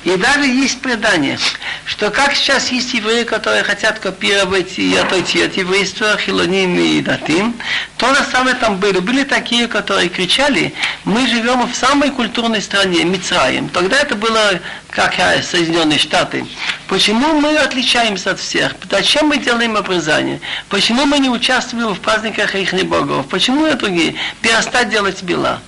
И 0.05 0.16
даже 0.16 0.46
есть 0.46 0.80
предание, 0.80 1.38
что 1.86 2.11
как 2.11 2.34
сейчас 2.34 2.70
есть 2.70 2.92
евреи, 2.92 3.24
которые 3.24 3.62
хотят 3.62 3.98
копировать 3.98 4.78
и 4.78 4.94
отойти 4.96 5.42
от 5.42 5.57
еврейства, 5.57 6.18
хилоним 6.18 6.78
и 6.78 7.00
датим, 7.00 7.55
то 7.96 8.14
же 8.14 8.22
самое 8.30 8.55
там 8.55 8.76
были. 8.76 8.98
Были 8.98 9.24
такие, 9.24 9.66
которые 9.66 10.11
кричали, 10.11 10.74
мы 11.05 11.26
живем 11.26 11.66
в 11.66 11.74
самой 11.74 12.11
культурной 12.11 12.61
стране, 12.61 13.05
Мицраем. 13.05 13.70
Тогда 13.70 13.98
это 13.98 14.14
было 14.14 14.61
как 14.90 15.14
Соединенные 15.42 15.98
Штаты. 15.98 16.44
Почему 16.86 17.40
мы 17.40 17.57
отличаемся 17.57 18.32
от 18.32 18.40
всех? 18.40 18.74
Зачем 18.90 19.28
мы 19.28 19.38
делаем 19.38 19.74
обрезание? 19.76 20.40
Почему 20.68 21.07
мы 21.07 21.18
не 21.18 21.30
участвуем 21.30 21.94
в 21.94 22.00
праздниках 22.00 22.55
их 22.55 22.74
богов? 22.84 23.26
Почему 23.28 23.66
и 23.66 23.72
другие? 23.72 24.16
Перестать 24.42 24.90
делать 24.90 25.22
бела 25.22 25.61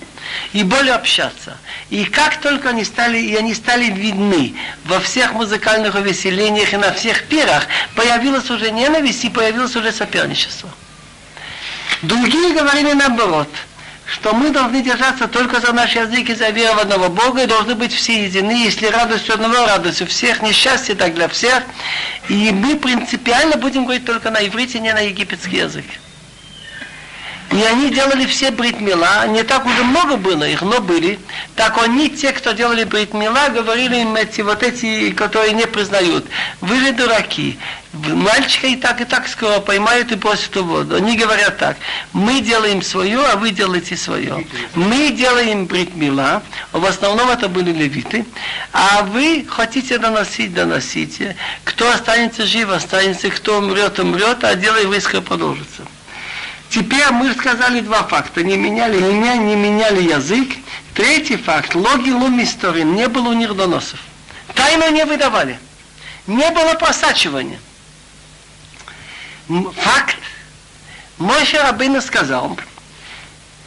и 0.53 0.63
более 0.63 0.95
общаться. 0.95 1.57
И 1.89 2.05
как 2.05 2.41
только 2.41 2.71
они 2.71 2.85
стали, 2.85 3.19
и 3.19 3.37
они 3.37 3.55
стали 3.55 3.87
видны 3.87 4.55
во 4.85 4.99
всех 4.99 5.33
музыкальных 5.35 5.95
увеселениях 5.95 6.73
и 6.73 6.77
на 6.77 6.93
всех 6.93 7.25
пирах, 7.25 7.67
появилась 7.95 8.51
уже 8.51 8.73
ненависть 8.73 9.25
и 9.25 9.31
появилось 9.31 9.77
уже 9.77 9.93
соперничество. 9.93 10.69
Другие 12.03 12.55
говорили 12.55 12.93
наоборот, 12.93 13.49
что 14.07 14.33
мы 14.35 14.51
должны 14.51 14.83
держаться 14.83 15.29
только 15.29 15.61
за 15.61 15.73
наш 15.73 15.95
язык 15.95 16.29
и 16.29 16.35
за 16.35 16.51
веру 16.51 16.75
в 16.75 16.81
одного 16.81 17.09
Бога, 17.09 17.45
и 17.45 17.47
должны 17.47 17.77
быть 17.77 17.93
все 17.93 18.25
едины, 18.25 18.51
если 18.51 18.87
радость 18.87 19.31
одного, 19.31 19.67
радость 19.67 20.03
у 20.03 20.07
всех, 20.07 20.43
несчастье 20.43 20.97
так 20.97 21.15
для 21.15 21.29
всех. 21.29 21.63
И 22.29 22.51
мы 22.51 22.77
принципиально 22.77 23.57
будем 23.57 23.85
говорить 23.85 24.05
только 24.05 24.31
на 24.31 24.45
иврите, 24.45 24.81
не 24.81 24.93
на 24.93 25.01
египетский 25.01 25.59
язык. 25.59 25.87
И 27.53 27.63
они 27.63 27.91
делали 27.91 28.27
все 28.27 28.51
бритмила, 28.51 29.27
не 29.29 29.45
так 29.45 29.65
уже 29.67 29.85
много 29.85 30.17
было 30.17 30.45
их, 30.45 30.63
но 30.63 30.81
были. 30.81 31.19
Так 31.55 31.81
они, 31.81 32.11
те, 32.11 32.33
кто 32.33 32.53
делали 32.53 32.83
бритмила, 32.85 33.49
говорили 33.51 33.97
им 33.97 34.17
эти 34.17 34.41
вот 34.41 34.63
эти, 34.63 35.11
которые 35.13 35.53
не 35.53 35.67
признают. 35.67 36.27
Вы 36.61 36.81
же 36.81 36.93
дураки. 36.93 37.57
Мальчика 37.93 38.67
и 38.67 38.77
так, 38.77 39.01
и 39.01 39.05
так 39.05 39.29
скоро 39.29 39.61
поймают 39.61 40.13
и 40.13 40.17
бросят 40.17 40.57
в 40.57 40.63
воду. 40.63 40.97
Они 40.97 41.17
говорят 41.17 41.57
так, 41.57 41.77
мы 42.13 42.41
делаем 42.41 42.83
свое, 42.83 43.21
а 43.25 43.37
вы 43.37 43.53
делаете 43.53 43.97
свое. 43.97 44.45
Мы 44.75 45.11
делаем 45.11 45.67
бритмила, 45.67 46.43
в 46.73 46.85
основном 46.85 47.31
это 47.31 47.49
были 47.49 47.73
левиты, 47.73 48.27
а 48.73 49.03
вы 49.03 49.47
хотите 49.49 49.99
доносить, 49.99 50.53
доносите. 50.53 51.37
Кто 51.65 51.91
останется 51.91 52.45
жив, 52.45 52.71
останется, 52.71 53.31
кто 53.31 53.59
умрет, 53.59 53.99
умрет, 53.99 54.45
а 54.45 54.55
дело 54.57 54.77
еврейское 54.77 55.23
продолжится. 55.23 55.83
Теперь 56.77 57.11
мы 57.11 57.33
сказали 57.33 57.81
два 57.81 58.03
факта. 58.03 58.43
Не 58.43 58.59
меняли 58.59 58.99
имя, 58.99 59.37
не 59.37 59.57
меняли 59.57 60.03
язык. 60.03 60.51
Третий 60.93 61.39
факт. 61.39 61.75
Логи 61.75 62.11
лум 62.11 62.43
истории. 62.43 62.83
Не 62.83 63.09
было 63.09 63.31
у 63.31 63.33
них 63.33 63.57
доносов. 63.57 63.99
Тайну 64.55 64.91
не 64.91 65.07
выдавали. 65.07 65.59
Не 66.27 66.51
было 66.51 66.75
просачивания. 66.75 67.59
Факт. 69.49 70.19
Мой 71.17 71.51
Рабына 71.55 72.03
сказал, 72.03 72.59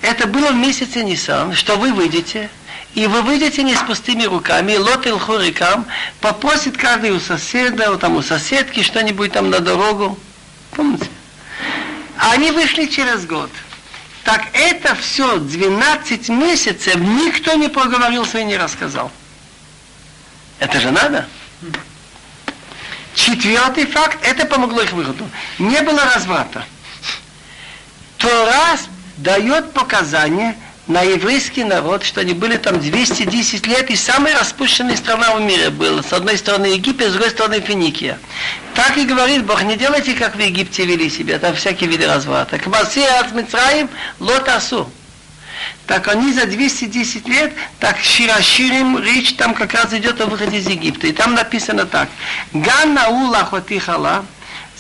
это 0.04 0.28
было 0.28 0.52
в 0.52 0.56
месяце 0.58 1.02
Нисан, 1.02 1.56
что 1.56 1.78
вы 1.78 1.92
выйдете, 1.92 2.52
и 2.94 3.08
вы 3.08 3.24
выйдете 3.24 3.64
не 3.64 3.74
с 3.74 3.80
пустыми 3.80 4.26
руками, 4.26 4.76
лот 4.76 5.08
хурикам, 5.08 5.88
попросит 6.22 6.78
каждый 6.78 7.10
у 7.10 7.20
соседа, 7.20 7.92
у, 7.92 7.98
там, 7.98 8.18
у 8.18 8.22
соседки 8.22 8.84
что-нибудь 8.84 9.32
там 9.32 9.50
на 9.50 9.62
дорогу. 9.62 10.20
Помните? 10.70 11.10
Они 12.20 12.52
вышли 12.52 12.86
через 12.86 13.26
год. 13.26 13.50
Так 14.26 14.48
это 14.54 14.94
все 14.96 15.38
12 15.38 16.30
месяцев 16.30 16.96
никто 16.96 17.54
не 17.54 17.70
поговорился 17.70 18.40
и 18.40 18.44
не 18.44 18.58
рассказал. 18.58 19.10
Это 20.60 20.82
же 20.82 20.92
надо. 20.92 21.26
Четвертый 23.16 23.86
факт, 23.86 24.20
это 24.22 24.46
помогло 24.46 24.82
их 24.82 24.92
выходу. 24.92 25.30
Не 25.58 25.82
было 25.82 26.04
разврата. 26.14 26.66
Тора 28.18 28.78
дает 29.18 29.72
показания, 29.72 30.58
на 30.90 31.04
еврейский 31.04 31.64
народ, 31.64 32.04
что 32.04 32.22
они 32.22 32.34
были 32.34 32.58
там 32.58 32.80
210 32.80 33.68
лет, 33.68 33.92
и 33.92 33.96
самая 33.96 34.38
распущенная 34.38 34.98
страна 34.98 35.36
в 35.36 35.42
мире 35.42 35.70
была. 35.70 36.02
С 36.02 36.12
одной 36.12 36.36
стороны 36.36 36.66
Египет, 36.66 37.10
с 37.10 37.14
другой 37.14 37.30
стороны 37.30 37.62
Финикия. 37.62 38.18
Так 38.74 38.98
и 38.98 39.06
говорит 39.06 39.46
Бог, 39.46 39.62
не 39.62 39.78
делайте, 39.78 40.16
как 40.16 40.36
в 40.36 40.40
Египте 40.40 40.86
вели 40.86 41.08
себя, 41.12 41.38
там 41.38 41.54
всякие 41.54 41.88
виды 41.90 42.08
разврата. 42.08 42.58
Кбаси 42.58 43.04
от 43.04 43.32
Мицраим 43.34 43.88
лотасу. 44.20 44.92
Так 45.86 46.08
они 46.08 46.34
за 46.34 46.48
210 46.48 47.28
лет, 47.28 47.54
так 47.80 48.00
Шираширим, 48.00 48.98
речь 48.98 49.36
там 49.36 49.54
как 49.54 49.74
раз 49.74 49.94
идет 49.94 50.20
о 50.22 50.26
выходе 50.26 50.58
из 50.58 50.68
Египта. 50.68 51.06
И 51.06 51.12
там 51.12 51.36
написано 51.36 51.86
так. 51.86 52.10
Ган 52.52 52.96
наула 52.96 53.46
хотихала, 53.46 54.26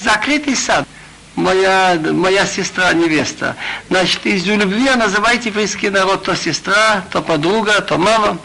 закрытый 0.01 0.55
сад 0.55 0.87
моя, 1.35 1.99
моя 2.11 2.45
сестра, 2.45 2.93
невеста. 2.93 3.55
Значит, 3.89 4.25
из 4.25 4.45
любви 4.45 4.89
называйте 4.95 5.49
еврейский 5.49 5.89
народ 5.89 6.23
то 6.23 6.35
сестра, 6.35 7.03
то 7.11 7.21
подруга, 7.21 7.81
то 7.81 7.97
мама. 7.97 8.37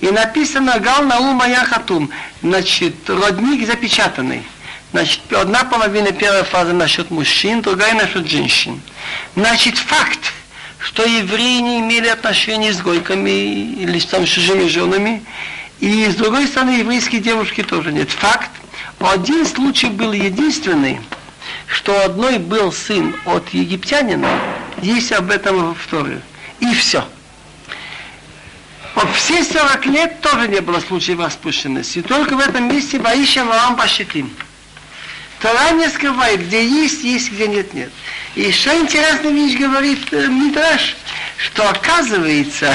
И 0.00 0.08
написано 0.08 0.78
Гал 0.78 1.04
Нау 1.04 1.32
Моя 1.32 1.64
Хатум. 1.64 2.10
Значит, 2.42 3.08
родник 3.08 3.66
запечатанный. 3.66 4.42
Значит, 4.92 5.20
одна 5.32 5.64
половина 5.64 6.12
первой 6.12 6.44
фразы 6.44 6.72
насчет 6.72 7.10
мужчин, 7.10 7.62
другая 7.62 7.94
насчет 7.94 8.28
женщин. 8.28 8.80
Значит, 9.34 9.78
факт, 9.78 10.32
что 10.78 11.04
евреи 11.04 11.60
не 11.60 11.80
имели 11.80 12.08
отношений 12.08 12.72
с 12.72 12.80
гойками 12.80 13.30
или 13.30 13.98
с 13.98 14.06
там 14.06 14.24
чужими 14.24 14.68
женами, 14.68 15.22
и 15.80 16.06
с 16.06 16.14
другой 16.14 16.46
стороны, 16.46 16.70
еврейские 16.70 17.20
девушки 17.20 17.62
тоже 17.62 17.92
нет. 17.92 18.10
Факт, 18.10 18.50
один 19.00 19.44
случай 19.44 19.88
был 19.88 20.12
единственный– 20.12 21.00
что 21.66 22.04
одной 22.04 22.38
был 22.38 22.72
сын 22.72 23.14
от 23.24 23.48
египтянина, 23.50 24.40
есть 24.82 25.12
об 25.12 25.30
этом 25.30 25.74
в 25.74 25.86
Торе. 25.88 26.20
И 26.60 26.74
все. 26.74 27.04
Вот 28.94 29.08
все 29.14 29.44
40 29.44 29.86
лет 29.86 30.20
тоже 30.20 30.48
не 30.48 30.60
было 30.60 30.80
случаев 30.80 31.20
распущенности. 31.20 32.02
Только 32.02 32.34
в 32.34 32.40
этом 32.40 32.68
месте 32.68 32.98
Ваиша 32.98 33.44
Ваам 33.44 33.76
Башитим. 33.76 34.30
Тора 35.40 35.72
не 35.72 35.88
скрывает, 35.90 36.46
где 36.46 36.66
есть, 36.66 37.04
есть, 37.04 37.30
где 37.30 37.46
нет, 37.46 37.74
нет. 37.74 37.90
И 38.36 38.42
еще 38.42 38.74
интересная 38.74 39.32
вещь 39.32 39.58
говорит 39.58 40.00
э, 40.12 40.28
Мидраш, 40.28 40.96
что 41.36 41.68
оказывается, 41.68 42.74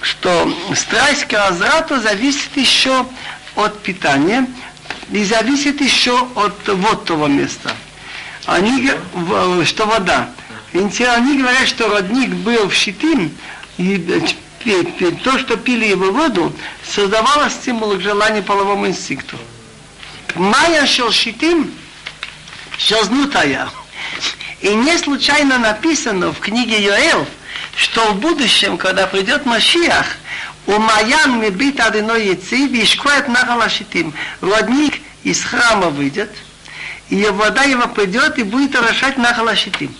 что 0.00 0.56
страсть 0.76 1.24
к 1.24 1.32
разврату 1.32 2.00
зависит 2.00 2.56
еще 2.56 3.04
от 3.56 3.82
питания 3.82 4.46
и 5.10 5.24
зависит 5.24 5.80
еще 5.80 6.16
от 6.36 6.68
вот 6.68 7.04
того 7.04 7.26
места 7.26 7.74
они, 8.46 8.90
что 9.64 9.86
вода. 9.86 10.30
Они 10.72 11.38
говорят, 11.38 11.68
что 11.68 11.88
родник 11.88 12.30
был 12.30 12.68
в 12.68 12.74
Щитим, 12.74 13.32
и 13.78 13.98
то, 15.22 15.38
что 15.38 15.56
пили 15.56 15.86
его 15.86 16.10
воду, 16.12 16.52
создавало 16.84 17.50
стимул 17.50 17.96
к 17.96 18.00
желанию 18.00 18.42
половому 18.42 18.86
инстинкту. 18.86 19.36
Майя 20.34 20.86
шел 20.86 21.10
Щитим, 21.10 21.72
шазнутая. 22.78 23.68
И 24.60 24.74
не 24.74 24.96
случайно 24.98 25.58
написано 25.58 26.32
в 26.32 26.40
книге 26.40 26.82
Йоэл, 26.82 27.26
что 27.76 28.12
в 28.12 28.20
будущем, 28.20 28.76
когда 28.78 29.06
придет 29.06 29.44
Машиах, 29.46 30.06
у 30.66 30.78
Маян 30.78 31.40
мебит 31.40 31.78
одиной 31.78 32.26
яйцы, 32.26 32.66
вишкует 32.66 33.28
нахалашитим. 33.28 34.12
Родник 34.40 34.94
из 35.22 35.44
храма 35.44 35.90
выйдет, 35.90 36.30
и 37.08 37.24
вода 37.26 37.62
его 37.62 37.88
придет 37.88 38.38
и 38.38 38.42
будет 38.42 38.74
орошать 38.74 39.16
нахалашитим. 39.16 39.94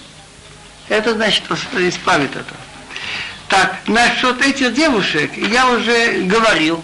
Это 0.89 1.15
значит, 1.15 1.45
исправит 1.79 2.35
это. 2.35 2.55
Так, 3.49 3.77
насчет 3.87 4.43
этих 4.43 4.75
девушек 4.75 5.31
я 5.37 5.69
уже 5.71 6.23
говорил, 6.23 6.83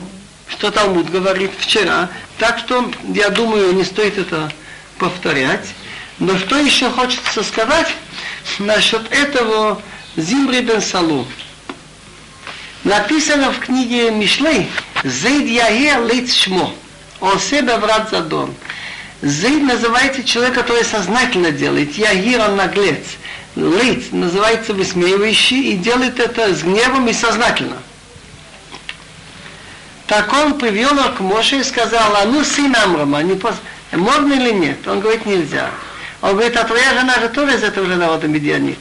что 0.48 0.70
Талмуд 0.70 1.10
говорит 1.10 1.50
вчера, 1.58 2.08
так 2.38 2.58
что 2.58 2.90
я 3.14 3.30
думаю, 3.30 3.72
не 3.72 3.84
стоит 3.84 4.18
это 4.18 4.52
повторять. 4.98 5.66
Но 6.18 6.38
что 6.38 6.56
еще 6.56 6.90
хочется 6.90 7.42
сказать 7.42 7.88
насчет 8.58 9.10
этого 9.10 9.82
Зимри 10.16 10.60
бен 10.60 10.80
Салу. 10.80 11.26
Написано 12.84 13.52
в 13.52 13.58
книге 13.58 14.10
Мишлей 14.10 14.68
«Зейд 15.02 15.48
Яхер 15.48 16.04
лиц 16.06 16.34
шмо». 16.34 16.74
Он 17.20 17.38
себя 17.40 17.78
брат 17.78 18.10
Задон. 18.10 18.54
Зейд 19.22 19.62
называется 19.62 20.24
человек, 20.24 20.54
который 20.54 20.84
сознательно 20.84 21.52
делает. 21.52 21.96
Ягир 21.96 22.40
он 22.40 22.56
наглец. 22.56 23.04
Лиц 23.54 24.06
называется 24.10 24.74
высмеивающий 24.74 25.72
и 25.72 25.76
делает 25.76 26.18
это 26.18 26.52
с 26.52 26.62
гневом 26.62 27.08
и 27.08 27.12
сознательно. 27.12 27.76
Так 30.08 30.32
он 30.32 30.58
привел 30.58 30.96
к 31.16 31.20
Моше 31.20 31.60
и 31.60 31.64
сказал, 31.64 32.16
а 32.16 32.24
ну 32.24 32.42
сын 32.44 32.74
Амрама, 32.74 33.22
не 33.22 33.34
пос... 33.34 33.54
можно 33.92 34.32
или 34.32 34.50
нет? 34.52 34.86
Он 34.88 35.00
говорит, 35.00 35.24
нельзя. 35.24 35.70
Он 36.20 36.32
говорит, 36.32 36.56
а 36.56 36.64
твоя 36.64 36.92
жена 36.92 37.20
же 37.20 37.28
тоже 37.28 37.56
из 37.56 37.62
этого 37.62 37.86
же 37.86 37.96
народа 37.96 38.26
медианит. 38.26 38.78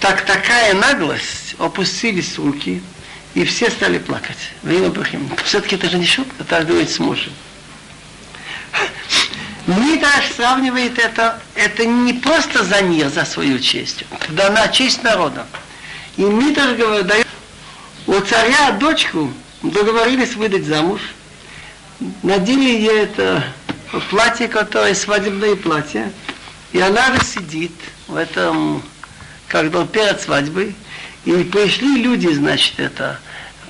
Так 0.00 0.22
такая 0.22 0.74
наглость, 0.74 1.56
опустились 1.58 2.38
руки, 2.38 2.80
и 3.34 3.44
все 3.44 3.70
стали 3.70 3.98
плакать. 3.98 4.38
Все-таки 5.44 5.76
это 5.76 5.90
же 5.90 5.98
не 5.98 6.06
шутка, 6.06 6.44
так 6.44 6.66
говорит 6.66 6.90
с 6.90 6.98
мужем. 6.98 7.32
Мидраш 9.68 10.32
сравнивает 10.34 10.98
это, 10.98 11.38
это 11.54 11.84
не 11.84 12.14
просто 12.14 12.64
за 12.64 12.80
мир, 12.80 13.10
за 13.10 13.26
свою 13.26 13.58
честь, 13.58 14.02
да 14.30 14.48
на 14.48 14.66
честь 14.68 15.02
народа. 15.02 15.46
И 16.16 16.22
говорит, 16.22 17.06
дает 17.06 17.26
у 18.06 18.18
царя 18.20 18.70
дочку 18.80 19.30
договорились 19.62 20.36
выдать 20.36 20.64
замуж, 20.64 21.02
надели 22.22 22.64
ей 22.64 23.02
это 23.02 23.44
платье, 24.08 24.48
которое 24.48 24.94
свадебное 24.94 25.54
платье, 25.54 26.10
и 26.72 26.80
она 26.80 27.14
же 27.14 27.22
сидит 27.22 27.72
в 28.06 28.16
этом, 28.16 28.82
когда 29.48 29.84
перед 29.84 30.18
свадьбой, 30.22 30.74
и 31.26 31.44
пришли 31.44 32.02
люди, 32.02 32.28
значит, 32.28 32.80
это, 32.80 33.20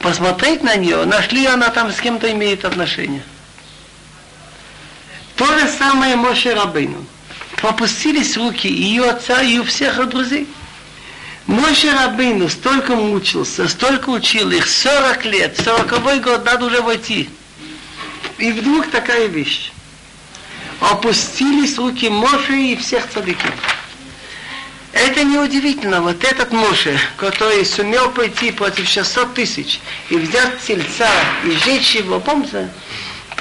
посмотреть 0.01 0.63
на 0.63 0.77
нее, 0.77 1.05
нашли 1.07 1.45
она 1.47 1.71
там 1.71 1.91
с 1.91 1.97
кем-то 1.97 2.31
имеет 2.31 2.65
отношение. 2.65 3.25
То 5.39 5.47
же 5.57 5.69
самое 5.69 6.17
Моше 6.17 6.53
Рабейну. 6.53 7.07
Попустились 7.63 8.37
руки 8.37 8.67
ее 8.67 9.05
отца 9.05 9.41
и 9.41 9.59
у 9.59 9.65
всех 9.65 10.05
друзей. 10.09 10.49
Моше 11.47 11.93
Рабейну 11.93 12.49
столько 12.49 12.97
мучился, 12.97 13.69
столько 13.69 14.11
учил 14.11 14.51
их, 14.51 14.67
40 14.67 15.25
лет, 15.27 15.57
40 15.65 16.23
год 16.23 16.45
надо 16.45 16.67
уже 16.67 16.83
войти. 16.83 17.31
И 18.39 18.51
вдруг 18.51 18.89
такая 18.89 19.29
вещь. 19.29 19.71
Опустились 20.81 21.79
руки 21.79 22.09
Моше 22.09 22.57
и 22.57 22.77
всех 22.77 23.09
цадыков. 23.09 23.55
Это 24.93 25.23
неудивительно. 25.23 26.03
Вот 26.03 26.25
этот 26.25 26.51
Моше, 26.51 26.99
который 27.17 27.65
сумел 27.65 28.11
пойти 28.11 28.51
против 28.51 28.89
600 28.89 29.35
тысяч 29.35 29.79
и 30.11 30.17
взять 30.17 30.61
тельца 30.67 31.11
и 31.45 31.53
сжечь 31.53 31.95
его, 31.95 32.19
помните? 32.19 32.69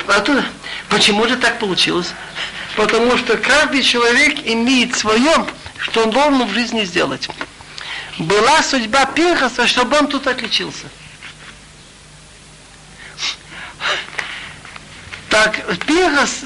Оттуда. 0.07 0.45
Почему 0.89 1.27
же 1.27 1.35
так 1.37 1.59
получилось? 1.59 2.13
Потому 2.75 3.17
что 3.17 3.37
каждый 3.37 3.83
человек 3.83 4.39
имеет 4.45 4.95
свое, 4.95 5.45
что 5.79 6.03
он 6.03 6.11
должен 6.11 6.45
в 6.45 6.53
жизни 6.53 6.83
сделать. 6.85 7.27
Была 8.17 8.63
судьба 8.63 9.05
Пинхаса, 9.05 9.67
чтобы 9.67 9.97
он 9.97 10.07
тут 10.07 10.27
отличился. 10.27 10.87
Так, 15.29 15.61
Пинхас 15.85 16.43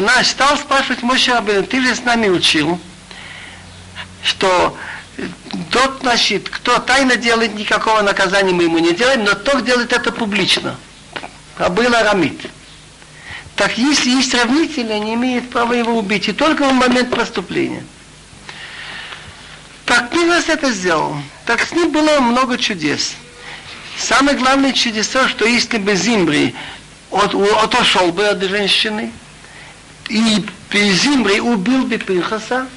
наш 0.00 0.26
стал 0.26 0.56
спрашивать 0.58 1.02
Моше 1.02 1.32
Абин, 1.32 1.64
ты 1.64 1.80
же 1.80 1.94
с 1.94 2.02
нами 2.02 2.28
учил, 2.28 2.80
что 4.22 4.76
тот, 5.70 6.00
значит, 6.00 6.48
кто 6.48 6.78
тайно 6.78 7.16
делает, 7.16 7.54
никакого 7.54 8.02
наказания 8.02 8.52
мы 8.52 8.64
ему 8.64 8.78
не 8.78 8.92
делаем, 8.92 9.24
но 9.24 9.34
тот 9.34 9.64
делает 9.64 9.92
это 9.92 10.12
публично. 10.12 10.76
А 11.58 11.70
был 11.70 11.94
Арамид. 11.94 12.50
Так 13.56 13.78
если 13.78 14.10
есть 14.10 14.34
равнители, 14.34 14.92
они 14.92 15.14
имеют 15.14 15.48
право 15.48 15.72
его 15.72 15.98
убить, 15.98 16.28
и 16.28 16.32
только 16.32 16.68
в 16.68 16.74
момент 16.74 17.10
проступления. 17.10 17.82
Так 19.86 20.10
Пинас 20.10 20.48
это 20.48 20.70
сделал. 20.72 21.16
Так 21.46 21.62
с 21.62 21.72
ним 21.72 21.90
было 21.90 22.20
много 22.20 22.58
чудес. 22.58 23.14
Самое 23.98 24.36
главное 24.36 24.72
чудеса, 24.72 25.26
что 25.28 25.46
если 25.46 25.78
бы 25.78 25.96
Зимбри 25.96 26.54
от, 27.10 27.34
отошел 27.34 28.12
бы 28.12 28.26
от 28.26 28.42
женщины, 28.42 29.10
и 30.10 30.44
Зимбри 30.72 31.40
убил 31.40 31.86
бы 31.86 31.96
Пинхаса, 31.96 32.68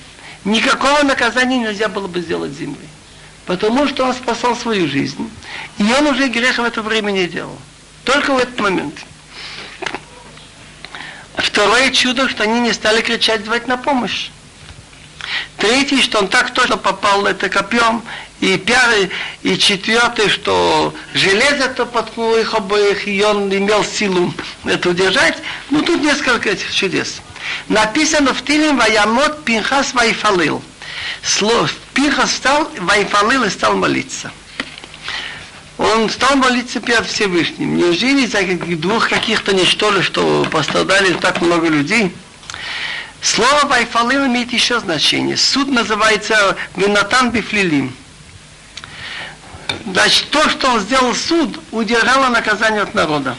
никакого 0.45 1.03
наказания 1.03 1.57
нельзя 1.57 1.89
было 1.89 2.07
бы 2.07 2.21
сделать 2.21 2.53
Зимбри. 2.53 2.87
Потому 3.45 3.87
что 3.87 4.05
он 4.05 4.13
спасал 4.13 4.55
свою 4.55 4.87
жизнь. 4.87 5.29
И 5.77 5.83
он 5.83 6.07
уже 6.07 6.29
грех 6.29 6.57
в 6.57 6.63
это 6.63 6.81
время 6.81 7.11
не 7.11 7.27
делал. 7.27 7.57
Только 8.05 8.33
в 8.33 8.37
этот 8.37 8.57
момент. 8.59 8.95
Второе 11.41 11.91
чудо, 11.91 12.27
что 12.29 12.43
они 12.43 12.59
не 12.59 12.73
стали 12.73 13.01
кричать, 13.01 13.45
звать 13.45 13.67
на 13.67 13.77
помощь. 13.77 14.29
Третий, 15.57 16.01
что 16.01 16.19
он 16.19 16.27
так 16.27 16.53
точно 16.53 16.77
попал 16.77 17.25
это 17.25 17.49
копьем. 17.49 18.03
И 18.39 18.57
пятый, 18.57 19.09
и 19.43 19.57
четвертый, 19.57 20.29
что 20.29 20.93
железо 21.13 21.67
то 21.67 21.85
подкнуло 21.85 22.39
их 22.39 22.53
обоих, 22.53 23.05
и 23.05 23.21
он 23.21 23.53
имел 23.53 23.83
силу 23.83 24.33
это 24.63 24.89
удержать. 24.89 25.37
Ну, 25.69 25.81
тут 25.81 26.01
несколько 26.01 26.49
этих 26.49 26.73
чудес. 26.73 27.19
Написано 27.67 28.33
в 28.33 28.41
Тилим 28.45 28.77
Ваямот 28.77 29.43
Пинхас 29.43 29.93
Вайфалил. 29.93 30.63
Слово 31.21 31.69
Пинхас 31.93 32.31
стал, 32.33 32.71
Вайфалил 32.77 33.43
и 33.43 33.49
стал 33.49 33.75
молиться. 33.75 34.31
Он 35.79 36.09
стал 36.09 36.35
молиться 36.35 36.81
перед 36.81 37.05
Всевышним. 37.07 37.77
Неужели 37.77 38.25
за 38.25 38.43
двух 38.75 39.07
каких-то 39.07 39.53
ничтожеств, 39.53 40.07
что 40.07 40.45
пострадали 40.51 41.13
так 41.13 41.41
много 41.41 41.69
людей? 41.69 42.13
Слово 43.21 43.65
Вайфалил 43.65 44.25
имеет 44.25 44.51
еще 44.51 44.81
значение. 44.81 45.37
Суд 45.37 45.69
называется 45.69 46.57
Винатан 46.75 47.31
Бифлилим. 47.31 47.95
Значит, 49.85 50.29
то, 50.31 50.49
что 50.49 50.69
он 50.69 50.81
сделал 50.81 51.15
суд, 51.15 51.57
удержало 51.71 52.27
наказание 52.27 52.81
от 52.81 52.93
народа. 52.93 53.37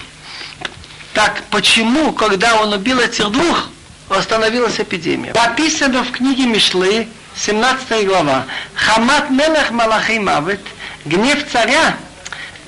Так 1.13 1.43
почему, 1.51 2.13
когда 2.13 2.63
он 2.63 2.73
убил 2.73 3.01
этих 3.01 3.31
двух, 3.31 3.69
остановилась 4.09 4.81
эпидемия? 4.81 5.35
Написано 5.35 6.05
в 6.05 6.11
книге 6.11 6.47
Мишлы, 6.47 7.07
17 7.37 8.07
глава, 8.07 8.47
Хамат 8.75 9.29
Мелех 9.29 9.73
Малахи 9.73 10.19
Мавет, 10.19 10.61
гнев 11.05 11.45
царя 11.53 11.97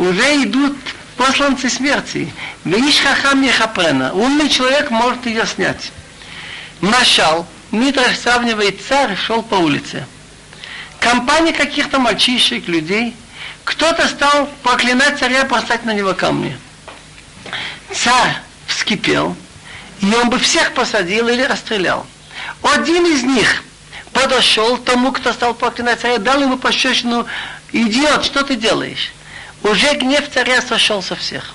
уже 0.02 0.42
идут 0.42 0.76
посланцы 1.16 1.68
смерти. 1.68 2.32
Виш 2.64 2.98
хахам 2.98 3.48
хапрена. 3.48 4.12
Умный 4.12 4.48
человек 4.48 4.90
может 4.90 5.26
ее 5.26 5.46
снять. 5.46 5.92
Машал, 6.80 7.46
Митраш 7.70 8.18
сравнивает 8.18 8.80
царь, 8.86 9.16
шел 9.16 9.42
по 9.42 9.54
улице. 9.54 10.04
Компания 10.98 11.52
каких-то 11.52 11.98
мальчишек, 11.98 12.66
людей, 12.68 13.14
кто-то 13.64 14.08
стал 14.08 14.48
проклинать 14.62 15.18
царя, 15.18 15.44
бросать 15.44 15.84
на 15.84 15.94
него 15.94 16.14
камни. 16.14 16.56
Царь 17.92 18.36
вскипел, 18.66 19.36
и 20.00 20.14
он 20.14 20.30
бы 20.30 20.38
всех 20.38 20.72
посадил 20.72 21.28
или 21.28 21.42
расстрелял. 21.42 22.06
Один 22.62 23.06
из 23.06 23.22
них 23.22 23.62
подошел 24.12 24.78
тому, 24.78 25.12
кто 25.12 25.32
стал 25.32 25.54
проклинать 25.54 26.00
царя, 26.00 26.18
дал 26.18 26.40
ему 26.40 26.56
пощечину, 26.56 27.26
идиот, 27.72 28.24
что 28.24 28.42
ты 28.42 28.56
делаешь? 28.56 29.12
Уже 29.62 29.94
гнев 29.94 30.30
царя 30.32 30.60
сошел 30.60 31.02
со 31.02 31.16
всех. 31.16 31.54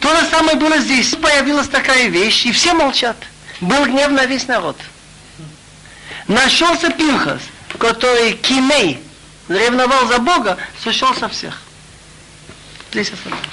То 0.00 0.14
же 0.14 0.26
самое 0.26 0.56
было 0.56 0.78
здесь. 0.78 1.14
Появилась 1.14 1.68
такая 1.68 2.08
вещь, 2.08 2.44
и 2.46 2.52
все 2.52 2.74
молчат. 2.74 3.16
Был 3.60 3.84
гнев 3.86 4.10
на 4.10 4.26
весь 4.26 4.46
народ. 4.46 4.76
Нашелся 6.28 6.90
Пинхас, 6.90 7.40
который 7.78 8.32
киней, 8.32 9.00
ревновал 9.48 10.06
за 10.08 10.18
Бога, 10.18 10.58
сошел 10.82 11.14
со 11.14 11.28
всех. 11.28 11.60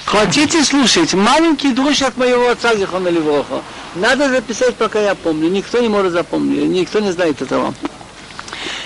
Хотите 0.05 0.63
слушать? 0.63 1.13
Маленький 1.13 1.73
друж 1.73 2.01
от 2.03 2.15
моего 2.15 2.49
отца 2.49 2.75
Зихона 2.75 3.07
Левроха. 3.07 3.63
Надо 3.95 4.29
записать, 4.29 4.75
пока 4.75 5.01
я 5.01 5.15
помню. 5.15 5.49
Никто 5.49 5.79
не 5.79 5.89
может 5.89 6.13
запомнить, 6.13 6.69
никто 6.69 6.99
не 6.99 7.11
знает 7.11 7.41
этого. 7.41 7.73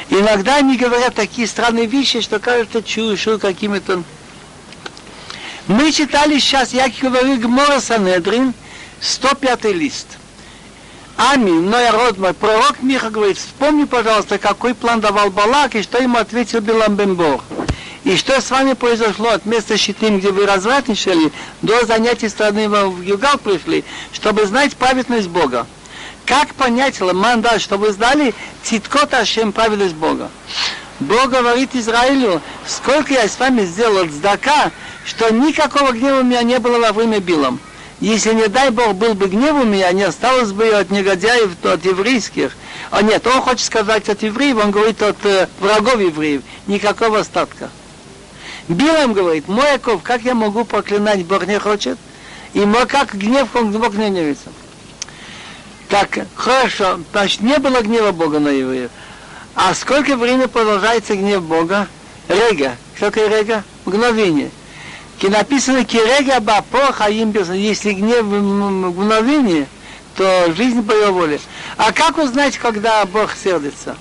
Иногда 0.09 0.55
они 0.57 0.77
говорят 0.77 1.15
такие 1.15 1.47
странные 1.47 1.87
вещи, 1.87 2.21
что 2.21 2.39
кажется 2.39 2.81
чушь 2.81 3.27
какими-то... 3.41 4.03
Мы 5.68 5.91
читали 5.91 6.38
сейчас, 6.38 6.74
я 6.74 6.91
говорю, 7.01 7.38
Гмора 7.38 7.80
Санедрин, 7.80 8.53
105 9.01 9.66
лист. 9.74 10.05
Амин, 11.18 11.70
но 11.70 11.91
род 11.91 12.20
мой, 12.20 12.34
пророк 12.34 12.84
Миха 12.84 13.09
говорит, 13.09 13.38
вспомни, 13.38 13.86
пожалуйста, 13.86 14.38
какой 14.38 14.76
план 14.76 14.99
давал 14.99 15.32
Балак 15.32 15.76
и 15.76 15.82
что 15.82 15.97
ему 15.97 16.18
ответил 16.18 16.59
Билам 16.59 16.95
Бенбор. 16.95 17.41
И 18.03 18.16
что 18.16 18.39
с 18.39 18.51
вами 18.51 18.74
произошло 18.74 19.30
от 19.30 19.45
места 19.47 19.78
Щитим, 19.78 20.20
где 20.20 20.30
вы 20.30 20.45
развратничали, 20.45 21.32
до 21.63 21.84
занятий 21.86 22.30
страны 22.30 22.70
в 22.70 23.01
Югал 23.01 23.39
пришли, 23.39 23.84
чтобы 24.13 24.45
знать 24.45 24.76
праведность 24.76 25.30
Бога. 25.30 25.66
Как 26.26 26.53
понять, 26.53 26.99
мандат, 27.01 27.59
что 27.61 27.78
вы 27.78 27.91
знали 27.91 28.36
циткот 28.61 29.16
Ашем, 29.16 29.51
праведность 29.51 29.95
Бога? 29.95 30.30
Бог 30.99 31.30
говорит 31.30 31.76
Израилю, 31.76 32.41
сколько 32.68 33.13
я 33.13 33.28
с 33.28 33.38
вами 33.39 33.63
сделал 33.66 34.07
цдака, 34.07 34.72
что 35.06 35.30
никакого 35.30 35.91
гнева 35.91 36.20
у 36.20 36.24
меня 36.24 36.41
не 36.43 36.60
было 36.60 36.80
во 36.80 36.91
время 36.91 37.20
Билом. 37.20 37.60
Если, 38.01 38.34
не 38.34 38.47
дай 38.47 38.72
Бог, 38.72 38.95
был 38.95 39.14
бы 39.14 39.28
гнев 39.28 39.53
у 39.53 39.64
меня, 39.64 39.91
не 39.93 40.03
осталось 40.03 40.51
бы 40.51 40.68
от 40.68 40.91
негодяев, 40.91 41.51
от 41.64 41.86
еврейских. 41.86 42.51
А 42.91 43.01
нет, 43.01 43.26
он 43.26 43.41
хочет 43.41 43.66
сказать 43.66 44.10
от 44.10 44.22
евреев, 44.22 44.58
он 44.58 44.72
говорит 44.72 45.01
от 45.01 45.24
э, 45.26 45.47
врагов 45.60 45.99
евреев. 45.99 46.41
Никакого 46.68 47.20
остатка. 47.20 47.70
Билам 48.68 49.14
говорит, 49.14 49.47
мой 49.47 49.72
Яков, 49.74 50.01
как 50.01 50.24
я 50.24 50.34
могу 50.34 50.66
проклинать, 50.66 51.24
Бог 51.26 51.47
не 51.47 51.60
хочет? 51.60 51.97
И 52.53 52.66
мой, 52.66 52.86
как 52.86 53.14
гнев, 53.16 53.56
он 53.56 53.72
Бог 53.72 53.93
не 53.93 54.10
гневится. 54.10 54.49
Так, 55.88 56.20
хорошо, 56.36 56.99
значит, 57.12 57.41
не 57.41 57.58
было 57.60 57.82
гнева 57.82 58.12
Бога 58.12 58.39
на 58.39 58.49
евреев. 58.49 58.89
А 59.53 59.74
сколько 59.74 60.18
времени 60.18 60.47
продолжается 60.47 61.16
гнев 61.16 61.43
Бога? 61.43 61.88
Рега. 62.28 62.76
Что 62.95 63.12
такое 63.12 63.30
рега? 63.30 63.64
Мгновение. 63.86 64.49
И 65.22 65.28
написано 65.28 65.84
Кирега 65.86 66.39
Бапо 66.39 66.91
Хаим 66.93 67.32
Если 67.53 67.93
гнев 67.93 68.26
мгновение, 68.26 69.68
то 70.16 70.53
жизнь 70.53 70.86
по 70.86 70.91
его 70.91 71.13
воле. 71.13 71.39
А 71.78 71.91
как 71.91 72.18
узнать, 72.18 72.57
когда 72.57 73.03
Бог 73.05 73.32
сердится? 73.36 73.97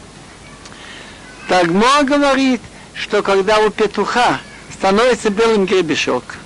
Так 1.49 1.69
Мо 1.69 2.03
говорит, 2.03 2.61
что 2.95 3.23
когда 3.23 3.59
у 3.61 3.71
петуха 3.71 4.39
становится 4.73 5.31
белым 5.31 5.65
гребешок. 5.65 6.37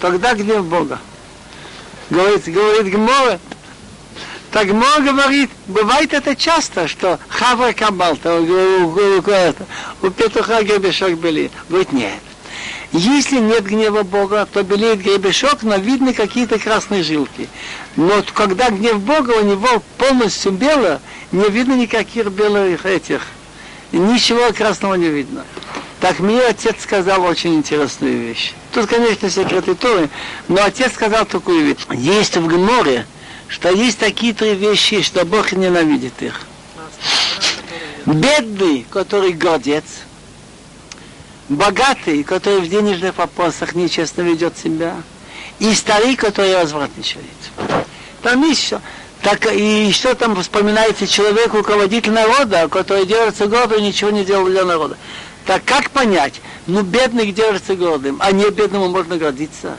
Тогда 0.00 0.34
гнев 0.34 0.64
Бога. 0.64 0.98
Говорит, 2.08 2.44
говорит 2.46 2.92
Гмора, 2.92 3.38
так 4.50 4.66
Гмора 4.68 5.00
говорит, 5.00 5.50
бывает 5.66 6.14
это 6.14 6.34
часто, 6.34 6.88
что 6.88 7.18
хавра 7.28 7.72
кабалта, 7.72 8.34
у, 8.34 8.44
у, 8.44 9.18
у, 9.18 10.06
у 10.06 10.10
петуха 10.10 10.62
гребешок 10.62 11.18
были. 11.18 11.50
Говорит, 11.68 11.92
нет. 11.92 12.20
Если 12.92 13.38
нет 13.38 13.64
гнева 13.64 14.02
Бога, 14.02 14.48
то 14.52 14.62
белеет 14.64 15.00
гребешок, 15.02 15.62
но 15.62 15.76
видны 15.76 16.12
какие-то 16.12 16.58
красные 16.58 17.04
жилки. 17.04 17.48
Но 17.94 18.24
когда 18.34 18.70
гнев 18.70 19.00
Бога, 19.00 19.30
у 19.30 19.44
него 19.44 19.82
полностью 19.96 20.50
бело, 20.52 21.00
не 21.30 21.48
видно 21.48 21.74
никаких 21.74 22.26
белых 22.26 22.84
этих. 22.84 23.22
Ничего 23.92 24.52
красного 24.52 24.94
не 24.94 25.08
видно. 25.08 25.44
Так 26.00 26.18
мне 26.18 26.40
отец 26.42 26.76
сказал 26.80 27.22
очень 27.22 27.54
интересную 27.54 28.18
вещь. 28.18 28.54
Тут, 28.72 28.86
конечно, 28.86 29.30
секреты 29.30 29.74
Торы, 29.74 30.08
но 30.48 30.64
отец 30.64 30.92
сказал 30.92 31.26
такую 31.26 31.66
вещь. 31.66 31.86
Есть 31.92 32.36
в 32.36 32.46
Гморе, 32.46 33.06
что 33.46 33.70
есть 33.70 33.98
такие 33.98 34.32
три 34.32 34.54
вещи, 34.54 35.02
что 35.02 35.24
Бог 35.24 35.52
ненавидит 35.52 36.22
их. 36.22 36.40
Бедный, 38.06 38.86
который 38.90 39.32
гордец, 39.32 39.84
богатый, 41.50 42.22
который 42.22 42.60
в 42.60 42.68
денежных 42.68 43.18
вопросах 43.18 43.74
нечестно 43.74 44.22
ведет 44.22 44.56
себя, 44.56 44.96
и 45.58 45.74
старик, 45.74 46.20
который 46.20 46.54
развратничает. 46.54 47.24
Там 48.22 48.42
есть 48.44 48.62
все. 48.62 48.80
Так 49.22 49.46
и 49.52 49.92
что 49.92 50.14
там 50.14 50.40
вспоминается 50.40 51.06
человек, 51.06 51.52
руководитель 51.52 52.12
народа, 52.12 52.68
который 52.68 53.04
держится 53.04 53.46
гордо 53.46 53.76
и 53.76 53.82
ничего 53.82 54.10
не 54.10 54.24
делал 54.24 54.46
для 54.46 54.64
народа. 54.64 54.96
Так 55.44 55.62
как 55.64 55.90
понять? 55.90 56.40
Ну, 56.66 56.82
бедный 56.82 57.30
держится 57.32 57.74
гордым, 57.74 58.16
а 58.20 58.32
не 58.32 58.48
бедному 58.48 58.88
можно 58.88 59.18
гордиться. 59.18 59.76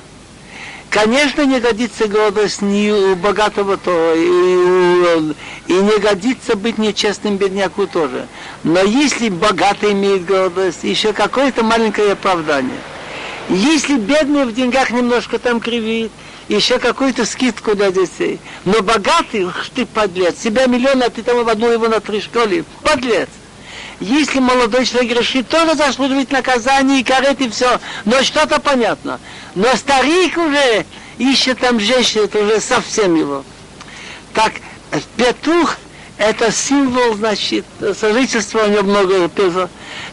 Конечно, 0.92 1.46
не 1.46 1.62
годится 1.62 2.10
гордость 2.10 2.62
ни 2.62 2.92
у 2.92 3.16
богатого, 3.16 3.78
то 3.78 4.14
и, 4.14 5.34
и 5.68 5.74
не 5.74 5.98
годится 6.00 6.58
быть 6.58 6.78
нечестным 6.78 7.38
бедняку 7.38 7.88
тоже. 7.88 8.28
Но 8.66 8.82
если 8.82 9.30
богатый 9.30 9.94
имеет 9.94 10.26
гордость, 10.26 10.84
еще 10.84 11.14
какое-то 11.14 11.64
маленькое 11.64 12.12
оправдание. 12.12 12.78
Если 13.48 13.96
бедный 13.96 14.44
в 14.44 14.54
деньгах 14.54 14.92
немножко 14.92 15.40
там 15.40 15.62
кривит, 15.62 16.12
еще 16.50 16.78
какую-то 16.78 17.26
скидку 17.26 17.74
для 17.74 17.90
детей. 17.92 18.42
Но 18.66 18.82
богатый, 18.82 19.46
ух 19.46 19.70
ты 19.74 19.86
подлец, 19.86 20.40
себя 20.40 20.66
миллион, 20.66 21.04
а 21.04 21.10
ты 21.10 21.24
там 21.24 21.42
в 21.42 21.48
одну 21.48 21.72
его 21.72 21.88
на 21.88 22.02
три 22.02 22.20
школе. 22.20 22.66
Подлец. 22.84 23.30
Если 24.00 24.40
молодой 24.40 24.86
человек 24.86 25.18
грешит, 25.18 25.48
тоже 25.48 25.76
заслуживает 25.76 26.32
наказания 26.32 27.00
и 27.00 27.04
карет 27.04 27.40
и 27.42 27.50
все. 27.50 27.80
Но 28.06 28.24
что-то 28.24 28.60
понятно. 28.60 29.20
Но 29.56 29.68
старик 29.76 30.38
уже 30.38 30.86
ищет 31.18 31.60
там 31.60 31.80
женщину, 31.80 32.24
это 32.24 32.40
уже 32.40 32.60
совсем 32.60 33.16
его. 33.16 33.44
Так, 34.34 34.54
петух 35.18 35.78
это 36.18 36.52
символ, 36.52 37.16
значит, 37.16 37.66
сожительства 38.00 38.64
у 38.66 38.68
него 38.68 38.84
много 38.84 39.28
пеза. 39.28 39.70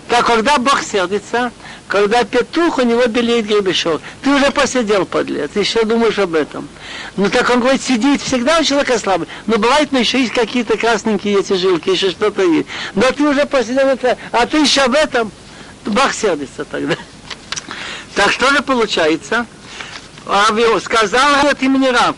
Так 0.09 0.27
когда 0.27 0.59
Бог 0.59 0.83
сердится, 0.83 1.53
когда 1.89 2.23
петух, 2.23 2.79
у 2.79 2.83
него 2.83 3.07
белеет 3.07 3.47
гребешок. 3.47 4.03
Ты 4.23 4.31
уже 4.31 4.51
посидел, 4.53 5.07
подлец, 5.07 5.51
еще 5.57 5.85
думаешь 5.85 6.19
об 6.19 6.35
этом. 6.35 6.69
Ну 7.17 7.31
так 7.31 7.49
он 7.51 7.61
говорит, 7.61 7.83
сидит, 7.83 8.21
всегда 8.21 8.59
у 8.61 8.65
человека 8.65 8.99
слабый. 8.99 9.27
Но 9.47 9.57
бывает, 9.57 9.91
но 9.91 9.99
еще 9.99 10.21
есть 10.21 10.35
какие-то 10.35 10.77
красненькие 10.77 11.41
эти 11.41 11.55
жилки, 11.55 11.89
еще 11.89 12.11
что-то 12.11 12.43
есть. 12.43 12.69
Но 12.95 13.11
ты 13.11 13.25
уже 13.25 13.47
посидел, 13.47 13.89
это, 13.89 14.19
а 14.33 14.47
ты 14.47 14.59
еще 14.59 14.83
об 14.83 14.95
этом, 14.95 15.33
Бог 15.87 16.13
сердится 16.13 16.65
тогда. 16.67 16.95
Так 18.15 18.33
что 18.33 18.51
же 18.51 18.63
получается? 18.63 19.47
Сказал 20.85 21.47
от 21.47 21.63
имени 21.63 21.89
Раб, 21.89 22.17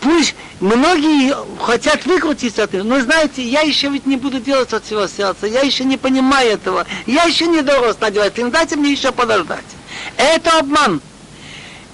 пусть 0.00 0.36
многие 0.60 1.34
хотят 1.62 2.06
выкрутиться 2.06 2.64
от 2.64 2.74
этого, 2.74 2.86
но 2.86 3.00
знаете, 3.00 3.42
я 3.42 3.60
еще 3.60 3.88
ведь 3.88 4.06
не 4.06 4.16
буду 4.16 4.40
делать 4.40 4.72
от 4.72 4.84
всего 4.84 5.06
сердца, 5.06 5.46
я 5.46 5.60
еще 5.60 5.84
не 5.84 5.96
понимаю 5.96 6.52
этого, 6.52 6.86
я 7.06 7.24
еще 7.24 7.46
не 7.46 7.62
дорос 7.62 7.98
надевать, 8.00 8.38
им 8.38 8.50
дайте 8.50 8.76
мне 8.76 8.92
еще 8.92 9.12
подождать. 9.12 9.64
Это 10.16 10.58
обман. 10.58 11.00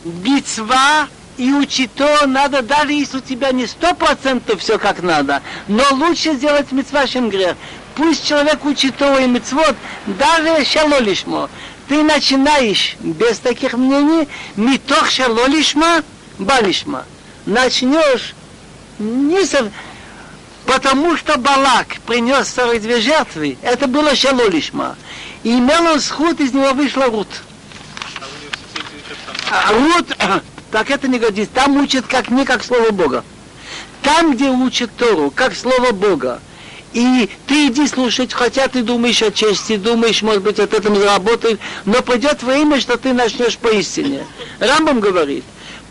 Битва 0.04 1.08
и 1.36 1.52
учить 1.52 1.94
то 1.94 2.26
надо, 2.26 2.62
даже 2.62 2.92
если 2.92 3.18
у 3.18 3.20
тебя 3.20 3.52
не 3.52 3.66
сто 3.66 3.94
процентов 3.94 4.60
все 4.60 4.78
как 4.78 5.02
надо, 5.02 5.42
но 5.68 5.84
лучше 5.92 6.34
сделать 6.34 6.72
митцва, 6.72 7.06
чем 7.06 7.30
грех. 7.30 7.56
Пусть 7.94 8.26
человек 8.26 8.64
учит 8.64 8.96
то 8.96 9.18
и 9.18 9.26
митцвот, 9.26 9.76
даже 10.06 10.64
шалолишмо. 10.64 11.48
Ты 11.88 12.02
начинаешь 12.02 12.96
без 13.00 13.38
таких 13.38 13.74
мнений, 13.74 14.28
митох 14.56 15.10
шалолишма, 15.10 16.02
балишма 16.38 17.04
начнешь 17.46 18.34
не 19.02 19.44
со... 19.44 19.70
потому 20.66 21.16
что 21.16 21.38
Балак 21.38 21.96
принес 22.06 22.48
сорок 22.48 22.80
две 22.80 23.00
жертвы, 23.00 23.58
это 23.62 23.86
было 23.86 24.14
шалолишма. 24.14 24.96
И 25.42 25.50
имел 25.58 25.84
он 25.86 26.00
сход, 26.00 26.40
из 26.40 26.52
него 26.52 26.72
вышла 26.72 27.06
Рут. 27.06 27.28
А 29.50 29.72
Рут, 29.72 30.16
так 30.70 30.90
это 30.90 31.08
не 31.08 31.18
годится. 31.18 31.52
Там 31.54 31.76
учат 31.76 32.06
как 32.06 32.30
не 32.30 32.44
как 32.44 32.64
Слово 32.64 32.90
Бога. 32.90 33.24
Там, 34.02 34.34
где 34.34 34.50
учат 34.50 34.90
Тору, 34.96 35.30
как 35.34 35.54
Слово 35.54 35.92
Бога. 35.92 36.40
И 36.92 37.28
ты 37.46 37.68
иди 37.68 37.86
слушать, 37.86 38.34
хотя 38.34 38.68
ты 38.68 38.82
думаешь 38.82 39.22
о 39.22 39.30
чести, 39.30 39.76
думаешь, 39.76 40.20
может 40.20 40.42
быть, 40.42 40.58
от 40.58 40.74
этого 40.74 40.98
заработаешь, 40.98 41.58
но 41.86 42.02
придет 42.02 42.42
время, 42.42 42.80
что 42.80 42.98
ты 42.98 43.14
начнешь 43.14 43.56
поистине. 43.56 44.26
Рамбам 44.58 45.00
говорит, 45.00 45.44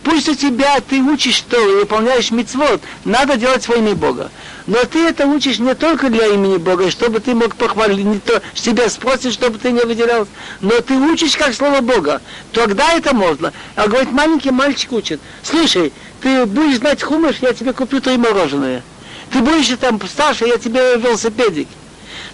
Пусть 0.04 0.30
у 0.30 0.36
тебя 0.36 0.80
ты 0.82 0.99
учишь 0.99 1.36
что 1.36 1.58
и 1.58 1.76
выполняешь 1.76 2.32
мицвод, 2.32 2.82
надо 3.06 3.38
делать 3.38 3.68
во 3.68 3.76
имя 3.76 3.93
Бога. 3.93 4.32
Но 4.66 4.84
ты 4.86 4.99
это 4.99 5.28
учишь 5.28 5.60
не 5.60 5.76
только 5.76 6.10
для 6.10 6.28
имени 6.28 6.58
Бога, 6.58 6.89
чтобы 6.89 7.20
ты 7.20 7.36
мог 7.36 7.56
похвалить, 7.56 8.06
не 8.06 8.20
то 8.20 8.41
себя 8.56 8.89
спросить, 8.89 9.34
чтобы 9.34 9.60
ты 9.60 9.72
не 9.72 9.82
выделялся, 9.82 10.32
но 10.60 10.82
ты 10.82 10.95
учишь 10.95 11.38
как 11.38 11.54
слово 11.54 11.82
Бога. 11.82 12.22
Тогда 12.52 12.93
это 12.93 13.14
можно. 13.14 13.54
А 13.76 13.88
говорит, 13.88 14.12
маленький 14.12 14.52
мальчик 14.52 14.91
учит. 14.91 15.20
Слушай, 15.43 15.93
ты 16.22 16.45
будешь 16.45 16.78
знать 16.78 17.04
хумыш, 17.04 17.38
я 17.41 17.54
тебе 17.54 17.74
куплю 17.74 18.02
твои 18.02 18.18
мороженое. 18.18 18.84
Ты 19.32 19.39
будешь 19.39 19.68
там 19.80 19.99
старше, 20.08 20.45
я 20.45 20.58
тебе 20.58 20.97
велосипедик. 20.97 21.68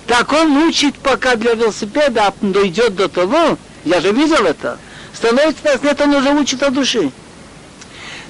Так 0.08 0.32
он 0.32 0.56
учит 0.64 0.96
пока 0.96 1.36
для 1.36 1.54
велосипеда, 1.54 2.28
а 2.28 2.34
дойдет 2.42 2.96
до 2.96 3.10
того, 3.10 3.58
я 3.84 4.00
же 4.00 4.12
видел 4.14 4.46
это, 4.46 4.80
становится 5.14 5.80
нет, 5.84 6.00
он 6.00 6.16
уже 6.16 6.34
учит 6.34 6.64
от 6.64 6.74
души. 6.74 7.12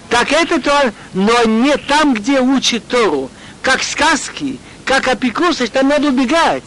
Так 0.10 0.32
это 0.32 0.62
то, 0.62 0.94
но 1.14 1.44
не 1.44 1.76
там, 1.78 2.14
где 2.14 2.40
учит 2.40 2.88
Тору, 2.88 3.30
как 3.62 3.84
сказки, 3.84 4.60
как 4.86 5.08
опекусы, 5.08 5.68
там 5.68 5.90
надо 5.90 6.08
убегать. 6.08 6.64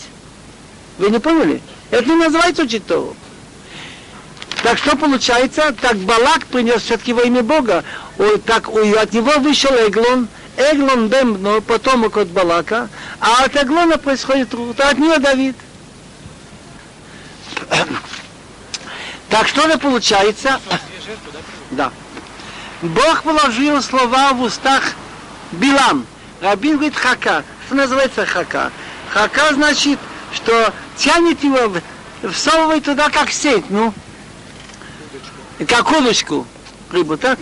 Вы 0.99 1.11
не 1.11 1.19
поняли? 1.19 1.63
Это 1.91 2.05
не 2.05 2.17
называется 2.17 2.63
учить 2.63 2.87
Тору. 2.87 3.17
Так 4.63 4.77
что 4.77 4.95
получается? 4.97 5.75
Так 5.81 5.97
Балак 5.97 6.45
принес 6.47 6.83
все-таки 6.83 7.15
во 7.15 7.23
имя 7.23 7.43
Бога. 7.43 7.83
Ой, 8.19 8.39
так 8.39 8.69
от 8.69 9.13
него 9.15 9.33
вышел 9.39 9.73
Эглон, 9.73 10.29
Эглон 10.59 11.09
Бембно, 11.09 11.63
потомок 11.63 12.19
от 12.19 12.29
Балака, 12.29 12.91
а 13.21 13.45
от 13.45 13.57
Эглона 13.57 13.97
происходит 13.97 14.53
Рут, 14.53 14.79
а 14.81 14.91
от 14.91 14.99
нее 14.99 15.19
Давид. 15.19 15.57
Так 19.31 19.49
что 19.49 19.71
же 19.71 19.79
получается? 19.79 20.61
Да. 21.71 21.91
Бог 22.83 23.23
положил 23.23 23.83
слова 23.83 24.33
в 24.33 24.43
устах 24.43 24.83
Билам. 25.53 26.07
Рабин 26.41 26.77
говорит 26.77 26.97
хака. 26.97 27.45
Что 27.67 27.75
называется 27.75 28.25
хака? 28.25 28.71
Хака 29.13 29.53
значит, 29.55 29.99
что 30.33 30.73
тянет 30.97 31.43
его, 31.45 31.75
всовывает 32.33 32.85
туда 32.85 33.11
как 33.11 33.31
сеть, 33.31 33.69
ну, 33.69 33.93
как 35.69 35.91
удочку, 35.91 36.47
рыбу, 36.91 37.19
так? 37.19 37.39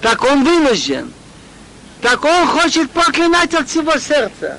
Так 0.00 0.24
он 0.24 0.44
вынужден. 0.44 1.12
Так 2.00 2.24
он 2.24 2.46
хочет 2.46 2.90
проклинать 2.90 3.52
от 3.52 3.68
всего 3.68 3.92
сердца. 3.98 4.58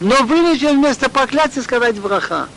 Но 0.00 0.16
вынужден 0.22 0.80
вместо 0.80 1.10
проклятия 1.10 1.60
сказать 1.60 1.98
враха. 1.98 2.48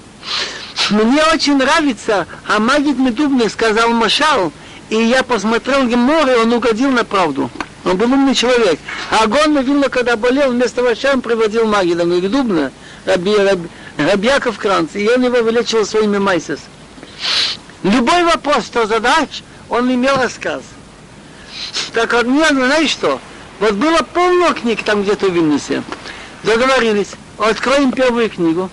Мне 0.90 1.22
очень 1.34 1.58
нравится, 1.58 2.26
а 2.48 2.60
Магид 2.60 2.98
Медубный 2.98 3.50
сказал 3.50 3.90
Машал, 3.90 4.54
и 4.94 5.08
я 5.08 5.24
посмотрел 5.24 5.84
море, 5.98 6.38
он 6.38 6.54
угодил 6.54 6.92
на 6.92 7.04
правду. 7.04 7.50
Он 7.84 7.98
был 7.98 8.14
умный 8.14 8.36
человек. 8.36 8.80
А 9.10 9.24
Агон 9.24 9.60
Вилна, 9.60 9.90
когда 9.90 10.16
болел, 10.16 10.52
вместо 10.52 10.84
врача 10.84 11.14
он 11.14 11.22
приводил 11.22 11.66
Магида 11.66 12.04
Медубна, 12.04 12.72
Раби, 13.04 13.36
Раби, 13.36 13.68
Рабьяков 13.98 14.60
Кранц, 14.60 14.92
и 14.94 15.10
он 15.10 15.24
его 15.24 15.42
вылечил 15.42 15.84
своими 15.84 16.20
майсес. 16.20 16.60
Любой 17.82 18.24
вопрос, 18.24 18.66
что 18.66 18.86
задашь, 18.86 19.44
он 19.68 19.92
имел 19.92 20.16
рассказ. 20.16 20.62
Так 21.94 22.14
вот, 22.14 22.28
мне, 22.28 22.48
знаешь 22.50 22.92
что, 22.92 23.20
вот 23.60 23.74
было 23.74 23.98
полно 24.14 24.54
книг 24.54 24.84
там 24.84 25.02
где-то 25.02 25.28
в 25.28 25.34
Вильнюсе. 25.34 25.82
Договорились, 26.44 27.14
откроем 27.40 27.92
первую 27.92 28.30
книгу, 28.30 28.70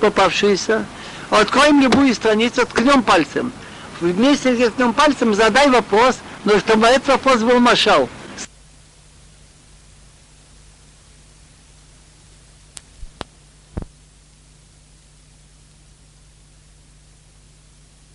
попавшуюся, 0.00 0.86
откроем 1.30 1.80
любую 1.80 2.14
страницу, 2.14 2.64
ткнем 2.64 3.02
пальцем. 3.02 3.52
Вместе 4.00 4.54
с 4.54 4.70
ткнем 4.72 4.92
пальцем 4.92 5.34
задай 5.34 5.68
вопрос, 5.70 6.18
но 6.44 6.58
чтобы 6.58 6.86
этот 6.86 7.08
вопрос 7.08 7.42
был 7.42 7.60
машал. 7.60 8.08